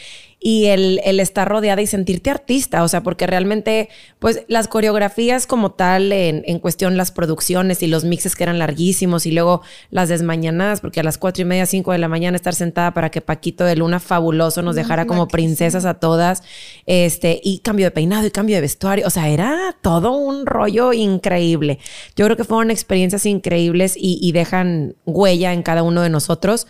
y 0.46 0.68
el, 0.68 1.02
el, 1.04 1.20
estar 1.20 1.50
rodeada 1.50 1.82
y 1.82 1.88
sentirte 1.88 2.30
artista, 2.30 2.84
o 2.84 2.88
sea, 2.88 3.02
porque 3.02 3.26
realmente, 3.26 3.90
pues 4.20 4.44
las 4.48 4.68
coreografías 4.68 5.48
como 5.48 5.72
tal, 5.72 6.12
en, 6.12 6.44
en, 6.46 6.60
cuestión 6.60 6.98
las 6.98 7.12
producciones 7.12 7.82
y 7.82 7.88
los 7.88 8.04
mixes 8.04 8.36
que 8.36 8.44
eran 8.44 8.60
larguísimos 8.60 9.26
y 9.26 9.32
luego 9.32 9.64
las 9.90 10.08
desmañanadas, 10.08 10.82
porque 10.82 11.00
a 11.00 11.04
las 11.04 11.18
cuatro 11.18 11.42
y 11.42 11.46
media, 11.46 11.66
cinco 11.66 11.94
de 11.94 11.98
la 11.98 12.08
mañana 12.10 12.36
estar 12.36 12.54
sentada 12.54 12.94
para 12.94 13.10
que 13.10 13.22
Paquito 13.22 13.64
de 13.64 13.76
Luna 13.76 14.00
fabuloso 14.00 14.62
nos 14.62 14.76
dejara 14.76 15.08
como 15.08 15.28
princesas 15.28 15.84
a 15.84 15.96
todas, 15.96 16.44
este, 16.86 17.42
y 17.44 17.58
cambio 17.62 17.88
de 17.88 17.92
peinado 17.92 18.28
y 18.28 18.30
cambio 18.30 18.58
de 18.58 18.62
vestuario, 18.62 19.08
o 19.08 19.10
sea, 19.10 19.30
era 19.30 19.76
todo 19.82 20.12
un 20.12 20.46
rollo 20.46 20.94
increíble. 20.94 21.80
Yo 22.16 22.24
creo 22.26 22.38
que 22.38 22.44
fueron 22.44 22.70
experiencias 22.70 23.26
increíbles 23.26 23.98
y, 23.98 24.20
y 24.22 24.32
dejan 24.32 24.94
huella 25.08 25.54
en 25.54 25.64
cada 25.64 25.82
uno 25.82 26.04
de 26.04 26.12
nosotros 26.12 26.68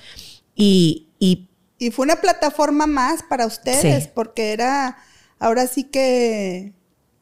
y, 0.55 1.07
y 1.19 1.49
y 1.77 1.91
fue 1.91 2.05
una 2.05 2.17
plataforma 2.17 2.87
más 2.87 3.23
para 3.23 3.45
ustedes, 3.45 4.07
porque 4.07 4.53
era 4.53 4.97
ahora 5.39 5.67
sí 5.67 5.83
que 5.83 6.73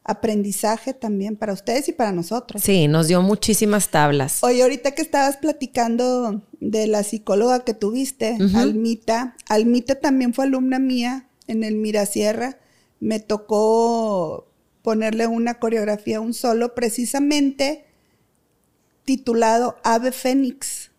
aprendizaje 0.04 0.92
también 0.92 1.36
para 1.36 1.54
ustedes 1.54 1.88
y 1.88 1.92
para 1.92 2.12
nosotros. 2.12 2.62
Sí, 2.62 2.88
nos 2.88 3.08
dio 3.08 3.22
muchísimas 3.22 3.88
tablas. 3.88 4.44
Oye, 4.44 4.62
ahorita 4.62 4.92
que 4.92 5.02
estabas 5.02 5.38
platicando 5.38 6.42
de 6.60 6.86
la 6.86 7.02
psicóloga 7.02 7.64
que 7.64 7.72
tuviste, 7.74 8.36
Almita, 8.54 9.34
Almita 9.48 9.94
también 9.96 10.34
fue 10.34 10.44
alumna 10.44 10.78
mía 10.78 11.28
en 11.46 11.64
el 11.64 11.76
Mirasierra. 11.76 12.58
Me 13.00 13.18
tocó 13.18 14.46
ponerle 14.82 15.26
una 15.26 15.54
coreografía, 15.54 16.20
un 16.20 16.34
solo, 16.34 16.74
precisamente 16.74 17.86
titulado 19.04 19.76
Ave 19.82 20.12
Fénix. 20.12 20.90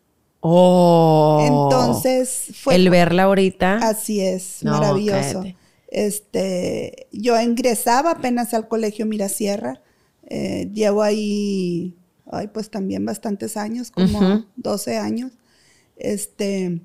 Oh. 0.47 1.39
Entonces 1.41 2.51
fue. 2.61 2.75
El 2.75 2.91
verla 2.91 3.23
ahorita. 3.23 3.77
Así 3.77 4.21
es, 4.21 4.63
maravilloso. 4.63 5.43
Este, 5.87 7.07
yo 7.11 7.39
ingresaba 7.41 8.11
apenas 8.11 8.53
al 8.53 8.67
colegio 8.67 9.07
Mirasierra. 9.07 9.81
Eh, 10.27 10.69
llevo 10.71 11.01
ahí, 11.01 11.95
ay, 12.31 12.49
pues 12.49 12.69
también 12.69 13.03
bastantes 13.05 13.57
años, 13.57 13.89
como 13.89 14.45
12 14.57 14.97
años. 14.97 15.31
Este, 15.95 16.79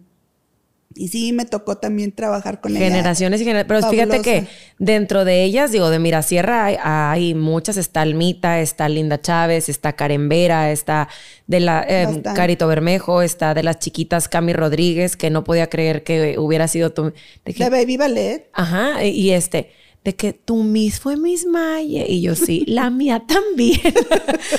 y 0.93 1.09
sí, 1.09 1.33
me 1.33 1.45
tocó 1.45 1.77
también 1.77 2.11
trabajar 2.11 2.61
con 2.61 2.73
generaciones 2.73 3.41
y 3.41 3.45
generaciones. 3.45 3.85
Pero 3.85 3.91
fíjate 3.91 4.23
que 4.23 4.49
dentro 4.79 5.25
de 5.25 5.45
ellas, 5.45 5.71
digo, 5.71 5.89
de 5.89 6.01
Mirasierra 6.01 6.65
hay, 6.65 6.77
hay, 6.83 7.35
muchas. 7.35 7.77
Está 7.77 8.01
Almita, 8.01 8.61
está 8.61 8.89
Linda 8.89 9.21
Chávez, 9.21 9.69
está 9.69 9.93
Karen 9.93 10.29
Vera, 10.29 10.73
está 10.73 11.09
de 11.47 11.61
la 11.61 11.87
eh, 11.89 12.23
Carito 12.35 12.67
Bermejo, 12.67 13.23
está 13.23 13.55
de 13.55 13.63
las 13.63 13.79
chiquitas 13.79 14.29
Cami 14.29 14.53
Rodríguez, 14.53 15.17
que 15.17 15.31
no 15.31 15.45
podía 15.45 15.69
creer 15.69 16.03
que 16.03 16.37
hubiera 16.39 16.67
sido 16.67 16.91
tu... 16.91 17.13
De, 17.45 17.55
que, 17.55 17.71
Baby 17.71 17.97
Ballet. 17.97 18.51
Ajá, 18.53 19.05
y 19.05 19.31
este 19.31 19.71
de 20.03 20.17
que 20.17 20.33
tu 20.33 20.63
Miss 20.63 20.99
fue 20.99 21.17
Miss 21.17 21.47
Maya. 21.47 22.05
Y 22.07 22.23
yo 22.23 22.35
sí, 22.35 22.65
la 22.67 22.91
mía 22.91 23.23
también. 23.29 23.81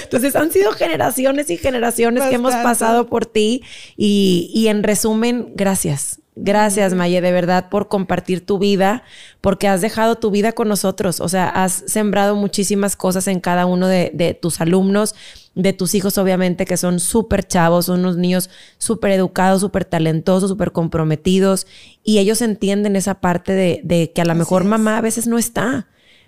Entonces 0.03 0.36
han 0.36 0.51
sido 0.51 0.71
generaciones 0.71 1.49
y 1.49 1.57
generaciones 1.57 2.23
que 2.23 2.36
hemos 2.36 2.53
pasado 2.55 3.07
por 3.07 3.25
ti. 3.25 3.63
Y, 3.97 4.51
y 4.53 4.67
en 4.67 4.84
resumen, 4.84 5.51
gracias. 5.55 6.20
Gracias, 6.38 6.93
Maye, 6.93 7.19
de 7.19 7.34
verdad, 7.34 7.67
por 7.69 7.89
compartir 7.89 8.45
tu 8.45 8.57
vida, 8.57 9.03
porque 9.41 9.67
has 9.67 9.82
dejado 9.82 10.15
tu 10.15 10.32
vida 10.32 10.53
con 10.53 10.69
nosotros. 10.69 11.19
O 11.19 11.27
sea, 11.27 11.49
has 11.49 11.84
sembrado 11.88 12.38
muchísimas 12.38 12.95
cosas 12.95 13.27
en 13.27 13.41
cada 13.41 13.65
uno 13.65 13.88
de, 13.88 14.38
tus 14.41 14.61
alumnos, 14.61 15.13
de 15.55 15.73
tus 15.73 15.93
hijos, 15.93 16.17
obviamente, 16.17 16.63
que 16.65 16.77
son 16.77 17.01
súper 17.01 17.45
chavos, 17.45 17.88
son 17.88 17.99
unos 17.99 18.15
niños 18.15 18.49
súper 18.77 19.11
educados, 19.11 19.59
súper 19.59 19.84
talentosos, 19.84 20.49
súper 20.49 20.71
comprometidos, 20.71 21.67
y 22.01 22.19
ellos 22.19 22.41
entienden 22.41 22.95
esa 22.95 23.15
parte 23.15 23.51
de, 23.53 24.11
que 24.15 24.21
a 24.21 24.25
lo 24.25 24.34
mejor 24.34 24.63
mamá 24.63 24.97
a 24.97 25.01
veces 25.01 25.27
no 25.27 25.38
está 25.38 25.88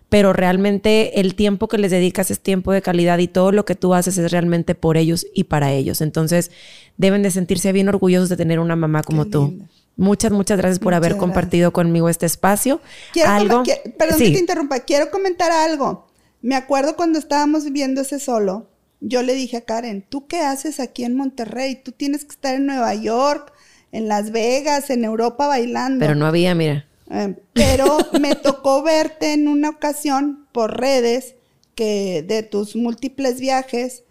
pero 0.10 0.32
realmente 0.32 1.20
el 1.22 1.34
tiempo 1.34 1.68
que 1.68 1.80
les 1.80 1.90
dedicas 1.90 2.30
es 2.30 2.40
tiempo 2.40 2.72
de 2.72 2.84
calidad 2.84 3.18
y 3.18 3.28
todo 3.28 3.52
lo 3.52 3.66
que 3.66 3.74
tú 3.74 3.96
haces 3.96 4.16
es 4.20 4.32
realmente 4.32 4.76
por 4.76 4.96
ellos 4.96 5.26
y 5.34 5.46
para 5.46 5.72
ellos. 5.72 6.02
Entonces, 6.02 6.52
deben 6.98 7.24
de 7.24 7.32
sentirse 7.32 7.72
bien 7.72 7.90
orgullosos 7.90 8.30
de 8.30 8.38
tener 8.38 8.60
una 8.60 8.76
mamá 8.76 9.02
como 9.02 9.26
tú. 9.26 9.58
Muchas, 9.96 10.32
muchas 10.32 10.58
gracias 10.58 10.80
por 10.80 10.94
haber 10.94 11.18
compartido 11.18 11.72
conmigo 11.72 12.10
este 12.10 12.26
espacio. 12.26 12.82
algo. 13.26 13.64
perdón 13.98 14.18
que 14.20 14.32
te 14.32 14.40
interrumpa, 14.40 14.80
quiero 14.80 15.12
comentar 15.12 15.52
algo. 15.52 16.08
Me 16.42 16.56
acuerdo 16.56 16.96
cuando 16.96 17.20
estábamos 17.20 17.64
viviendo 17.64 18.02
ese 18.02 18.20
solo, 18.20 18.68
yo 19.00 19.22
le 19.22 19.34
dije 19.34 19.58
a 19.58 19.62
Karen, 19.62 20.04
¿tú 20.08 20.28
qué 20.28 20.40
haces 20.40 20.80
aquí 20.80 21.04
en 21.04 21.16
Monterrey? 21.16 21.76
Tú 21.76 21.92
tienes 21.92 22.26
que 22.26 22.32
estar 22.32 22.56
en 22.56 22.66
Nueva 22.66 22.96
York, 22.96 23.54
en 23.92 24.08
Las 24.08 24.32
Vegas, 24.32 24.90
en 24.90 25.04
Europa 25.04 25.48
bailando. 25.48 26.00
Pero 26.00 26.16
no 26.16 26.26
había, 26.26 26.56
mira. 26.56 26.86
Eh, 27.12 27.36
pero 27.54 27.98
me 28.20 28.36
tocó 28.36 28.82
verte 28.82 29.34
en 29.34 29.48
una 29.48 29.70
ocasión 29.70 30.48
por 30.52 30.80
redes 30.80 31.36
que 31.76 32.24
de 32.28 32.44
tus 32.44 32.76
múltiples 32.76 33.40
viajes 33.40 34.04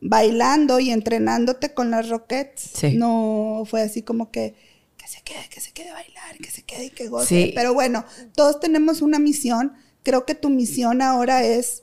bailando 0.00 0.80
y 0.80 0.90
entrenándote 0.90 1.72
con 1.72 1.90
las 1.90 2.08
Rockets. 2.08 2.82
No 2.94 3.62
fue 3.66 3.82
así 3.82 4.02
como 4.02 4.30
que 4.30 4.54
que 5.04 5.10
se 5.10 5.22
quede, 5.22 5.48
que 5.50 5.60
se 5.60 5.72
quede 5.72 5.90
a 5.90 5.94
bailar, 5.94 6.38
que 6.38 6.50
se 6.50 6.62
quede 6.62 6.86
y 6.86 6.90
que 6.90 7.08
goce. 7.08 7.52
Pero 7.54 7.74
bueno, 7.74 8.04
todos 8.34 8.58
tenemos 8.58 9.02
una 9.02 9.18
misión. 9.18 9.74
Creo 10.02 10.24
que 10.24 10.34
tu 10.34 10.48
misión 10.48 11.02
ahora 11.02 11.44
es 11.44 11.82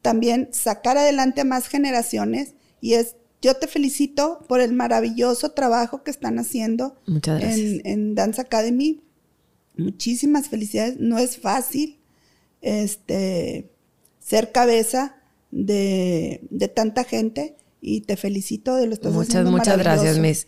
también 0.00 0.48
sacar 0.52 0.96
adelante 0.96 1.40
a 1.40 1.44
más 1.44 1.66
generaciones 1.66 2.54
y 2.80 2.94
es, 2.94 3.16
yo 3.40 3.56
te 3.56 3.66
felicito 3.66 4.44
por 4.48 4.60
el 4.60 4.72
maravilloso 4.72 5.50
trabajo 5.52 6.04
que 6.04 6.12
están 6.12 6.38
haciendo 6.38 7.00
en, 7.06 7.82
en 7.84 8.14
Dance 8.14 8.40
Academy. 8.40 9.00
Muchísimas 9.76 10.48
felicidades. 10.48 10.98
No 10.98 11.18
es 11.18 11.38
fácil 11.38 11.98
este, 12.60 13.70
ser 14.20 14.52
cabeza 14.52 15.16
de, 15.50 16.46
de 16.50 16.68
tanta 16.68 17.02
gente 17.02 17.56
y 17.84 18.02
te 18.02 18.16
felicito 18.16 18.76
de 18.76 18.86
lo 18.86 18.94
estás 18.94 19.12
Muchas, 19.12 19.44
muchas 19.44 19.76
gracias, 19.76 20.16
Miss. 20.16 20.46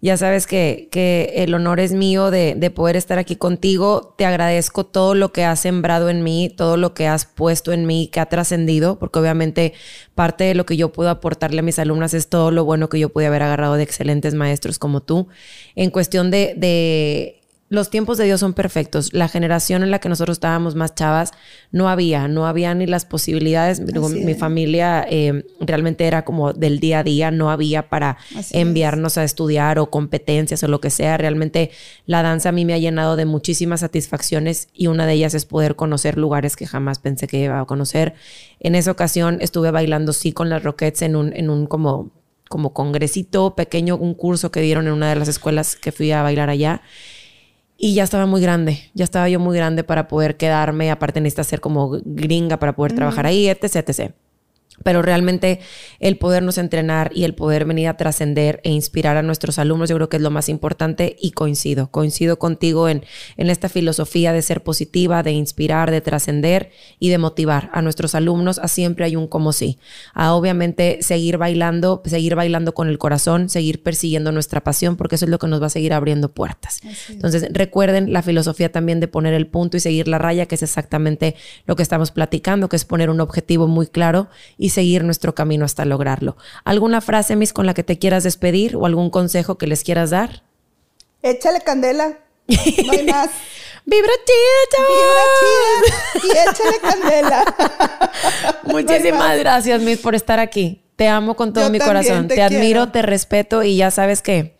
Ya 0.00 0.16
sabes 0.16 0.46
que, 0.46 0.88
que 0.92 1.32
el 1.36 1.52
honor 1.54 1.80
es 1.80 1.92
mío 1.92 2.30
de, 2.30 2.54
de, 2.54 2.70
poder 2.70 2.96
estar 2.96 3.18
aquí 3.18 3.34
contigo. 3.34 4.14
Te 4.16 4.24
agradezco 4.24 4.86
todo 4.86 5.14
lo 5.14 5.32
que 5.32 5.44
has 5.44 5.58
sembrado 5.58 6.10
en 6.10 6.22
mí, 6.22 6.52
todo 6.54 6.76
lo 6.76 6.94
que 6.94 7.08
has 7.08 7.24
puesto 7.24 7.72
en 7.72 7.86
mí, 7.86 8.08
que 8.12 8.20
ha 8.20 8.26
trascendido, 8.26 9.00
porque 9.00 9.18
obviamente 9.18 9.72
parte 10.14 10.44
de 10.44 10.54
lo 10.54 10.64
que 10.64 10.76
yo 10.76 10.92
puedo 10.92 11.10
aportarle 11.10 11.58
a 11.58 11.62
mis 11.62 11.78
alumnas 11.80 12.14
es 12.14 12.28
todo 12.28 12.50
lo 12.52 12.64
bueno 12.64 12.88
que 12.88 13.00
yo 13.00 13.08
pude 13.08 13.26
haber 13.26 13.42
agarrado 13.42 13.74
de 13.74 13.82
excelentes 13.82 14.34
maestros 14.34 14.78
como 14.78 15.02
tú. 15.02 15.26
En 15.74 15.90
cuestión 15.90 16.30
de, 16.30 16.54
de 16.56 17.35
los 17.68 17.90
tiempos 17.90 18.16
de 18.16 18.24
Dios 18.24 18.38
son 18.38 18.54
perfectos. 18.54 19.12
La 19.12 19.26
generación 19.26 19.82
en 19.82 19.90
la 19.90 19.98
que 19.98 20.08
nosotros 20.08 20.36
estábamos 20.36 20.76
más 20.76 20.94
chavas, 20.94 21.32
no 21.72 21.88
había, 21.88 22.28
no 22.28 22.46
había 22.46 22.72
ni 22.74 22.86
las 22.86 23.04
posibilidades. 23.04 23.80
mi 23.80 24.34
familia 24.34 25.04
eh, 25.10 25.44
realmente 25.58 26.06
era 26.06 26.24
como 26.24 26.52
del 26.52 26.78
día 26.78 27.00
a 27.00 27.02
día, 27.02 27.30
no 27.32 27.50
había 27.50 27.88
para 27.88 28.18
enviarnos 28.52 29.18
a 29.18 29.24
estudiar 29.24 29.80
o 29.80 29.90
competencias 29.90 30.62
o 30.62 30.68
lo 30.68 30.80
que 30.80 30.90
sea. 30.90 31.16
Realmente 31.16 31.70
la 32.06 32.22
danza 32.22 32.50
a 32.50 32.52
mí 32.52 32.64
me 32.64 32.72
ha 32.72 32.78
llenado 32.78 33.16
de 33.16 33.24
muchísimas 33.24 33.80
satisfacciones 33.80 34.68
y 34.72 34.86
una 34.86 35.04
de 35.06 35.14
ellas 35.14 35.34
es 35.34 35.44
poder 35.44 35.74
conocer 35.74 36.18
lugares 36.18 36.54
que 36.54 36.66
jamás 36.66 37.00
pensé 37.00 37.26
que 37.26 37.38
iba 37.38 37.58
a 37.58 37.64
conocer. 37.64 38.14
En 38.60 38.76
esa 38.76 38.92
ocasión 38.92 39.38
estuve 39.40 39.72
bailando 39.72 40.12
sí 40.12 40.32
con 40.32 40.48
las 40.50 40.62
Rockets 40.62 41.02
en 41.02 41.16
un, 41.16 41.32
en 41.32 41.50
un 41.50 41.66
como, 41.66 42.12
como 42.48 42.72
congresito 42.72 43.56
pequeño, 43.56 43.96
un 43.96 44.14
curso 44.14 44.52
que 44.52 44.60
dieron 44.60 44.86
en 44.86 44.92
una 44.92 45.08
de 45.10 45.16
las 45.16 45.26
escuelas 45.26 45.74
que 45.74 45.90
fui 45.90 46.12
a 46.12 46.22
bailar 46.22 46.48
allá. 46.48 46.82
Y 47.78 47.94
ya 47.94 48.04
estaba 48.04 48.26
muy 48.26 48.40
grande, 48.40 48.90
ya 48.94 49.04
estaba 49.04 49.28
yo 49.28 49.38
muy 49.38 49.56
grande 49.56 49.84
para 49.84 50.08
poder 50.08 50.36
quedarme, 50.36 50.90
aparte 50.90 51.20
necesita 51.20 51.44
ser 51.44 51.60
como 51.60 51.98
gringa 52.04 52.58
para 52.58 52.74
poder 52.74 52.94
trabajar 52.94 53.26
ahí, 53.26 53.48
etc, 53.48 53.76
etc. 53.76 54.12
Pero 54.82 55.02
realmente 55.02 55.60
el 56.00 56.18
podernos 56.18 56.58
entrenar 56.58 57.10
y 57.14 57.24
el 57.24 57.34
poder 57.34 57.64
venir 57.64 57.88
a 57.88 57.96
trascender 57.96 58.60
e 58.62 58.70
inspirar 58.70 59.16
a 59.16 59.22
nuestros 59.22 59.58
alumnos, 59.58 59.88
yo 59.88 59.96
creo 59.96 60.08
que 60.08 60.16
es 60.16 60.22
lo 60.22 60.30
más 60.30 60.48
importante 60.48 61.16
y 61.20 61.32
coincido. 61.32 61.90
Coincido 61.90 62.38
contigo 62.38 62.88
en, 62.88 63.04
en 63.36 63.50
esta 63.50 63.68
filosofía 63.68 64.32
de 64.32 64.42
ser 64.42 64.62
positiva, 64.62 65.22
de 65.22 65.32
inspirar, 65.32 65.90
de 65.90 66.00
trascender 66.00 66.70
y 66.98 67.10
de 67.10 67.18
motivar 67.18 67.70
a 67.72 67.82
nuestros 67.82 68.14
alumnos. 68.14 68.58
A 68.58 68.68
siempre 68.68 69.04
hay 69.04 69.16
un 69.16 69.26
como 69.26 69.52
sí. 69.52 69.78
A 70.14 70.34
obviamente 70.34 70.98
seguir 71.02 71.38
bailando, 71.38 72.02
seguir 72.04 72.34
bailando 72.34 72.74
con 72.74 72.88
el 72.88 72.98
corazón, 72.98 73.48
seguir 73.48 73.82
persiguiendo 73.82 74.32
nuestra 74.32 74.62
pasión, 74.62 74.96
porque 74.96 75.16
eso 75.16 75.24
es 75.24 75.30
lo 75.30 75.38
que 75.38 75.46
nos 75.46 75.62
va 75.62 75.66
a 75.66 75.70
seguir 75.70 75.92
abriendo 75.92 76.32
puertas. 76.32 76.80
Entonces, 77.08 77.48
recuerden 77.50 78.12
la 78.12 78.22
filosofía 78.22 78.70
también 78.70 79.00
de 79.00 79.08
poner 79.08 79.34
el 79.34 79.46
punto 79.46 79.76
y 79.76 79.80
seguir 79.80 80.08
la 80.08 80.18
raya, 80.18 80.46
que 80.46 80.54
es 80.54 80.62
exactamente 80.62 81.36
lo 81.66 81.76
que 81.76 81.82
estamos 81.82 82.10
platicando, 82.10 82.68
que 82.68 82.76
es 82.76 82.84
poner 82.84 83.10
un 83.10 83.20
objetivo 83.20 83.66
muy 83.66 83.86
claro 83.86 84.28
y 84.58 84.65
seguir 84.70 85.04
nuestro 85.04 85.34
camino 85.34 85.64
hasta 85.64 85.84
lograrlo. 85.84 86.36
¿Alguna 86.64 87.00
frase, 87.00 87.36
Miss, 87.36 87.52
con 87.52 87.66
la 87.66 87.74
que 87.74 87.82
te 87.82 87.98
quieras 87.98 88.24
despedir 88.24 88.76
o 88.76 88.86
algún 88.86 89.10
consejo 89.10 89.58
que 89.58 89.66
les 89.66 89.84
quieras 89.84 90.10
dar? 90.10 90.42
Échale 91.22 91.60
candela. 91.60 92.18
No 92.48 92.92
hay 92.92 93.06
más. 93.06 93.30
¡Vibra 93.84 94.12
chida, 94.24 94.84
¡Vibra 94.88 96.22
chida! 96.22 96.26
Y 96.26 96.48
échale 96.48 96.78
candela. 96.80 98.10
Muchísimas 98.64 99.38
gracias, 99.38 99.80
Miss, 99.80 99.98
por 99.98 100.14
estar 100.14 100.40
aquí. 100.40 100.82
Te 100.96 101.08
amo 101.08 101.36
con 101.36 101.52
todo 101.52 101.70
mi 101.70 101.78
corazón. 101.78 102.26
Te, 102.26 102.42
admiro, 102.42 102.88
te 102.88 103.02
respeto 103.02 103.62
y 103.62 103.76
ya 103.76 103.90
sabes 103.90 104.22
que 104.22 104.55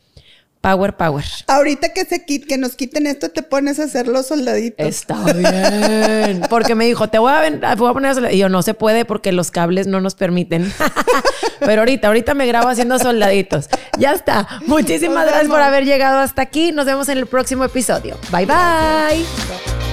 Power, 0.67 0.97
power. 0.97 1.25
Ahorita 1.47 1.91
que 1.91 2.05
se 2.05 2.25
que 2.25 2.59
nos 2.59 2.75
quiten 2.75 3.07
esto, 3.07 3.29
te 3.29 3.45
pones 3.45 3.79
a 3.79 3.85
hacer 3.85 4.09
los 4.09 4.27
soldaditos. 4.27 4.85
Está 4.85 5.15
bien. 5.33 6.41
Porque 6.51 6.75
me 6.75 6.87
dijo, 6.87 7.09
te 7.09 7.21
voy 7.21 7.31
a, 7.31 7.75
voy 7.77 7.89
a 7.89 7.93
poner 7.93 8.11
a 8.11 8.15
soldaditos. 8.15 8.37
Y 8.37 8.41
yo, 8.41 8.49
no 8.49 8.63
se 8.63 8.75
puede 8.75 9.05
porque 9.05 9.31
los 9.31 9.53
cables 9.53 9.87
no 9.87 10.01
nos 10.01 10.17
permiten. 10.17 10.73
Pero 11.61 11.83
ahorita, 11.83 12.09
ahorita 12.09 12.35
me 12.35 12.49
grabo 12.49 12.67
haciendo 12.67 12.99
soldaditos. 12.99 13.69
Ya 13.97 14.11
está. 14.11 14.49
Muchísimas 14.67 15.27
gracias 15.27 15.47
por 15.47 15.61
haber 15.61 15.85
llegado 15.85 16.19
hasta 16.19 16.43
aquí. 16.43 16.73
Nos 16.73 16.87
vemos 16.87 17.09
en 17.11 17.19
el 17.19 17.27
próximo 17.27 17.63
episodio. 17.63 18.19
bye. 18.33 18.45
bye. 18.45 19.86